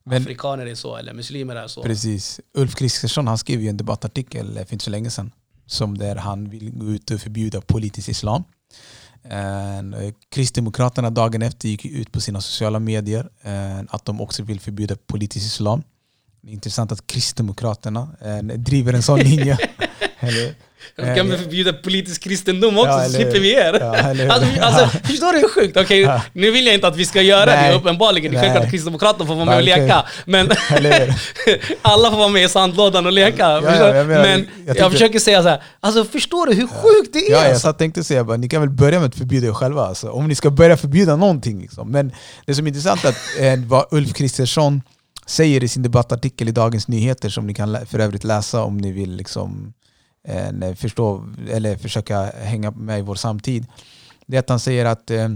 Men- 0.07 0.23
Afrikaner 0.23 0.67
är 0.67 0.75
så, 0.75 0.97
eller 0.97 1.15
muslimer 1.15 1.57
är 1.57 1.67
så. 1.69 1.83
Precis. 1.83 2.41
Ulf 2.55 2.75
Kristersson 2.75 3.27
han 3.27 3.39
skrev 3.39 3.61
ju 3.63 3.69
en 3.69 3.77
debattartikel 3.77 4.57
eh, 4.57 4.65
för 4.65 4.73
inte 4.73 4.85
så 4.85 4.91
länge 4.91 5.11
sedan. 5.11 5.31
Som 5.67 5.99
där 5.99 6.17
han 6.17 6.51
vill 6.51 6.71
gå 6.71 6.87
ut 6.91 7.11
och 7.11 7.21
förbjuda 7.21 7.61
politisk 7.61 8.09
islam. 8.09 8.45
Eh, 9.25 10.13
Kristdemokraterna 10.29 11.11
dagen 11.11 11.43
efter 11.43 11.69
gick 11.69 11.85
ut 11.85 12.13
på 12.13 12.21
sina 12.21 12.41
sociala 12.41 12.79
medier 12.79 13.29
eh, 13.43 13.79
att 13.89 14.05
de 14.05 14.21
också 14.21 14.43
vill 14.43 14.61
förbjuda 14.61 14.97
politisk 15.07 15.47
islam. 15.47 15.83
Intressant 16.47 16.93
att 16.93 17.07
Kristdemokraterna 17.07 18.09
eh, 18.21 18.39
driver 18.43 18.93
en 18.93 19.03
sån 19.03 19.19
linje. 19.31 19.59
Eller, 20.21 20.55
kan 21.17 21.29
väl 21.31 21.39
förbjuda 21.39 21.73
politisk 21.73 22.23
kristendom 22.23 22.79
också 22.79 22.91
Ja, 22.91 23.05
så 23.05 23.13
slipper 23.13 23.41
vi 23.41 23.53
er. 23.55 23.79
Ja, 23.81 24.33
alltså, 24.35 24.61
alltså, 24.61 24.99
förstår 25.07 25.33
du 25.33 25.39
hur 25.39 25.49
sjukt? 25.49 25.77
Okej, 25.77 26.01
Ja. 26.01 26.23
nu 26.33 26.51
vill 26.51 26.67
jag 26.67 26.75
inte 26.75 26.87
att 26.89 26.97
vi 26.97 27.05
ska 27.07 27.23
göra 27.23 27.45
Nej. 27.45 27.71
det 27.71 27.77
uppenbarligen. 27.77 28.33
Nej. 28.33 28.41
självklart 28.43 28.65
att 28.65 28.71
Kristdemokraterna 28.71 29.27
får 29.27 29.35
vara 29.35 29.45
med 29.45 29.57
och 29.57 29.63
leka. 29.63 30.05
Men 30.25 30.47
alla 31.83 32.11
får 32.11 32.19
vara 32.19 32.29
med 32.29 32.45
i 32.45 32.49
sandlådan 32.49 33.07
och 33.07 33.13
leka. 33.13 33.43
ja, 33.43 33.61
jag 33.95 34.07
menar, 34.07 34.23
men 34.23 34.41
jag 34.41 34.67
jag, 34.67 34.77
tycker- 34.77 34.91
försöker 34.91 35.19
säga 35.19 35.43
så 35.43 35.49
här. 35.49 35.63
alltså 35.81 36.05
förstår 36.05 36.47
du 36.47 36.55
hur 36.55 36.67
sjukt 36.67 37.13
det 37.13 37.19
är? 37.19 37.33
ja, 37.33 37.49
jag 37.49 37.61
satt 37.61 37.79
tänkte 37.79 38.05
säga 38.05 38.25
bara, 38.25 38.37
ni 38.37 38.49
kan 38.49 38.61
väl 38.61 38.71
börja 38.71 38.99
med 39.01 39.09
att 39.09 39.15
förbjuda 39.15 39.47
er 39.47 39.53
själva. 39.53 39.87
Alltså, 39.87 40.11
om 40.11 40.29
ni 40.29 40.35
ska 40.35 40.51
börja 40.51 40.77
förbjuda 40.77 41.17
någonting. 41.17 41.61
Liksom. 41.61 41.91
Men 41.91 42.13
det 42.47 42.55
som 42.55 42.67
är 42.67 42.69
intressant 42.69 43.05
är 43.05 43.09
att 43.09 43.17
eh, 43.41 43.65
vad 43.67 43.87
Ulf 43.91 44.13
Kristersson 44.15 44.83
säger 45.27 45.65
i 45.65 45.69
sin 45.69 45.83
debattartikel 45.83 46.49
i 46.49 46.53
Dagens 46.53 46.89
Nyheter, 46.89 47.29
som 47.29 47.47
ni 47.47 47.55
kan 47.55 47.87
för 47.87 47.99
övrigt 47.99 48.25
läsa 48.25 48.63
om 48.63 48.79
ni 48.79 48.93
vill 48.93 49.17
liksom, 49.17 49.73
eh, 50.27 50.75
förstå 50.75 51.25
eller 51.51 51.77
försöka 51.77 52.23
hänga 52.25 52.71
med 52.71 52.99
i 52.99 53.03
vår 53.03 53.15
samtid. 53.15 53.67
Det 54.27 54.37
är 54.37 54.41
att 54.41 54.49
han 54.49 54.61
säger 54.61 54.85
att 54.85 55.11
eh, 55.11 55.29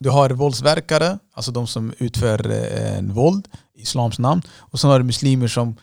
du 0.00 0.10
har 0.10 0.30
våldsverkare, 0.30 1.18
alltså 1.32 1.52
de 1.52 1.66
som 1.66 1.92
utför 1.98 2.50
eh, 2.50 2.98
en 2.98 3.12
våld 3.12 3.48
i 3.74 3.82
islams 3.82 4.18
namn. 4.18 4.42
Och 4.56 4.80
sen 4.80 4.90
har 4.90 4.98
du 4.98 5.04
muslimer 5.04 5.48
som 5.48 5.76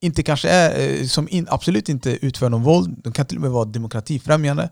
inte 0.00 0.22
kanske 0.22 0.48
är, 0.48 1.00
eh, 1.00 1.06
som 1.06 1.28
in, 1.30 1.46
absolut 1.50 1.88
inte 1.88 2.26
utför 2.26 2.48
någon 2.48 2.62
våld. 2.62 3.00
De 3.04 3.12
kan 3.12 3.26
till 3.26 3.36
och 3.36 3.42
med 3.42 3.50
vara 3.50 3.64
demokratifrämjande. 3.64 4.70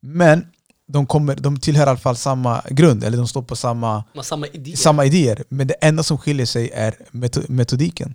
Men 0.00 0.46
de, 0.88 1.06
kommer, 1.06 1.36
de 1.36 1.60
tillhör 1.60 1.86
i 1.86 1.90
alla 1.90 1.98
fall 1.98 2.16
samma 2.16 2.62
grund, 2.70 3.04
eller 3.04 3.16
de 3.18 3.28
står 3.28 3.42
på 3.42 3.56
samma, 3.56 4.04
samma 4.22 4.46
idé. 4.46 4.76
samma 4.76 5.04
idéer. 5.04 5.44
Men 5.48 5.66
det 5.66 5.74
enda 5.74 6.02
som 6.02 6.18
skiljer 6.18 6.46
sig 6.46 6.70
är 6.70 6.94
meto- 7.10 7.50
metodiken. 7.50 8.14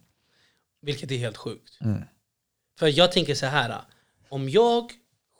Vilket 0.81 1.11
är 1.11 1.17
helt 1.17 1.37
sjukt. 1.37 1.81
Mm. 1.81 2.01
För 2.79 2.87
jag 2.87 3.11
tänker 3.11 3.35
så 3.35 3.45
här. 3.45 3.81
Om 4.29 4.49
jag 4.49 4.91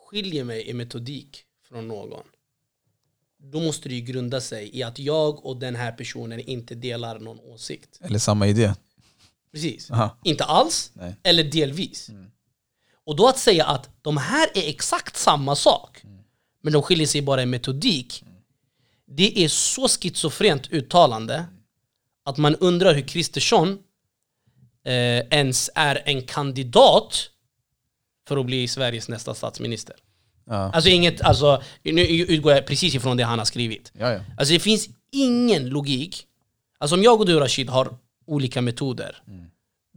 skiljer 0.10 0.44
mig 0.44 0.70
i 0.70 0.74
metodik 0.74 1.44
från 1.68 1.88
någon. 1.88 2.24
Då 3.40 3.60
måste 3.60 3.90
det 3.90 3.96
ju 3.96 4.02
grunda 4.02 4.42
sig 4.42 4.78
i 4.78 4.84
att 4.84 5.00
jag 5.00 5.46
och 5.46 5.58
den 5.58 5.76
här 5.76 5.92
personen 5.92 6.40
inte 6.40 6.76
delar 6.76 7.20
någon 7.20 7.40
åsikt. 7.40 8.00
Eller 8.02 8.20
samma 8.20 8.48
idé. 8.48 8.74
Precis. 9.52 9.92
Aha. 9.92 10.18
Inte 10.24 10.44
alls, 10.44 10.92
Nej. 10.94 11.16
eller 11.24 11.44
delvis. 11.44 12.10
Och 13.04 13.16
då 13.16 13.28
att 13.28 13.40
säga 13.40 13.66
att 13.66 13.90
de 14.02 14.18
här 14.18 14.50
är 14.54 14.70
exakt 14.70 15.18
samma 15.18 15.56
sak, 15.56 16.04
men 16.62 16.74
de 16.74 16.82
skiljer 16.82 17.08
sig 17.08 17.22
bara 17.22 17.44
i 17.44 17.46
metodik. 17.46 18.24
Det 19.06 19.44
är 19.44 19.48
så 19.48 19.88
schizofrent 19.88 20.68
uttalande 20.72 21.46
att 22.24 22.38
man 22.38 22.56
undrar 22.56 22.94
hur 22.94 23.08
Kristersson 23.08 23.80
eh, 24.84 25.20
ens 25.20 25.70
är 25.76 26.02
en 26.06 26.22
kandidat 26.22 27.30
för 28.28 28.38
att 28.38 28.46
bli 28.46 28.68
Sveriges 28.68 29.10
nästa 29.10 29.34
statsminister. 29.34 29.96
Ja. 30.46 30.72
Alltså 30.74 30.90
inget, 30.90 31.22
alltså, 31.22 31.64
nu 31.84 32.02
utgår 32.02 32.52
jag 32.52 32.66
precis 32.66 32.96
ifrån 32.96 33.18
det 33.18 33.24
han 33.24 33.40
har 33.40 33.46
skrivit. 33.46 33.92
Ja, 34.00 34.14
ja. 34.14 34.20
Alltså 34.38 34.54
det 34.54 34.60
finns 34.60 34.90
ingen 35.12 35.70
logik. 35.70 36.26
Alltså 36.80 36.96
om 36.96 37.04
jag 37.04 37.20
och 37.20 37.26
du 37.26 37.40
Rashid 37.40 37.70
har 37.70 37.98
olika 38.28 38.62
metoder, 38.62 39.22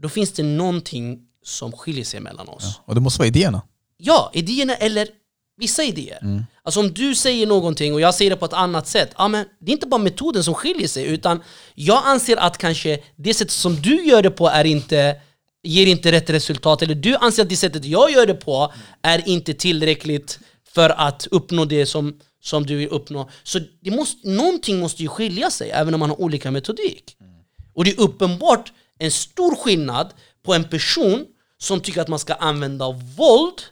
då 0.00 0.08
finns 0.08 0.32
det 0.32 0.42
någonting 0.42 1.26
som 1.42 1.72
skiljer 1.72 2.04
sig 2.04 2.20
mellan 2.20 2.48
oss. 2.48 2.80
Och 2.84 2.94
det 2.94 3.00
måste 3.00 3.18
vara 3.18 3.28
idéerna. 3.28 3.62
Ja, 3.96 4.30
idéerna 4.34 4.74
eller 4.74 5.08
vissa 5.56 5.84
idéer. 5.84 6.44
Alltså 6.62 6.80
om 6.80 6.92
du 6.92 7.14
säger 7.14 7.46
någonting 7.46 7.94
och 7.94 8.00
jag 8.00 8.14
säger 8.14 8.30
det 8.30 8.36
på 8.36 8.44
ett 8.44 8.52
annat 8.52 8.86
sätt, 8.86 9.10
ja, 9.18 9.28
men 9.28 9.46
det 9.60 9.70
är 9.70 9.72
inte 9.72 9.86
bara 9.86 10.00
metoden 10.00 10.44
som 10.44 10.54
skiljer 10.54 10.88
sig, 10.88 11.04
utan 11.04 11.42
jag 11.74 12.02
anser 12.04 12.36
att 12.36 12.58
kanske 12.58 12.98
det 13.16 13.34
sätt 13.34 13.50
som 13.50 13.76
du 13.76 14.04
gör 14.04 14.22
det 14.22 14.30
på 14.30 14.48
är 14.48 14.64
inte 14.64 15.20
ger 15.62 15.86
inte 15.86 16.12
rätt 16.12 16.30
resultat, 16.30 16.82
eller 16.82 16.94
du 16.94 17.16
anser 17.16 17.42
att 17.42 17.48
det 17.48 17.56
sättet 17.56 17.84
jag 17.84 18.10
gör 18.10 18.26
det 18.26 18.34
på 18.34 18.72
är 19.02 19.28
inte 19.28 19.54
tillräckligt 19.54 20.38
för 20.74 20.90
att 20.90 21.26
uppnå 21.30 21.64
det 21.64 21.86
som, 21.86 22.18
som 22.42 22.66
du 22.66 22.76
vill 22.76 22.88
uppnå. 22.88 23.30
Så 23.42 23.60
det 23.80 23.90
måste, 23.90 24.28
någonting 24.28 24.80
måste 24.80 25.02
ju 25.02 25.08
skilja 25.08 25.50
sig, 25.50 25.70
även 25.70 25.94
om 25.94 26.00
man 26.00 26.10
har 26.10 26.20
olika 26.20 26.50
metodik. 26.50 27.16
Och 27.74 27.84
det 27.84 27.90
är 27.90 28.00
uppenbart 28.00 28.72
en 28.98 29.10
stor 29.10 29.56
skillnad 29.56 30.14
på 30.42 30.54
en 30.54 30.64
person 30.64 31.26
som 31.58 31.80
tycker 31.80 32.00
att 32.00 32.08
man 32.08 32.18
ska 32.18 32.34
använda 32.34 32.90
våld 33.16 33.62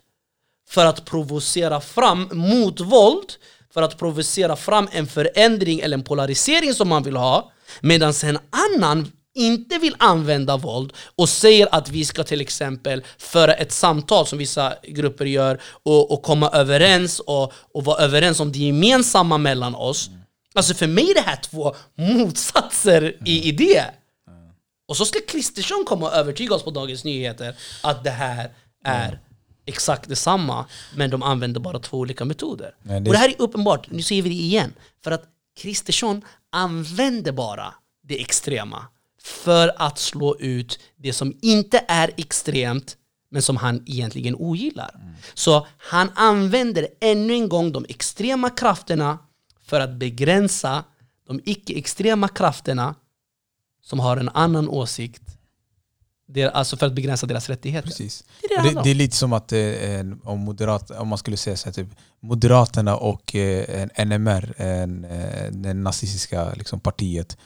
för 0.69 0.87
att 0.87 1.05
provocera 1.05 1.81
fram 1.81 2.29
motvåld, 2.33 3.33
för 3.75 3.83
att 3.83 3.99
provocera 3.99 4.57
fram 4.57 4.89
en 4.93 5.07
förändring 5.07 5.81
eller 5.81 5.97
en 5.97 6.05
polarisering 6.05 6.75
som 6.75 6.89
man 6.89 7.03
vill 7.03 7.17
ha, 7.17 7.53
medan 7.81 8.13
en 8.25 8.39
annan 8.51 9.13
inte 9.39 9.79
vill 9.79 9.95
använda 9.99 10.57
våld 10.57 10.93
och 11.17 11.29
säger 11.29 11.69
att 11.75 11.89
vi 11.89 12.05
ska 12.05 12.25
till 12.25 12.41
exempel 12.41 13.03
föra 13.19 13.55
ett 13.55 13.73
samtal 13.73 14.27
som 14.27 14.39
vissa 14.39 14.75
grupper 14.89 15.25
gör 15.25 15.61
och, 15.83 16.11
och 16.13 16.23
komma 16.23 16.51
överens 16.51 17.21
och, 17.21 17.53
och 17.75 17.85
vara 17.85 17.99
överens 18.03 18.41
om 18.41 18.53
det 18.53 18.59
gemensamma 18.59 19.39
mellan 19.39 19.75
oss. 19.75 20.11
Alltså 20.55 20.75
för 20.75 20.87
mig 20.87 21.11
är 21.11 21.15
det 21.15 21.21
här 21.21 21.37
två 21.37 21.75
motsatser 21.97 23.17
i 23.27 23.49
idé. 23.49 23.85
Och 24.89 24.97
så 24.97 25.05
ska 25.05 25.19
Kristersson 25.29 25.85
komma 25.87 26.07
och 26.07 26.15
övertyga 26.15 26.55
oss 26.55 26.63
på 26.63 26.71
Dagens 26.71 27.05
Nyheter 27.05 27.55
att 27.83 28.05
det 28.05 28.11
här 28.11 28.51
är 28.85 29.21
exakt 29.67 30.09
detsamma, 30.09 30.65
men 30.97 31.11
de 31.11 31.23
använder 31.23 31.61
bara 31.61 31.79
två 31.79 31.99
olika 31.99 32.25
metoder. 32.25 32.75
Nej, 32.83 33.01
det- 33.01 33.11
Och 33.11 33.13
det 33.15 33.19
här 33.19 33.29
är 33.29 33.35
uppenbart, 33.39 33.91
nu 33.91 34.03
ser 34.03 34.23
vi 34.23 34.29
det 34.29 34.35
igen, 34.35 34.73
för 35.05 35.11
att 35.11 35.25
Kristersson 35.61 36.23
använder 36.53 37.33
bara 37.33 37.75
det 38.03 38.21
extrema 38.21 38.85
för 39.29 39.73
att 39.77 39.99
slå 39.99 40.37
ut 40.39 40.79
det 40.97 41.13
som 41.13 41.35
inte 41.43 41.85
är 41.89 42.11
extremt, 42.17 42.97
men 43.31 43.43
som 43.43 43.57
han 43.57 43.83
egentligen 43.87 44.35
ogillar. 44.35 45.01
Så 45.35 45.67
han 45.79 46.11
använder 46.15 46.89
ännu 47.01 47.35
en 47.35 47.49
gång 47.49 47.73
de 47.73 47.87
extrema 47.89 48.51
krafterna 48.51 49.19
för 49.67 49.81
att 49.81 49.95
begränsa 49.95 50.85
de 51.27 51.41
icke-extrema 51.45 52.29
krafterna 52.29 52.95
som 53.83 54.01
har 54.01 54.17
en 54.17 54.29
annan 54.29 54.69
åsikt, 54.69 55.23
det 56.29 56.43
är 56.43 56.51
alltså 56.51 56.77
för 56.77 56.87
att 56.87 56.93
begränsa 56.93 57.27
deras 57.27 57.49
rättigheter. 57.49 57.89
Precis. 57.89 58.25
Det 58.41 58.55
är 58.55 58.75
det 58.75 58.83
det 58.83 58.91
är 58.91 58.95
lite 58.95 59.17
som 59.17 59.33
att 59.33 59.53
eh, 59.53 59.61
om, 60.25 60.41
moderat, 60.41 60.91
om 60.91 61.09
man 61.09 61.19
skulle 61.19 61.37
säga 61.37 61.57
så 61.57 61.69
här, 61.69 61.73
typ, 61.73 61.89
Moderaterna 62.21 62.97
och 62.97 63.35
eh, 63.35 63.89
en 63.95 64.09
NMR, 64.09 64.55
en, 64.57 65.05
eh, 65.05 65.51
det 65.51 65.75
nazistiska 65.75 66.53
liksom, 66.55 66.81
partiet, 66.81 67.37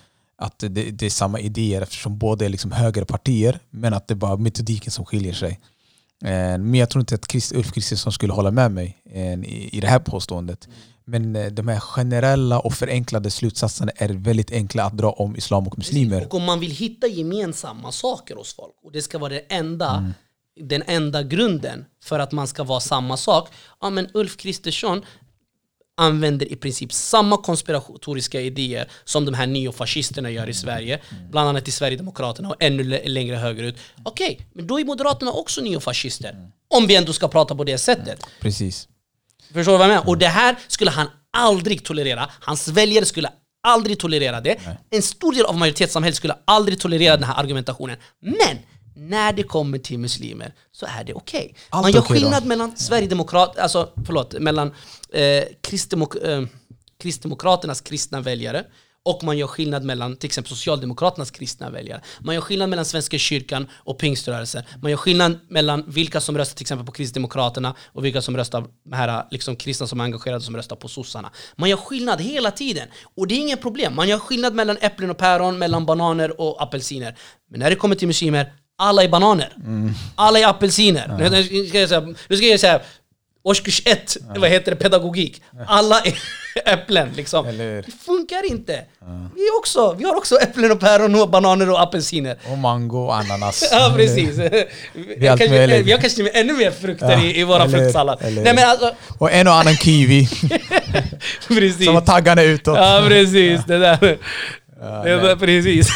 att 0.43 0.59
det, 0.59 0.68
det 0.68 1.07
är 1.07 1.11
samma 1.11 1.40
idéer 1.40 1.82
eftersom 1.82 2.18
båda 2.18 2.45
är 2.45 2.49
liksom 2.49 2.72
högerpartier, 2.72 3.59
men 3.70 3.95
att 3.95 4.09
det 4.09 4.14
är 4.14 4.16
bara 4.16 4.36
metodiken 4.36 4.93
som 4.93 5.05
skiljer 5.05 5.32
sig. 5.32 5.61
Eh, 6.24 6.59
Men 6.59 6.74
jag 6.74 6.90
tror 6.90 7.01
inte 7.01 7.14
att 7.14 7.30
Christ, 7.30 7.53
Ulf 7.53 7.72
Kristersson 7.72 8.12
skulle 8.12 8.32
hålla 8.32 8.51
med 8.51 8.70
mig 8.72 8.99
eh, 9.11 9.32
i, 9.32 9.68
i 9.72 9.80
det 9.80 9.86
här 9.86 9.99
påståendet. 9.99 10.68
Men 11.05 11.36
eh, 11.36 11.47
de 11.47 11.68
här 11.68 11.80
generella 11.80 12.61
och 12.61 12.74
förenklade 12.74 13.30
slutsatserna 13.30 13.93
är 13.97 14.09
väldigt 14.09 14.53
enkla 14.53 14.84
att 14.84 14.97
dra 14.97 15.11
om 15.11 15.36
islam 15.36 15.66
och 15.66 15.78
muslimer. 15.78 16.24
Och 16.26 16.34
om 16.34 16.45
man 16.45 16.61
vill 16.61 16.70
hitta 16.70 17.07
gemensamma 17.07 17.93
saker 17.93 18.36
hos 18.36 18.55
folk 18.55 18.74
och 18.84 18.93
det 18.93 19.03
ska 19.03 19.18
vara 19.18 19.32
det 19.32 19.40
enda, 19.49 20.12
den 20.61 20.82
enda 20.86 21.22
grunden 21.22 21.84
för 22.05 22.18
att 22.18 22.32
man 22.32 22.47
ska 22.47 22.64
vara 22.64 22.80
samma 22.80 23.16
sak. 23.16 23.49
Ja 23.80 23.90
men 23.90 24.09
Ulf 24.14 24.36
Kristersson 24.36 25.03
använder 25.97 26.53
i 26.53 26.57
princip 26.57 26.93
samma 26.93 27.36
konspiratoriska 27.36 28.40
idéer 28.40 28.88
som 29.05 29.24
de 29.24 29.34
här 29.34 29.47
neofascisterna 29.47 30.30
gör 30.30 30.49
i 30.49 30.55
Sverige. 30.55 31.01
Bland 31.30 31.49
annat 31.49 31.68
i 31.68 31.70
Sverigedemokraterna 31.70 32.49
och 32.49 32.57
ännu 32.61 32.82
lä- 32.84 33.09
längre 33.09 33.36
högerut. 33.36 33.76
Okej, 34.03 34.47
men 34.53 34.66
då 34.66 34.80
är 34.80 34.84
Moderaterna 34.84 35.32
också 35.32 35.61
neofascister. 35.61 36.51
Om 36.68 36.86
vi 36.86 36.97
ändå 36.97 37.12
ska 37.12 37.28
prata 37.28 37.55
på 37.55 37.64
det 37.64 37.78
sättet. 37.78 38.26
Precis. 38.40 38.88
Förstår 39.53 39.72
du 39.72 39.78
vad 39.78 39.86
jag 39.86 39.95
menar? 39.95 40.09
Och 40.09 40.18
det 40.18 40.26
här 40.28 40.57
skulle 40.68 40.90
han 40.90 41.07
aldrig 41.36 41.84
tolerera. 41.84 42.30
Hans 42.40 42.68
väljare 42.68 43.05
skulle 43.05 43.28
aldrig 43.66 43.99
tolerera 43.99 44.40
det. 44.40 44.57
En 44.90 45.03
stor 45.03 45.32
del 45.32 45.45
av 45.45 45.57
majoritetssamhället 45.57 46.16
skulle 46.16 46.36
aldrig 46.45 46.80
tolerera 46.80 47.16
den 47.16 47.24
här 47.24 47.34
argumentationen. 47.40 47.97
Men 48.20 48.59
när 48.95 49.32
det 49.32 49.43
kommer 49.43 49.78
till 49.78 49.99
muslimer 49.99 50.55
så 50.72 50.86
är 50.86 51.05
det 51.05 51.14
okej. 51.14 51.55
Allt 51.70 51.82
Man 51.82 51.93
gör 51.93 52.01
då. 52.01 52.07
skillnad 52.07 52.47
mellan 52.47 52.76
Sverigedemokrat, 52.76 53.59
alltså 53.59 53.93
förlåt, 54.07 54.40
mellan 54.40 54.74
eh, 55.12 55.45
kristdemok 55.61 56.16
eh, 56.16 56.43
Kristdemokraternas 56.99 57.80
kristna 57.80 58.20
väljare 58.20 58.64
och 59.05 59.24
man 59.24 59.38
gör 59.38 59.47
skillnad 59.47 59.84
mellan 59.84 60.16
till 60.16 60.26
exempel 60.26 60.51
Socialdemokraternas 60.51 61.30
kristna 61.30 61.70
väljare. 61.70 62.01
Man 62.20 62.34
gör 62.34 62.43
skillnad 62.43 62.68
mellan 62.68 62.84
Svenska 62.84 63.18
kyrkan 63.18 63.66
och 63.72 63.99
pingströrelsen. 63.99 64.62
Man 64.82 64.90
gör 64.90 64.99
skillnad 64.99 65.38
mellan 65.49 65.84
vilka 65.86 66.20
som 66.20 66.38
röstar 66.38 66.57
till 66.57 66.64
exempel 66.64 66.86
på 66.86 66.93
Kristdemokraterna 66.93 67.74
och 67.93 68.05
vilka 68.05 68.22
som 68.22 68.36
röstar, 68.36 68.64
här 68.93 69.24
liksom, 69.30 69.57
kristna 69.57 69.86
som 69.86 70.01
är 70.01 70.05
engagerade 70.05 70.40
som 70.40 70.57
röstar 70.57 70.76
på 70.76 70.88
sossarna. 70.88 71.30
Man 71.57 71.70
gör 71.70 71.76
skillnad 71.76 72.20
hela 72.20 72.51
tiden. 72.51 72.88
Och 73.16 73.26
det 73.26 73.34
är 73.34 73.38
inget 73.38 73.62
problem. 73.62 73.95
Man 73.97 74.09
gör 74.09 74.18
skillnad 74.18 74.55
mellan 74.55 74.76
äpplen 74.80 75.11
och 75.11 75.18
päron, 75.18 75.59
mellan 75.59 75.86
bananer 75.86 76.40
och 76.40 76.62
apelsiner. 76.62 77.18
Men 77.51 77.61
när 77.61 77.70
det 77.70 77.76
kommer 77.76 77.95
till 77.95 78.09
muslimer, 78.09 78.53
alla 78.83 79.03
är 79.05 79.09
bananer. 79.09 79.49
Alla 80.14 80.39
är 80.39 80.47
apelsiner. 80.47 81.14
Nu, 81.18 81.28
nu, 81.30 81.66
ska 81.68 81.80
jag 81.80 81.89
säga, 81.89 82.01
nu 82.28 82.37
ska 82.37 82.47
jag 82.47 82.61
säga 82.61 82.80
årskurs 83.45 83.83
ett, 83.85 84.16
vad 84.37 84.51
heter 84.51 84.70
det, 84.70 84.76
pedagogik. 84.76 85.43
Alla 85.66 86.01
är 86.01 86.14
äpplen 86.72 87.09
liksom. 87.16 87.47
Eller? 87.47 87.83
Det 87.83 87.93
funkar 88.07 88.51
inte. 88.51 88.80
Vi, 89.35 89.43
är 89.43 89.59
också, 89.59 89.95
vi 89.99 90.05
har 90.05 90.16
också 90.16 90.37
äpplen 90.37 90.72
och 90.72 90.80
päron 90.80 91.14
och 91.14 91.30
bananer 91.30 91.70
och 91.70 91.80
apelsiner. 91.80 92.37
Och 92.51 92.59
mango 92.59 92.99
och 93.05 93.16
ananas. 93.16 93.68
Ja 93.72 93.93
precis. 93.97 94.37
Vi 95.18 95.26
har, 95.26 95.37
kanske, 95.37 95.83
vi 95.83 95.93
har 95.93 95.99
kanske 96.01 96.28
ännu 96.28 96.53
mer 96.53 96.70
frukter 96.70 97.11
Ja, 97.12 97.22
i, 97.24 97.41
i 97.41 97.45
våra 97.45 97.62
eller- 97.64 97.78
fruktsallad. 97.78 98.18
eller- 98.22 98.43
Nej 98.43 98.55
men 98.55 98.68
alltså, 98.70 98.95
Och 99.18 99.33
en 99.33 99.47
och 99.49 99.55
annan 99.55 99.76
kiwi 99.76 100.28
precis. 101.49 101.85
som 101.85 101.95
har 101.95 102.03
taggarna 102.03 102.43
utåt. 102.43 102.76
Ja 102.78 103.05
precis, 103.09 103.61
det 103.66 103.78
där. 103.78 103.99
det 104.01 104.18
nej. 105.05 105.16
där 105.16 105.37
precis. 105.37 105.89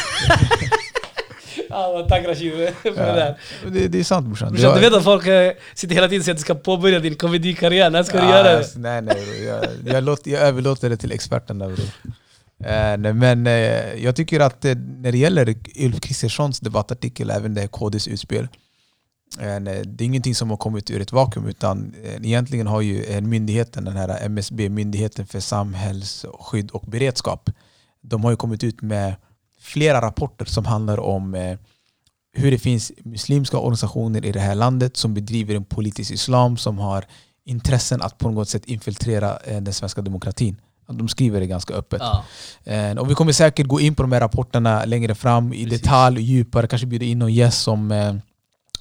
Ja, 1.77 2.05
tack 2.09 2.27
Rashid 2.27 2.51
för 2.81 2.89
det 2.89 2.95
där. 2.95 3.37
Det, 3.71 3.87
det 3.87 3.99
är 3.99 4.03
sant 4.03 4.25
brorsan. 4.25 4.51
Brorsan, 4.53 4.75
du 4.75 4.79
vet 4.79 4.93
att 4.93 5.03
folk 5.03 5.27
eh, 5.27 5.51
sitter 5.73 5.95
hela 5.95 6.07
tiden 6.07 6.19
och 6.19 6.25
säger 6.25 6.33
att 6.33 6.39
du 6.39 6.43
ska 6.43 6.55
påbörja 6.55 6.99
din 6.99 7.15
komedikarriär. 7.15 7.89
När 7.89 8.03
ska 8.03 8.21
du 8.21 8.27
göra 8.27 8.43
det? 8.43 8.65
Nej, 8.75 9.01
nej. 9.01 9.43
Jag, 9.43 9.65
jag, 9.85 10.03
låter, 10.03 10.31
jag 10.31 10.41
överlåter 10.41 10.89
det 10.89 10.97
till 10.97 11.11
experterna 11.11 11.67
bror. 11.67 11.79
Eh, 12.63 13.13
men 13.13 13.47
eh, 13.47 14.03
jag 14.03 14.15
tycker 14.15 14.39
att 14.39 14.63
när 14.63 15.11
det 15.11 15.17
gäller 15.17 15.55
Ulf 15.75 16.01
Kristerssons 16.01 16.59
debattartikel, 16.59 17.29
även 17.29 17.53
det 17.53 17.67
KDs 17.67 18.07
utspel, 18.07 18.47
det 19.37 20.03
är 20.03 20.05
ingenting 20.05 20.35
som 20.35 20.49
har 20.49 20.57
kommit 20.57 20.91
ur 20.91 21.01
ett 21.01 21.11
vakuum 21.11 21.47
utan 21.47 21.95
egentligen 22.23 22.67
har 22.67 22.81
ju 22.81 23.21
myndigheten, 23.21 23.85
den 23.85 23.97
här 23.97 24.25
MSB, 24.25 24.69
Myndigheten 24.69 25.25
för 25.25 25.39
samhällsskydd 25.39 26.71
och 26.71 26.83
beredskap, 26.87 27.49
de 28.01 28.23
har 28.23 28.31
ju 28.31 28.37
kommit 28.37 28.63
ut 28.63 28.81
med 28.81 29.15
flera 29.67 30.01
rapporter 30.01 30.45
som 30.45 30.65
handlar 30.65 30.99
om 30.99 31.35
eh, 31.35 31.57
hur 32.33 32.51
det 32.51 32.57
finns 32.59 32.91
muslimska 33.03 33.57
organisationer 33.57 34.25
i 34.25 34.31
det 34.31 34.39
här 34.39 34.55
landet 34.55 34.97
som 34.97 35.13
bedriver 35.13 35.55
en 35.55 35.65
politisk 35.65 36.11
islam 36.11 36.57
som 36.57 36.77
har 36.79 37.05
intressen 37.45 38.01
att 38.01 38.17
på 38.17 38.29
något 38.31 38.49
sätt 38.49 38.65
infiltrera 38.65 39.37
eh, 39.37 39.61
den 39.61 39.73
svenska 39.73 40.01
demokratin. 40.01 40.61
De 40.89 41.07
skriver 41.07 41.39
det 41.39 41.47
ganska 41.47 41.73
öppet. 41.73 42.01
Ja. 42.01 42.23
Eh, 42.73 42.97
Och 42.97 43.09
vi 43.09 43.15
kommer 43.15 43.31
säkert 43.31 43.67
gå 43.67 43.79
in 43.79 43.95
på 43.95 44.03
de 44.03 44.11
här 44.11 44.19
rapporterna 44.19 44.85
längre 44.85 45.15
fram 45.15 45.53
i 45.53 45.63
Precis. 45.63 45.81
detalj, 45.81 46.21
djupare, 46.21 46.67
kanske 46.67 46.87
bjuda 46.87 47.05
in 47.05 47.19
någon 47.19 47.33
gäst 47.33 47.61
som 47.61 48.19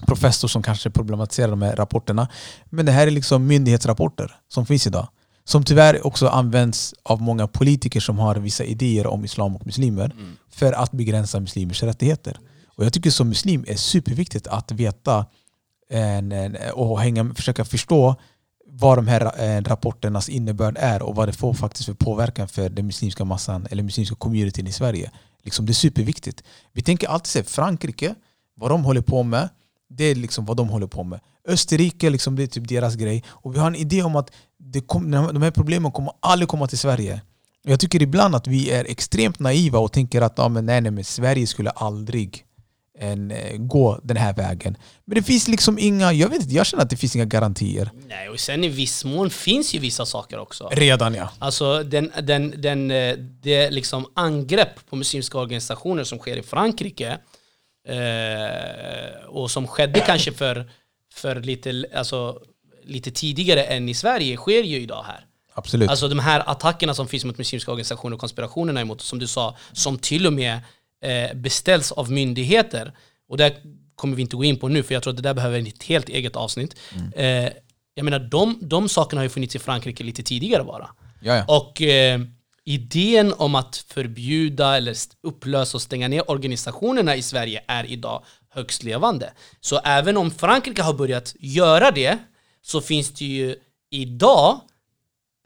professor 0.07 0.49
som 0.49 0.63
kanske 0.63 0.91
problematiserar 0.91 1.49
de 1.49 1.63
här 1.63 1.77
rapporterna. 1.77 2.29
Men 2.65 2.87
det 2.87 2.93
här 2.93 3.07
är 3.07 3.11
liksom 3.11 3.47
myndighetsrapporter 3.47 4.37
som 4.49 4.67
finns 4.67 4.87
idag. 4.87 5.09
Som 5.49 5.65
tyvärr 5.65 6.07
också 6.07 6.29
används 6.29 6.95
av 7.03 7.23
många 7.23 7.47
politiker 7.47 8.01
som 8.01 8.19
har 8.19 8.37
vissa 8.37 8.65
idéer 8.65 9.07
om 9.07 9.25
islam 9.25 9.57
och 9.57 9.67
muslimer 9.67 10.11
Mm. 10.19 10.37
för 10.51 10.73
att 10.73 10.93
begränsa 10.93 11.41
muslimers 11.41 11.83
rättigheter. 11.83 12.39
Och 12.77 12.85
jag 12.85 12.93
tycker 12.93 13.11
som 13.11 13.29
muslim 13.29 13.65
är 13.69 13.77
superviktigt 13.77 14.47
att 14.47 14.73
veta 14.73 15.27
en, 15.91 16.33
en, 16.33 16.57
och 16.75 17.01
hänga, 17.01 17.35
försöka 17.35 17.65
förstå 17.65 18.15
vad 18.69 18.99
de 18.99 19.07
här 19.09 19.23
eh, 19.45 19.63
rapporternas 19.63 20.29
innebörd 20.29 20.77
är 20.81 21.03
och 21.03 21.15
vad 21.15 21.29
det 21.29 21.33
får 21.33 21.55
faktiskt 21.55 21.85
för 21.87 21.95
påverkan 21.95 22.49
för 22.49 22.69
den 22.69 22.87
muslimska 22.87 23.25
massan 23.25 23.67
eller 23.71 23.83
muslimska 23.83 24.17
communityn 24.17 24.67
i 24.67 24.73
Sverige. 24.73 25.11
Liksom, 25.43 25.67
det 25.67 25.73
är 25.73 25.75
superviktigt. 25.75 26.43
Vi 26.73 26.83
tänker 26.83 27.09
alltid 27.09 27.27
se 27.27 27.43
Frankrike, 27.45 28.15
vad 28.57 28.71
de 28.71 28.85
håller 28.85 29.01
på 29.01 29.23
med, 29.23 29.49
det 29.89 30.05
är 30.05 30.15
liksom 30.15 30.45
vad 30.45 30.57
de 30.57 30.69
håller 30.69 30.87
på 30.87 31.05
med. 31.05 31.21
Österrike, 31.47 32.11
liksom, 32.11 32.37
det 32.37 32.43
är 32.43 32.47
typ 32.47 32.69
deras 32.69 32.95
grej. 32.95 33.25
Och 33.29 33.55
vi 33.55 33.59
har 33.59 33.67
en 33.67 33.75
idé 33.75 34.03
om 34.03 34.17
att 34.17 34.31
det 34.59 34.81
kom, 34.81 35.11
de 35.11 35.43
här 35.43 35.51
problemen 35.51 35.93
kommer 35.93 36.13
aldrig 36.21 36.49
komma 36.49 36.67
till 36.67 36.79
Sverige. 36.79 37.21
Jag 37.63 37.81
tycker 37.81 38.03
ibland 38.03 38.35
att 38.35 38.47
vi 38.47 38.71
är 38.71 38.85
extremt 38.85 39.39
naiva 39.39 39.79
och 39.79 39.93
tänker 39.93 40.23
att 40.23 40.35
ja, 40.37 40.49
men 40.49 40.67
nej, 40.67 40.81
nej, 40.81 40.91
men 40.91 41.05
Sverige 41.05 41.47
skulle 41.47 41.71
aldrig 41.71 42.47
en, 42.99 43.31
eh, 43.31 43.57
gå 43.57 44.01
den 44.03 44.17
här 44.17 44.35
vägen. 44.35 44.77
Men 45.05 45.15
det 45.15 45.23
finns 45.23 45.49
liksom 45.49 45.79
inga, 45.79 46.13
jag 46.13 46.29
vet 46.29 46.43
inte, 46.43 46.55
jag 46.55 46.67
känner 46.67 46.85
att 46.85 46.91
det 46.91 46.97
finns 46.97 47.17
inga 47.17 47.25
garantier. 47.25 47.91
Nej, 48.09 48.29
och 48.29 48.41
sen 48.41 48.65
i 48.65 48.69
viss 48.69 49.05
mån 49.05 49.31
finns 49.31 49.75
ju 49.75 49.79
vissa 49.79 50.07
saker 50.07 50.39
också. 50.39 50.69
Redan 50.73 51.15
ja. 51.15 51.31
Alltså 51.39 51.83
den, 51.83 52.13
den, 52.23 52.55
den, 52.57 52.91
eh, 52.91 53.17
det 53.19 53.71
liksom 53.71 54.07
angrepp 54.15 54.89
på 54.91 54.97
muslimska 54.97 55.39
organisationer 55.39 56.05
som 56.05 56.19
sker 56.19 56.37
i 56.37 56.43
Frankrike 56.43 57.19
eh, 57.89 59.27
och 59.29 59.51
som 59.51 59.67
skedde 59.67 60.01
kanske 60.01 60.33
för, 60.33 60.71
för 61.17 61.41
lite, 61.41 61.85
alltså, 61.95 62.41
lite 62.85 63.11
tidigare 63.11 63.65
än 63.65 63.89
i 63.89 63.95
Sverige 63.95 64.37
sker 64.37 64.63
ju 64.63 64.81
idag 64.81 65.05
här. 65.07 65.27
Absolut. 65.55 65.91
Alltså 65.91 66.09
de 66.09 66.19
här 66.19 66.43
attackerna 66.47 66.95
som 66.95 67.09
finns 67.09 67.25
mot 67.25 67.39
muslimska 67.39 67.71
organisationer 67.71 68.15
och 68.15 68.21
konspirationerna 68.21 68.81
emot, 68.81 69.01
som 69.01 69.19
du 69.19 69.27
sa, 69.27 69.57
som 69.73 69.99
till 69.99 70.27
och 70.27 70.33
med 70.33 70.61
eh, 71.03 71.37
beställs 71.37 71.93
av 71.93 72.13
myndigheter. 72.13 72.93
Och 73.29 73.37
det 73.37 73.57
kommer 73.95 74.17
vi 74.17 74.23
inte 74.23 74.37
gå 74.37 74.45
in 74.45 74.57
på 74.57 74.69
nu, 74.69 74.83
för 74.83 74.95
jag 74.95 75.03
tror 75.03 75.11
att 75.11 75.17
det 75.17 75.23
där 75.23 75.35
behöver 75.35 75.69
ett 75.69 75.83
helt 75.83 76.09
eget 76.09 76.37
avsnitt. 76.37 76.77
Eh, 77.17 77.49
jag 77.95 78.05
menar, 78.05 78.19
de, 78.19 78.59
de 78.61 78.89
sakerna 78.89 79.21
har 79.21 79.25
ju 79.25 79.29
funnits 79.29 79.57
i 79.57 79.59
Frankrike 79.59 80.05
lite 80.05 80.23
tidigare 80.23 80.65
bara. 80.65 80.91
ja, 81.21 81.37
ja. 81.37 81.45
Och 81.57 81.83
eh, 81.83 82.21
idén 82.65 83.33
om 83.37 83.55
att 83.55 83.77
förbjuda 83.77 84.77
eller 84.77 84.97
upplösa 85.23 85.77
och 85.77 85.83
stänga 85.83 86.09
ner 86.09 86.31
organisationerna 86.31 87.17
i 87.17 87.23
Sverige 87.23 87.63
är 87.67 87.85
idag 87.85 88.25
högst 88.57 88.83
levande. 88.83 89.33
Så 89.61 89.79
även 89.79 90.17
om 90.17 90.31
Frankrike 90.31 90.83
har 90.83 90.95
börjat 90.95 91.35
göra 91.39 91.91
det 91.91 92.19
så 92.63 92.81
finns 92.81 93.11
det 93.11 93.25
ju 93.25 93.57
idag 93.91 94.61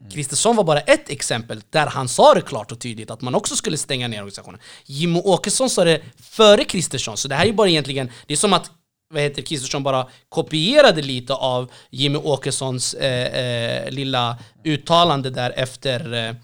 Kristersson 0.09 0.55
var 0.55 0.63
bara 0.63 0.79
ett 0.79 1.09
exempel 1.09 1.61
där 1.69 1.87
han 1.87 2.07
sa 2.07 2.33
det 2.33 2.41
klart 2.41 2.71
och 2.71 2.79
tydligt 2.79 3.11
att 3.11 3.21
man 3.21 3.35
också 3.35 3.55
skulle 3.55 3.77
stänga 3.77 4.07
ner 4.07 4.17
organisationen. 4.17 4.59
Jimmy 4.85 5.19
Åkesson 5.19 5.69
sa 5.69 5.83
det 5.83 6.01
före 6.17 6.63
Kristersson, 6.63 7.17
så 7.17 7.27
det 7.27 7.35
här 7.35 7.43
är 7.43 7.47
ju 7.47 7.53
bara 7.53 7.69
egentligen, 7.69 8.11
det 8.27 8.33
är 8.33 8.37
som 8.37 8.53
att 8.53 8.71
vad 9.13 9.23
heter 9.23 9.41
Kristersson 9.41 9.83
bara 9.83 10.07
kopierade 10.29 11.01
lite 11.01 11.33
av 11.33 11.71
Jimmy 11.89 12.17
Åkessons 12.17 12.93
eh, 12.93 13.85
eh, 13.85 13.91
lilla 13.91 14.37
uttalande 14.63 15.29
där 15.29 15.53
efter 15.55 16.13
eh, 16.13 16.35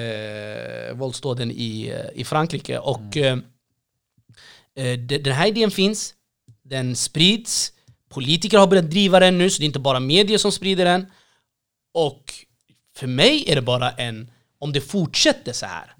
eh, 0.00 0.94
våldsdåden 0.94 1.50
i, 1.50 1.88
eh, 1.88 2.20
i 2.20 2.24
Frankrike. 2.24 2.78
Och 2.78 3.16
eh, 3.16 3.32
eh, 3.32 3.38
den 4.96 5.32
här 5.32 5.46
idén 5.46 5.70
finns, 5.70 6.14
den 6.62 6.96
sprids, 6.96 7.72
politiker 8.08 8.58
har 8.58 8.66
börjat 8.66 8.90
driva 8.90 9.20
den 9.20 9.38
nu, 9.38 9.50
så 9.50 9.58
det 9.58 9.64
är 9.64 9.66
inte 9.66 9.78
bara 9.78 10.00
medier 10.00 10.38
som 10.38 10.52
sprider 10.52 10.84
den. 10.84 11.06
Och 11.94 12.34
för 12.96 13.06
mig 13.06 13.44
är 13.50 13.54
det 13.54 13.62
bara 13.62 13.90
en, 13.90 14.30
om 14.58 14.72
det 14.72 14.80
fortsätter 14.80 15.52
så 15.52 15.66
här 15.66 15.94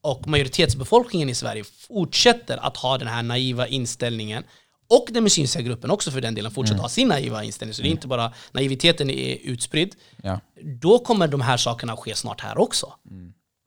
och 0.00 0.28
majoritetsbefolkningen 0.28 1.28
i 1.28 1.34
Sverige 1.34 1.64
fortsätter 1.64 2.56
att 2.56 2.76
ha 2.76 2.98
den 2.98 3.08
här 3.08 3.22
naiva 3.22 3.66
inställningen 3.66 4.44
och 4.88 5.06
den 5.10 5.22
muslimska 5.22 5.60
gruppen 5.60 5.90
också 5.90 6.10
för 6.10 6.20
den 6.20 6.34
delen 6.34 6.52
fortsätter 6.52 6.80
ha 6.80 6.88
sin 6.88 7.08
naiva 7.08 7.44
inställning, 7.44 7.74
så 7.74 7.82
det 7.82 7.88
är 7.88 7.90
inte 7.90 8.08
bara 8.08 8.32
naiviteten 8.52 9.10
är 9.10 9.38
utspridd, 9.42 9.94
ja. 10.22 10.40
då 10.62 10.98
kommer 10.98 11.28
de 11.28 11.40
här 11.40 11.56
sakerna 11.56 11.96
ske 11.96 12.14
snart 12.14 12.40
här 12.40 12.58
också. 12.58 12.92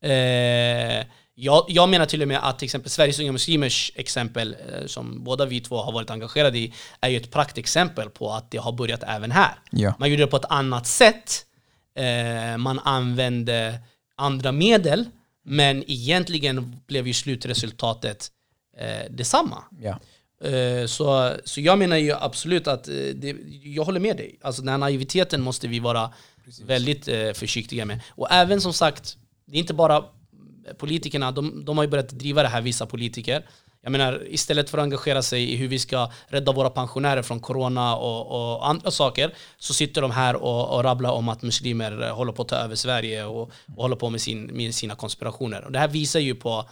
Eh, 0.04 1.06
jag, 1.44 1.66
jag 1.68 1.90
menar 1.90 2.06
till 2.06 2.22
och 2.22 2.28
med 2.28 2.40
att 2.48 2.60
till 2.60 2.66
exempel 2.66 2.92
Sveriges 2.92 3.20
Unga 3.20 3.32
Muslimers 3.32 3.92
exempel, 3.96 4.56
eh, 4.70 4.86
som 4.86 5.24
båda 5.24 5.46
vi 5.46 5.60
två 5.60 5.78
har 5.78 5.92
varit 5.92 6.10
engagerade 6.10 6.58
i, 6.58 6.74
är 7.02 7.10
ju 7.10 7.18
ett 7.18 7.32
praktexempel 7.32 8.10
på 8.10 8.32
att 8.32 8.52
det 8.52 8.58
har 8.58 8.72
börjat 8.72 9.04
även 9.08 9.32
här. 9.32 9.52
Ja. 9.72 9.94
Man 10.00 10.10
gjorde 10.10 10.24
det 10.24 10.28
på 10.28 10.38
ett 10.38 10.46
annat 10.50 10.88
sätt. 10.88 11.46
Eh, 11.96 12.58
man 12.58 12.80
använde 12.80 13.80
andra 14.16 14.52
medel, 14.52 15.06
men 15.44 15.84
egentligen 15.88 16.82
blev 16.88 17.08
ju 17.08 17.14
slutresultatet 17.14 18.32
eh, 18.78 19.12
detsamma. 19.12 19.64
Ja. 19.80 20.00
Så, 20.88 21.34
så 21.46 21.62
jag 21.62 21.80
menar 21.80 21.98
ju 21.98 22.14
absolut 22.14 22.68
att 22.68 22.84
det, 23.14 23.36
jag 23.64 23.84
håller 23.84 24.00
med 24.00 24.18
dig. 24.18 24.40
Alltså 24.42 24.62
den 24.62 24.70
här 24.70 24.78
naiviteten 24.78 25.42
måste 25.42 25.68
vi 25.68 25.80
vara 25.80 26.14
väldigt 26.64 27.08
eh, 27.08 27.32
försiktiga 27.32 27.86
med. 27.86 28.00
Och 28.10 28.32
även 28.32 28.62
som 28.62 28.74
sagt, 28.74 29.18
det 29.46 29.58
är 29.58 29.60
inte 29.60 29.74
bara 29.74 30.04
politikerna, 30.78 31.32
de, 31.32 31.66
de 31.66 31.78
har 31.78 31.84
ju 31.84 31.90
börjat 31.90 32.10
driva 32.10 32.42
det 32.42 32.48
här, 32.48 32.62
vissa 32.62 32.86
politiker. 32.86 33.46
Jag 33.84 33.92
menar, 33.92 34.28
istället 34.28 34.70
för 34.70 34.78
att 34.78 34.84
engagera 34.84 35.22
sig 35.22 35.54
i 35.54 35.56
hur 35.56 35.68
vi 35.68 35.80
ska 35.80 36.12
rädda 36.28 36.52
våra 36.52 36.70
pensionärer 36.70 37.22
från 37.22 37.40
corona 37.40 37.96
och, 37.96 38.56
och 38.56 38.70
andra 38.70 38.92
saker, 38.92 39.34
så 39.58 39.74
sitter 39.74 40.02
de 40.02 40.12
här 40.12 40.36
och, 40.36 40.76
och 40.76 40.84
rabblar 40.84 41.12
om 41.12 41.30
att 41.30 41.42
muslimer 41.42 42.02
eh, 42.02 42.16
håller 42.16 42.32
på 42.32 42.42
att 42.42 42.48
ta 42.48 42.56
över 42.56 42.76
Sverige 42.76 43.26
och, 43.26 43.42
och 43.76 43.84
håller 43.84 43.96
på 43.96 44.10
med, 44.10 44.22
sin, 44.22 44.46
med 44.46 44.76
sina 44.76 44.96
konspirationer. 44.96 45.66
Och 45.66 45.72
det 45.72 45.80
här 45.80 45.88
visar 45.88 46.20
ju 46.20 46.36
på 46.36 46.70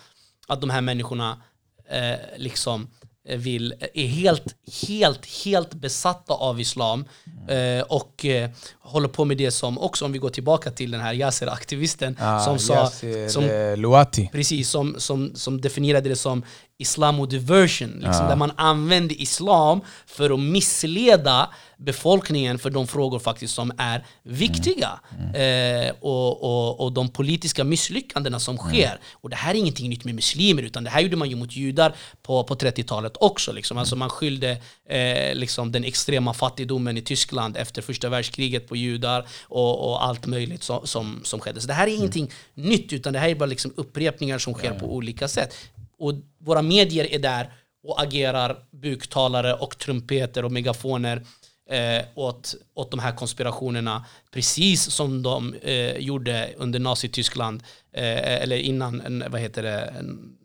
att 0.47 0.61
de 0.61 0.69
här 0.69 0.81
människorna 0.81 1.41
eh, 1.89 2.19
liksom 2.37 2.81
eh, 2.81 2.98
vill, 3.37 3.73
är 3.93 4.07
helt, 4.07 4.55
helt, 4.87 5.25
helt 5.45 5.73
besatta 5.73 6.33
av 6.33 6.59
islam 6.59 7.05
eh, 7.47 7.81
och 7.81 8.25
eh, 8.25 8.49
håller 8.79 9.07
på 9.07 9.25
med 9.25 9.37
det 9.37 9.51
som 9.51 9.77
också, 9.79 10.05
om 10.05 10.11
vi 10.11 10.19
går 10.19 10.29
tillbaka 10.29 10.71
till 10.71 10.91
den 10.91 11.01
här 11.01 11.13
Yasser-aktivisten 11.13 12.15
Ah, 12.19 12.39
som 12.39 12.59
sa, 12.59 12.73
Yasser, 12.73 13.27
som, 13.27 13.43
eh, 13.43 13.77
Louati. 13.77 14.29
precis, 14.31 14.69
som, 14.69 14.95
som, 14.97 15.31
som 15.35 15.61
definierade 15.61 16.09
det 16.09 16.15
som 16.15 16.43
islamodiversion, 16.79 17.89
liksom, 17.89 18.23
Ja. 18.25 18.29
där 18.29 18.35
man 18.35 18.51
använder 18.55 19.21
islam 19.21 19.81
för 20.05 20.29
att 20.29 20.39
missleda 20.39 21.49
befolkningen 21.77 22.59
för 22.59 22.69
de 22.69 22.87
frågor 22.87 23.19
faktiskt 23.19 23.53
som 23.55 23.71
är 23.77 24.05
viktiga. 24.23 24.99
Eh, 25.35 25.93
och, 25.99 26.43
och, 26.43 26.79
och 26.79 26.91
de 26.91 27.09
politiska 27.09 27.63
misslyckandena 27.63 28.39
som 28.39 28.57
sker. 28.57 28.99
Och 29.13 29.29
det 29.29 29.35
här 29.35 29.51
är 29.53 29.59
ingenting 29.59 29.89
nytt 29.89 30.05
med 30.05 30.15
muslimer, 30.15 30.63
utan 30.63 30.83
det 30.83 30.89
här 30.89 31.01
gjorde 31.01 31.15
man 31.15 31.29
ju 31.29 31.35
mot 31.35 31.55
judar 31.55 31.95
på, 32.21 32.43
på 32.43 32.55
30-talet 32.55 33.13
också. 33.19 33.51
Liksom. 33.51 33.77
Alltså 33.77 33.95
man 33.95 34.09
skyllde 34.09 34.57
eh, 34.89 35.35
liksom 35.35 35.71
den 35.71 35.83
extrema 35.83 36.33
fattigdomen 36.33 36.97
i 36.97 37.01
Tyskland 37.01 37.57
efter 37.57 37.81
första 37.81 38.09
världskriget 38.09 38.67
på 38.67 38.75
judar 38.75 39.27
och, 39.43 39.89
och 39.89 40.03
allt 40.05 40.25
möjligt 40.25 40.63
som, 40.63 40.87
som, 40.87 41.21
som 41.23 41.39
skedde. 41.39 41.61
Så 41.61 41.67
det 41.67 41.73
här 41.73 41.87
är 41.87 41.95
ingenting 41.95 42.31
nytt, 42.53 42.93
utan 42.93 43.13
det 43.13 43.19
här 43.19 43.29
är 43.29 43.35
bara 43.35 43.45
liksom 43.45 43.73
upprepningar 43.77 44.37
som 44.37 44.53
sker 44.53 44.73
på 44.79 44.95
olika 44.95 45.27
sätt. 45.27 45.55
Och 45.99 46.13
våra 46.37 46.61
medier 46.61 47.13
är 47.13 47.19
där 47.19 47.53
och 47.83 48.01
agerar 48.01 48.65
buktalare 48.71 49.53
och 49.53 49.77
trumpeter 49.77 50.45
och 50.45 50.51
megafoner 50.51 51.25
eh, 51.69 52.05
åt, 52.15 52.55
åt 52.73 52.91
de 52.91 52.99
här 52.99 53.15
konspirationerna 53.15 54.05
precis 54.31 54.83
som 54.83 55.23
de 55.23 55.53
eh, 55.53 55.97
gjorde 55.97 56.53
under 56.57 56.79
Nazityskland 56.79 57.63
eh, 57.93 58.41
eller 58.41 58.57
innan 58.57 59.01
en, 59.01 59.23
vad 59.31 59.41
heter 59.41 59.63
det, 59.63 59.93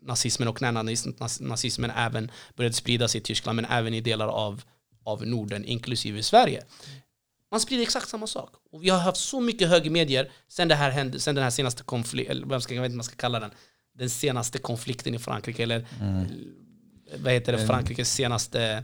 nazismen 0.01 0.47
och 0.47 0.61
när 0.61 0.71
nazismen 1.41 1.91
även 1.91 2.31
började 2.55 2.75
sprida 2.75 3.07
sig 3.07 3.21
i 3.21 3.23
Tyskland 3.23 3.55
men 3.55 3.65
även 3.65 3.93
i 3.93 4.01
delar 4.01 4.27
av, 4.27 4.61
av 5.03 5.27
Norden 5.27 5.65
inklusive 5.65 6.23
Sverige. 6.23 6.63
Man 7.51 7.59
sprider 7.59 7.83
exakt 7.83 8.09
samma 8.09 8.27
sak. 8.27 8.49
Och 8.71 8.83
vi 8.83 8.89
har 8.89 8.99
haft 8.99 9.17
så 9.17 9.39
mycket 9.39 9.69
högermedier 9.69 10.31
sen, 10.47 10.67
det 10.67 10.75
här 10.75 10.91
hände, 10.91 11.19
sen 11.19 11.35
den 11.35 11.43
här 11.43 11.51
senaste 11.51 11.83
konflikten, 11.83 12.37
eller 12.37 12.47
vad 12.47 12.63
ska, 12.63 12.73
jag 12.73 12.81
vet 12.81 12.89
inte 12.89 12.93
vad 12.93 12.97
man 12.97 13.03
ska 13.03 13.15
kalla 13.15 13.39
den, 13.39 13.51
den 13.97 14.09
senaste 14.09 14.57
konflikten 14.57 15.13
i 15.15 15.19
Frankrike, 15.19 15.63
eller 15.63 15.85
vad 17.17 17.33
heter 17.33 17.51
det, 17.51 17.67
Frankrikes 17.67 18.13
senaste 18.13 18.83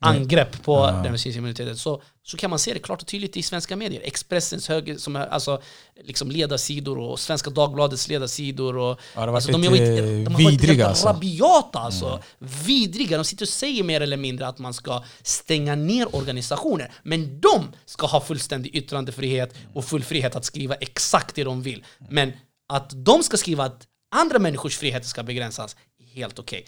angrepp 0.00 0.62
på 0.62 0.72
Ja. 0.76 0.90
den 1.02 1.12
muslimska 1.12 1.40
minoriteten 1.42 1.76
så, 1.76 2.02
så 2.22 2.36
kan 2.36 2.50
man 2.50 2.58
se 2.58 2.72
det 2.74 2.78
klart 2.78 3.02
och 3.02 3.08
tydligt 3.08 3.36
i 3.36 3.42
svenska 3.42 3.76
medier. 3.76 4.00
Expressens 4.04 4.68
höger, 4.68 4.96
som 4.96 5.16
är, 5.16 5.26
alltså, 5.26 5.62
liksom 6.04 6.30
ledarsidor 6.30 6.98
och 6.98 7.20
Svenska 7.20 7.50
Dagbladets 7.50 8.08
ledarsidor. 8.08 8.76
Och, 8.76 9.00
Ja, 9.14 9.34
alltså, 9.34 9.52
de, 9.52 9.66
har 9.66 9.76
de 9.76 10.26
har 10.26 10.32
varit 10.42 10.52
vidriga, 10.52 10.72
helt 10.74 10.88
alltså. 10.88 11.06
rabiata 11.08 11.78
alltså. 11.78 12.22
Vidriga. 12.38 13.16
De 13.16 13.24
sitter 13.24 13.44
och 13.44 13.48
säger 13.48 13.82
mer 13.84 14.00
eller 14.00 14.16
mindre 14.16 14.46
att 14.46 14.58
man 14.58 14.74
ska 14.74 15.04
stänga 15.22 15.74
ner 15.74 16.16
organisationer. 16.16 16.92
Men 17.02 17.40
de 17.40 17.72
ska 17.86 18.06
ha 18.06 18.20
fullständig 18.20 18.74
yttrandefrihet 18.76 19.54
och 19.74 19.84
full 19.84 20.02
frihet 20.04 20.36
att 20.36 20.44
skriva 20.44 20.74
exakt 20.74 21.34
det 21.34 21.44
de 21.44 21.62
vill. 21.62 21.84
Men 22.10 22.32
att 22.68 22.90
de 23.04 23.22
ska 23.22 23.36
skriva 23.36 23.64
att 23.64 23.86
andra 24.16 24.38
människors 24.38 24.76
friheter 24.76 25.06
ska 25.06 25.22
begränsas, 25.22 25.76
helt 26.14 26.38
okej. 26.38 26.66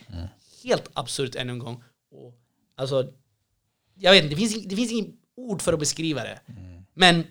Helt 0.64 0.88
absurt 0.92 1.34
ännu 1.34 1.53
en 1.53 1.59
gång. 1.59 1.82
Och, 2.11 2.34
alltså, 2.76 3.12
jag 3.94 4.12
vet 4.12 4.22
inte, 4.24 4.34
det 4.34 4.38
finns, 4.38 4.64
det 4.64 4.76
finns 4.76 4.92
inget 4.92 5.14
ord 5.36 5.62
för 5.62 5.72
att 5.72 5.78
beskriva 5.78 6.22
det. 6.22 6.40
Men 6.94 7.24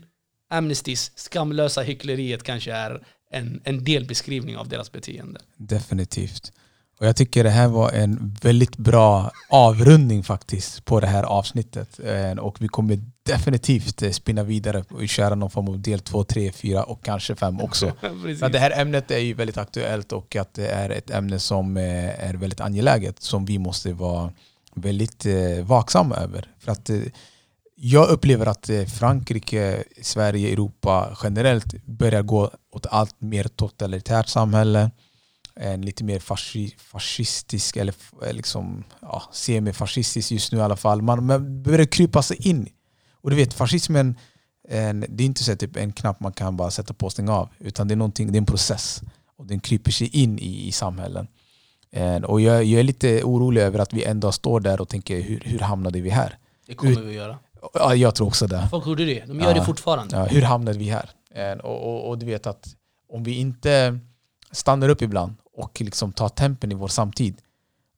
Amnestys 0.49 1.11
skamlösa 1.15 1.82
hyckleriet 1.82 2.43
kanske 2.43 2.72
är 2.74 3.05
en, 3.32 3.61
en 3.63 3.84
delbeskrivning 3.84 4.57
av 4.57 4.68
deras 4.68 4.91
beteende. 4.91 5.39
Definitivt. 5.57 6.51
Och 6.99 7.07
jag 7.07 7.15
tycker 7.15 7.43
det 7.43 7.49
här 7.49 7.67
var 7.67 7.91
en 7.91 8.37
väldigt 8.41 8.77
bra 8.77 9.31
avrundning 9.49 10.23
faktiskt 10.23 10.85
på 10.85 10.99
det 10.99 11.07
här 11.07 11.23
avsnittet. 11.23 11.99
Eh, 12.05 12.31
Och 12.39 12.61
vi 12.61 12.67
kommer 12.67 12.99
definitivt 13.23 14.01
eh, 14.01 14.11
spinna 14.11 14.43
vidare 14.43 14.83
och 14.89 15.09
köra 15.09 15.35
någon 15.35 15.49
form 15.49 15.67
av 15.67 15.79
del 15.79 15.99
2, 15.99 16.23
3, 16.23 16.51
4 16.51 16.83
och 16.83 17.03
kanske 17.05 17.35
5 17.35 17.61
också. 17.61 17.87
Att 18.41 18.51
det 18.51 18.59
här 18.59 18.81
ämnet 18.81 19.11
är 19.11 19.17
ju 19.17 19.33
väldigt 19.33 19.57
aktuellt 19.57 20.11
och 20.11 20.35
att 20.35 20.53
det 20.53 20.67
är 20.67 20.89
ett 20.89 21.09
ämne 21.09 21.39
som 21.39 21.77
eh, 21.77 22.27
är 22.29 22.33
väldigt 22.33 22.61
angeläget 22.61 23.21
som 23.21 23.45
vi 23.45 23.59
måste 23.59 23.93
vara 23.93 24.31
väldigt 24.75 25.25
vaksamma 25.63 26.15
över. 26.15 26.51
För 26.59 26.71
att 26.71 26.89
jag 27.75 28.09
upplever 28.09 28.45
att 28.45 28.69
Frankrike, 28.87 29.83
Sverige, 30.01 30.51
Europa 30.53 31.17
generellt 31.23 31.85
börjar 31.85 32.21
gå 32.21 32.51
åt 32.71 32.85
allt 32.85 33.21
mer 33.21 33.43
totalitärt 33.43 34.27
samhälle. 34.27 34.91
En 35.60 35.82
lite 35.82 36.03
mer 36.03 36.20
fasci, 36.20 36.76
fascistisk 36.78 37.78
eller 37.78 37.93
eh, 38.26 38.34
liksom, 38.34 38.84
ja, 39.01 39.24
semifascistisk 39.32 40.32
just 40.32 40.51
nu 40.51 40.58
i 40.58 40.62
alla 40.62 40.76
fall. 40.76 41.01
Man, 41.01 41.26
man 41.26 41.64
börjar 41.64 41.86
krypa 41.86 42.22
sig 42.22 42.47
in. 42.47 42.70
Och 43.22 43.30
du 43.30 43.36
vet, 43.36 43.53
fascismen 43.53 44.16
en, 44.70 45.05
det 45.10 45.24
är 45.24 45.26
inte 45.26 45.43
så 45.43 45.55
typ 45.55 45.76
en 45.76 45.91
knapp 45.93 46.20
man 46.20 46.34
kan 46.34 46.58
bara 46.58 46.72
sätta 46.72 46.93
på 46.93 47.05
och 47.05 47.12
stänga 47.12 47.34
av. 47.34 47.49
Utan 47.60 47.88
det 47.88 47.93
är, 47.93 48.26
det 48.32 48.38
är 48.38 48.38
en 48.38 48.45
process. 48.45 49.01
Och 49.38 49.45
den 49.47 49.60
kryper 49.60 49.91
sig 49.91 50.08
in 50.08 50.39
i, 50.39 50.68
i 50.68 50.72
samhällen. 50.72 51.28
En, 51.91 52.26
och 52.26 52.41
jag, 52.41 52.64
jag 52.64 52.80
är 52.80 52.84
lite 52.84 53.24
orolig 53.24 53.62
över 53.62 53.80
att 53.80 53.93
vi 53.93 54.03
ändå 54.03 54.32
står 54.32 54.60
där 54.60 54.82
och 54.82 54.89
tänker 54.89 55.22
hur, 55.22 55.41
hur 55.45 55.60
hamnade 55.60 56.01
vi 56.01 56.10
här? 56.10 56.38
Det 56.68 56.76
kommer 56.76 57.01
vi 57.01 57.08
att 57.10 57.14
göra. 57.14 57.38
Ja, 57.74 57.95
jag 57.95 58.16
tror 58.16 58.28
också 58.28 58.47
det. 58.47 58.68
Folk 58.72 58.88
gjorde 58.88 59.05
det. 59.05 59.26
De 59.26 59.39
gör 59.39 59.47
Ja. 59.47 59.53
det 59.53 59.66
fortfarande. 59.66 60.16
Ja, 60.18 60.26
hur 60.26 60.41
hamnade 60.41 60.78
vi 60.78 60.89
här? 60.89 61.10
En, 61.32 61.60
och, 61.60 61.84
och, 61.88 62.10
och 62.10 62.18
du 62.18 62.26
vet 62.26 62.47
att 62.47 62.68
om 63.10 63.24
vi 63.24 63.34
inte 63.39 63.99
stannar 64.51 64.89
upp 64.89 65.01
ibland 65.01 65.34
och 65.58 65.82
liksom 65.82 66.12
tar 66.14 66.30
tempen 66.30 66.72
i 66.72 66.76
vår 66.76 66.88
samtid 66.88 67.38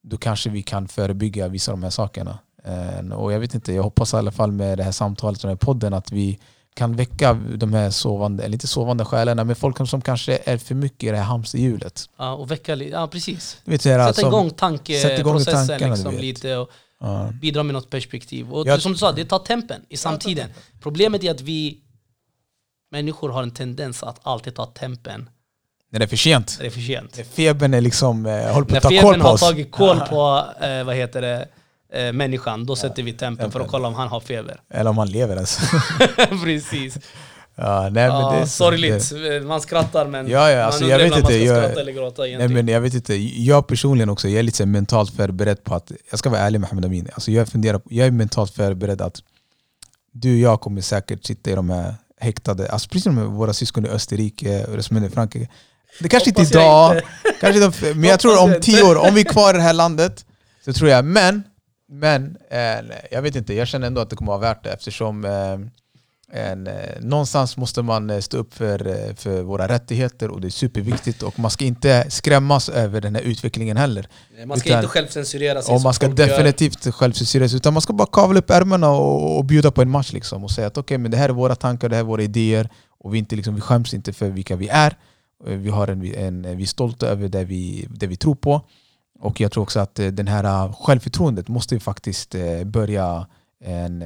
då 0.01 0.17
kanske 0.17 0.49
vi 0.49 0.61
kan 0.63 0.87
förebygga 0.87 1.47
vissa 1.47 1.71
av 1.71 1.77
de 1.77 1.83
här 1.83 1.89
sakerna. 1.89 2.39
En, 2.63 3.11
och 3.11 3.33
jag 3.33 3.39
vet 3.39 3.53
inte, 3.53 3.73
jag 3.73 3.83
hoppas 3.83 4.13
i 4.13 4.17
alla 4.17 4.31
fall 4.31 4.51
med 4.51 4.77
det 4.77 4.83
här 4.83 4.91
samtalet 4.91 5.37
och 5.39 5.41
den 5.41 5.49
här 5.57 5.65
podden 5.65 5.93
att 5.93 6.11
vi 6.11 6.39
kan 6.73 6.95
väcka 6.95 7.33
de 7.33 7.73
här 7.73 7.89
sovande, 7.89 8.43
eller 8.43 8.53
inte 8.55 8.67
sovande 8.67 9.05
själarna, 9.05 9.43
men 9.43 9.55
folk 9.55 9.87
som 9.89 10.01
kanske 10.01 10.39
är 10.45 10.57
för 10.57 10.75
mycket 10.75 11.03
i 11.03 11.11
det 11.11 11.17
här 11.17 11.23
hamsterhjulet. 11.23 12.09
Ja, 12.17 12.33
och 12.33 12.51
väcka 12.51 12.75
li- 12.75 12.89
ja, 12.89 13.07
precis. 13.07 13.57
Du 13.65 13.71
vet, 13.71 13.85
här, 13.85 14.07
Sätta 14.07 14.21
som- 14.21 14.27
igång 14.29 14.49
tankeprocessen 14.49 15.67
tankarna, 15.67 15.93
liksom, 15.95 16.15
lite 16.15 16.57
och 16.57 16.69
Ja. 16.99 17.31
bidra 17.41 17.63
med 17.63 17.73
något 17.73 17.89
perspektiv. 17.89 18.51
Och 18.53 18.67
Jag- 18.67 18.81
som 18.81 18.91
du 18.91 18.97
sa, 18.97 19.11
det 19.11 19.25
tar 19.25 19.39
tempen 19.39 19.81
i 19.89 19.97
samtiden. 19.97 20.49
Problemet 20.81 21.23
är 21.23 21.31
att 21.31 21.41
vi 21.41 21.79
människor 22.91 23.29
har 23.29 23.43
en 23.43 23.51
tendens 23.51 24.03
att 24.03 24.19
alltid 24.23 24.55
ta 24.55 24.65
tempen 24.65 25.29
När 25.91 25.99
det 25.99 26.05
är 26.05 26.07
för 26.07 26.15
sent. 26.17 26.55
när 26.57 26.63
det 26.63 26.69
är 26.69 26.71
för 26.71 26.79
sent. 26.81 27.17
När 27.17 27.23
febern 27.23 27.73
är 27.73 27.81
liksom, 27.81 28.25
eh, 28.25 28.31
håller 28.53 28.65
på 28.67 28.71
När 28.71 28.77
att 28.77 28.83
ta 28.83 28.89
koll 28.89 28.99
febern 29.01 29.19
på 29.21 29.27
har 29.27 29.33
oss. 29.33 29.41
tagit 29.41 29.71
koll 29.71 29.99
på 29.99 30.45
eh, 30.61 30.83
vad 30.83 30.95
heter 30.95 31.21
det, 31.21 31.47
eh, 31.93 32.13
människan, 32.13 32.65
då 32.65 32.75
sätter 32.75 33.03
vi 33.03 33.13
tempen 33.13 33.51
för 33.51 33.59
att 33.59 33.67
kolla 33.67 33.87
om 33.87 33.93
han 33.93 34.07
har 34.07 34.19
feber. 34.19 34.61
Eller 34.73 34.89
om 34.89 34.95
man 34.95 35.07
lever 35.11 35.35
ens. 35.35 35.59
Precis. 36.43 36.97
ja, 37.55 37.81
nej, 37.81 37.91
men 37.91 38.05
Ja, 38.07 38.31
det 38.31 38.37
är 38.41 38.45
sorgligt. 38.45 39.11
Man 39.47 39.61
skrattar 39.61 40.07
men 40.07 40.27
Ja, 40.29 40.49
ja, 40.51 40.57
man 40.57 40.65
alltså, 40.65 40.83
undrar 40.83 40.99
jag 40.99 41.03
vet 41.09 41.17
ibland 41.17 41.25
om 41.25 41.31
man 41.31 41.41
inte, 41.41 41.45
ska 41.47 41.55
jag- 41.55 41.63
skratta 41.65 41.81
eller 41.81 41.91
gråta 41.91 42.21
Nej, 42.21 42.47
men 42.47 42.67
jag 42.67 42.81
vet 42.81 42.93
inte, 42.93 43.15
jag 43.15 43.67
personligen 43.67 44.09
också, 44.09 44.27
jag 44.27 44.39
är 44.39 44.43
lite 44.43 44.65
mentalt 44.65 45.15
förberedd 45.15 45.63
på 45.63 45.75
att, 45.75 45.91
jag 46.09 46.19
ska 46.19 46.29
vara 46.29 46.41
ärlig 46.41 46.59
med 46.59 46.69
Ahmed 46.71 46.85
Amin, 46.85 47.09
alltså 47.13 47.31
jag, 47.31 47.47
funderar, 47.47 47.81
jag 47.89 48.07
är 48.07 48.11
mentalt 48.11 48.51
förberedd 48.55 49.01
att 49.01 49.21
du 50.11 50.33
och 50.33 50.39
jag 50.39 50.61
kommer 50.61 50.81
säkert 50.81 51.25
sitta 51.25 51.51
i 51.51 51.55
de 51.55 51.69
här 51.69 51.95
häktade, 52.19 52.71
alltså 52.71 52.89
precis 52.89 53.03
som 53.03 53.35
våra 53.35 53.53
syskon 53.53 53.85
i 53.85 53.89
Österrike 53.89 54.65
och 54.65 54.77
det 54.77 54.83
som 54.83 55.05
i 55.05 55.09
Frankrike. 55.09 55.49
Det 55.99 56.09
kanske 56.09 56.29
inte 56.29 56.41
Hoppas 56.41 56.53
jag 56.53 56.63
idag, 56.63 56.95
inte. 56.95 57.39
kanske 57.41 57.65
inte, 57.65 57.99
men 57.99 58.09
jag 58.09 58.19
tror 58.19 58.41
om 58.43 58.51
jag 58.51 58.61
tio 58.61 58.79
inte. 58.79 58.91
år, 58.91 59.07
om 59.07 59.13
vi 59.15 59.21
är 59.21 59.25
kvar 59.25 59.53
i 59.53 59.57
det 59.57 59.63
här 59.63 59.73
landet, 59.73 60.25
så 60.65 60.73
tror 60.73 60.89
jag, 60.89 61.05
men, 61.05 61.43
men 61.91 62.37
eh, 62.51 62.59
jag 63.11 63.21
vet 63.21 63.35
inte, 63.35 63.53
jag 63.53 63.67
känner 63.67 63.87
ändå 63.87 64.01
att 64.01 64.09
det 64.09 64.15
kommer 64.15 64.31
vara 64.31 64.41
värt 64.41 64.63
det 64.63 64.69
eftersom 64.71 65.25
eh, 65.25 65.57
en, 66.31 66.67
eh, 66.67 66.73
någonstans 67.01 67.57
måste 67.57 67.81
man 67.81 68.09
eh, 68.09 68.19
stå 68.19 68.37
upp 68.37 68.53
för, 68.53 68.87
eh, 68.87 69.15
för 69.15 69.41
våra 69.41 69.67
rättigheter 69.67 70.29
och 70.29 70.41
det 70.41 70.47
är 70.47 70.49
superviktigt 70.51 71.23
och 71.23 71.39
man 71.39 71.51
ska 71.51 71.65
inte 71.65 72.05
skrämmas 72.09 72.69
över 72.69 73.01
den 73.01 73.15
här 73.15 73.21
utvecklingen 73.21 73.77
heller. 73.77 74.07
Man 74.45 74.59
ska 74.59 74.69
utan- 74.69 74.79
inte 74.79 74.89
självcensurera 74.91 75.61
sig 75.61 75.75
Och 75.75 75.81
man 75.81 75.93
ska 75.93 76.07
folk 76.07 76.19
gör. 76.19 76.27
definitivt 76.27 76.93
självcensureras 76.95 77.53
utan 77.53 77.73
man 77.73 77.81
ska 77.81 77.93
bara 77.93 78.07
kavla 78.11 78.39
upp 78.39 78.49
ärmarna 78.49 78.89
och, 78.89 79.37
och 79.37 79.45
bjuda 79.45 79.71
på 79.71 79.81
en 79.81 79.89
match 79.89 80.13
liksom 80.13 80.43
och 80.43 80.51
säga 80.51 80.67
att 80.67 80.77
okej 80.77 80.97
men 80.97 81.11
det 81.11 81.17
här 81.17 81.29
är 81.29 81.33
våra 81.33 81.55
tankar, 81.55 81.89
det 81.89 81.95
här 81.95 82.03
är 82.03 82.07
våra 82.07 82.21
idéer 82.23 82.69
och 82.99 83.13
vi, 83.13 83.17
inte, 83.19 83.35
liksom, 83.35 83.55
vi 83.55 83.61
skäms 83.61 83.93
inte 83.93 84.13
för 84.13 84.29
vilka 84.29 84.55
vi 84.55 84.67
är. 84.67 84.97
Eh, 85.45 85.57
vi, 85.57 85.69
har 85.69 85.87
en, 85.87 86.05
en, 86.05 86.45
eh, 86.45 86.55
vi 86.55 86.63
är 86.63 86.67
stolta 86.67 87.07
över 87.07 87.27
det 87.27 87.43
vi, 87.43 87.87
det 87.89 88.07
vi 88.07 88.15
tror 88.15 88.35
på 88.35 88.61
och 89.19 89.41
jag 89.41 89.51
tror 89.51 89.63
också 89.63 89.79
att 89.79 89.95
det 89.95 90.11
den 90.11 90.27
här 90.27 90.73
självförtroendet 90.73 91.47
måste 91.47 91.75
vi 91.75 91.79
faktiskt 91.79 92.35
börja 92.65 93.27
en, 93.63 94.03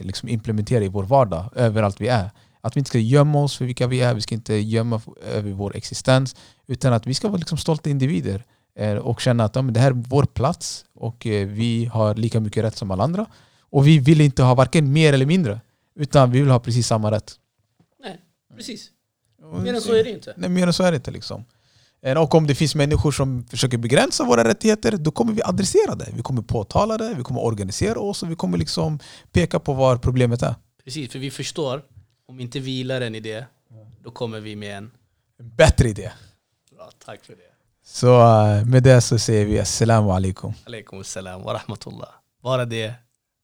liksom 0.00 0.28
implementera 0.28 0.84
i 0.84 0.88
vår 0.88 1.04
vardag 1.04 1.44
överallt 1.54 2.00
vi 2.00 2.08
är. 2.08 2.30
Att 2.60 2.76
vi 2.76 2.78
inte 2.78 2.88
ska 2.88 2.98
gömma 2.98 3.42
oss 3.42 3.56
för 3.56 3.64
vilka 3.64 3.86
vi 3.86 4.00
är, 4.00 4.14
vi 4.14 4.20
ska 4.20 4.34
inte 4.34 4.54
gömma 4.54 5.00
över 5.32 5.52
vår 5.52 5.76
existens 5.76 6.36
utan 6.66 6.92
att 6.92 7.06
vi 7.06 7.14
ska 7.14 7.28
vara 7.28 7.38
liksom 7.38 7.58
stolta 7.58 7.90
individer 7.90 8.44
och 9.02 9.20
känna 9.20 9.44
att 9.44 9.56
ja, 9.56 9.62
men 9.62 9.74
det 9.74 9.80
här 9.80 9.90
är 9.90 10.04
vår 10.08 10.24
plats 10.24 10.84
och 10.94 11.26
vi 11.26 11.84
har 11.92 12.14
lika 12.14 12.40
mycket 12.40 12.64
rätt 12.64 12.76
som 12.76 12.90
alla 12.90 13.04
andra. 13.04 13.26
Och 13.60 13.86
vi 13.86 13.98
vill 13.98 14.20
inte 14.20 14.42
ha 14.42 14.54
varken 14.54 14.92
mer 14.92 15.12
eller 15.12 15.26
mindre 15.26 15.60
utan 15.94 16.30
vi 16.30 16.40
vill 16.40 16.50
ha 16.50 16.60
precis 16.60 16.86
samma 16.86 17.10
rätt. 17.10 17.34
Nej, 18.02 18.20
precis. 18.56 18.90
Mer 19.42 19.74
än 19.74 19.80
så 19.80 19.92
är 19.94 20.04
det 20.04 20.10
inte. 20.10 20.34
Nej, 20.36 20.50
mer 20.50 20.66
än 20.66 20.72
så 20.72 20.82
är 20.84 20.90
det 20.90 20.96
inte. 20.96 21.10
Liksom. 21.10 21.44
Eh, 22.02 22.18
Och 22.22 22.34
om 22.34 22.46
det 22.46 22.54
finns 22.54 22.74
människor 22.74 23.12
som 23.12 23.44
försöker 23.44 23.78
begränsa 23.78 24.24
våra 24.24 24.44
rättigheter, 24.44 24.96
då 24.96 25.10
kommer 25.10 25.32
vi 25.32 25.42
adressera 25.44 25.94
det. 25.94 26.08
Vi 26.16 26.22
kommer 26.22 26.42
påtala 26.42 26.98
det, 26.98 27.14
vi 27.14 27.22
kommer 27.22 27.44
organisera 27.44 28.00
oss 28.00 28.22
och 28.22 28.30
vi 28.30 28.36
kommer 28.36 28.58
liksom 28.58 28.98
peka 29.32 29.58
på 29.60 29.72
var 29.74 29.96
problemet 29.96 30.42
är. 30.42 30.54
Precis, 30.84 31.12
för 31.12 31.18
vi 31.18 31.30
förstår, 31.30 31.82
om 32.28 32.40
inte 32.40 32.60
vi 32.60 32.70
gillar 32.70 33.00
en 33.00 33.14
idé, 33.14 33.44
då 34.04 34.10
kommer 34.10 34.40
vi 34.40 34.56
med 34.56 34.76
en 34.76 34.90
En 35.40 35.48
bättre 35.56 35.88
idé. 35.88 36.10
bra 36.76 36.90
tack 37.04 37.24
för 37.24 37.32
det. 37.32 37.38
Så 37.84 38.20
eh, 38.20 38.64
med 38.64 38.82
det 38.82 39.00
så 39.00 39.18
säger 39.18 39.46
vi 39.46 39.58
assalamu 39.60 40.10
alaikum. 40.10 40.52
Alaikum 40.66 41.04
salam 41.04 41.42
wa 41.42 41.54
rahmatullah. 41.54 42.08
Bara 42.42 42.64
det 42.64 42.94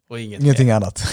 och 0.08 0.20
inget 0.20 0.40
Ingenting 0.40 0.66
mer. 0.66 0.74
annat. 0.74 1.02